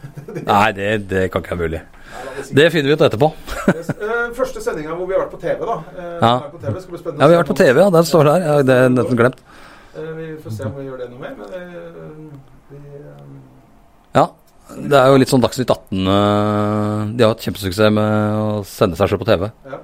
Nei, 0.54 0.68
det, 0.78 0.92
det 1.12 1.26
kan 1.34 1.44
ikke 1.44 1.58
være 1.58 1.66
mulig. 1.68 1.82
Det 2.54 2.70
finner 2.72 2.88
vi 2.88 2.96
ut 2.96 3.04
etterpå. 3.04 3.28
eh, 3.68 4.30
første 4.36 4.62
sendinga 4.64 4.94
hvor 4.96 5.08
vi 5.10 5.16
har 5.16 5.26
vært 5.26 5.34
på 5.34 5.40
TV, 5.42 5.60
da. 5.60 5.76
Eh, 5.92 6.16
Ja. 6.22 6.32
er 6.38 6.50
på 6.54 6.60
TV, 6.62 6.80
skal 6.80 6.94
bli 6.94 7.02
spennende 7.02 7.20
Ja, 7.20 7.28
vi 7.28 7.36
har 7.36 7.42
vært 7.42 7.52
på 7.52 7.58
TV, 7.60 7.80
ja. 7.84 7.90
Den 7.98 8.08
står 8.08 8.30
der. 8.30 8.46
Ja, 8.48 8.56
det 8.64 8.76
er 8.80 8.92
nesten 8.94 9.18
glemt. 9.20 9.44
Eh, 9.96 10.12
Vi 10.18 10.26
får 10.42 10.50
se 10.56 10.64
om 10.68 10.74
vi 10.78 10.86
gjør 10.88 10.98
det 11.04 11.10
noe 11.12 11.20
mer, 11.22 11.34
men 11.38 11.48
eh, 11.54 11.98
vi, 12.70 12.76
eh, 13.00 14.18
Ja. 14.18 14.28
Det 14.74 14.96
er 14.96 15.10
jo 15.12 15.18
litt 15.20 15.28
sånn 15.28 15.42
Dagsnytt 15.44 15.68
18 15.68 16.06
eh, 16.08 17.00
De 17.18 17.24
har 17.26 17.34
hatt 17.34 17.42
kjempesuksess 17.44 17.90
med 17.92 18.38
å 18.40 18.62
sende 18.64 18.96
seg 18.96 19.10
sjøl 19.12 19.20
på 19.20 19.28
TV. 19.28 19.50
ja. 19.70 19.82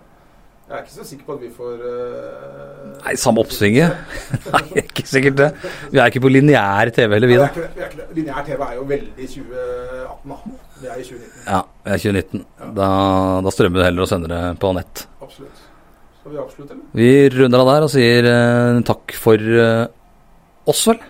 Jeg 0.70 0.78
er 0.78 0.82
ikke 0.84 0.94
så 0.94 1.02
sikker 1.08 1.24
på 1.26 1.34
at 1.34 1.40
vi 1.42 1.48
får 1.50 1.80
uh, 1.82 2.90
Nei, 3.02 3.14
samme 3.18 3.42
oppsvinget. 3.42 3.90
Nei, 4.54 4.60
ikke 4.84 5.02
sikkert 5.02 5.34
det. 5.40 5.48
Vi 5.90 5.98
er 5.98 6.12
ikke 6.12 6.22
på 6.22 6.30
lineær 6.30 6.92
TV 6.94 7.16
heller, 7.16 7.26
vi, 7.26 7.38
da. 7.40 7.96
Lineær 8.14 8.44
TV 8.46 8.62
er 8.62 8.76
jo 8.76 8.84
veldig 8.86 9.26
2018, 9.32 10.30
da. 10.30 10.38
Vi 10.78 10.86
er 10.92 11.00
i 11.02 11.08
2019. 11.08 11.42
Ja, 11.48 11.58
vi 11.82 11.90
er 11.96 12.04
2019. 12.04 12.44
Da, 12.78 12.90
da 13.42 13.54
strømmer 13.56 13.82
det 13.82 13.88
heller 13.88 14.06
og 14.06 14.12
sender 14.12 14.30
det 14.30 14.40
på 14.62 14.70
nett. 14.78 15.02
Absolutt. 15.18 15.64
Skal 16.20 16.36
vi 16.36 16.40
avslutte, 16.44 16.78
eller? 16.78 16.86
Vi 17.02 17.10
runder 17.34 17.64
av 17.64 17.72
der 17.72 17.88
og 17.88 17.92
sier 17.96 18.30
uh, 18.30 18.78
takk 18.92 19.16
for 19.26 19.50
eh, 19.66 19.88
oss, 20.66 20.84
vel. 20.88 21.00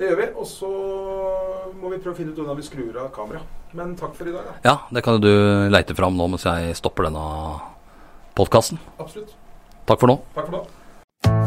Det 0.00 0.08
gjør 0.08 0.20
vi. 0.20 0.28
Og 0.40 0.48
så 0.48 0.70
må 1.80 1.92
vi 1.92 2.00
prøve 2.00 2.14
å 2.14 2.18
finne 2.18 2.32
ut 2.32 2.40
hvordan 2.40 2.58
vi 2.58 2.66
skrur 2.66 3.00
av 3.02 3.10
kameraet. 3.14 3.56
Men 3.76 3.94
takk 3.98 4.16
for 4.18 4.26
i 4.26 4.34
dag, 4.34 4.48
da. 4.48 4.56
Ja, 4.66 4.76
det 4.90 5.04
kan 5.06 5.18
jo 5.18 5.22
du 5.22 5.70
leite 5.70 5.94
fram 5.94 6.16
nå 6.18 6.26
mens 6.32 6.46
jeg 6.48 6.74
stopper 6.78 7.06
denne 7.06 7.24
podkasten. 8.38 8.80
Absolutt. 8.98 9.36
Takk 9.86 10.02
for 10.02 10.10
nå. 10.10 10.20
Takk 10.34 10.50
for 10.50 10.58
nå. 10.58 10.66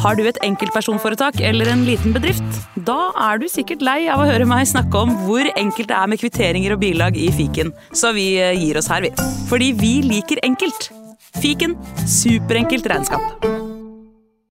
Har 0.04 0.18
du 0.18 0.26
et 0.28 0.38
enkeltpersonforetak 0.46 1.40
eller 1.42 1.70
en 1.72 1.84
liten 1.88 2.14
bedrift? 2.16 2.60
Da 2.88 3.12
er 3.30 3.42
du 3.42 3.48
sikkert 3.50 3.84
lei 3.86 4.04
av 4.12 4.22
å 4.22 4.28
høre 4.30 4.46
meg 4.50 4.68
snakke 4.70 5.02
om 5.06 5.14
hvor 5.26 5.50
enkelt 5.54 5.90
det 5.90 5.98
er 5.98 6.12
med 6.12 6.22
kvitteringer 6.22 6.76
og 6.76 6.84
bilag 6.84 7.18
i 7.18 7.30
fiken, 7.34 7.74
så 7.96 8.14
vi 8.16 8.34
eh, 8.42 8.54
gir 8.58 8.80
oss 8.80 8.92
her, 8.92 9.06
vi. 9.06 9.14
Fordi 9.50 9.72
vi 9.80 9.96
liker 10.06 10.44
enkelt. 10.46 10.92
Fiken 11.42 11.78
superenkelt 12.06 12.90
regnskap. 12.92 13.53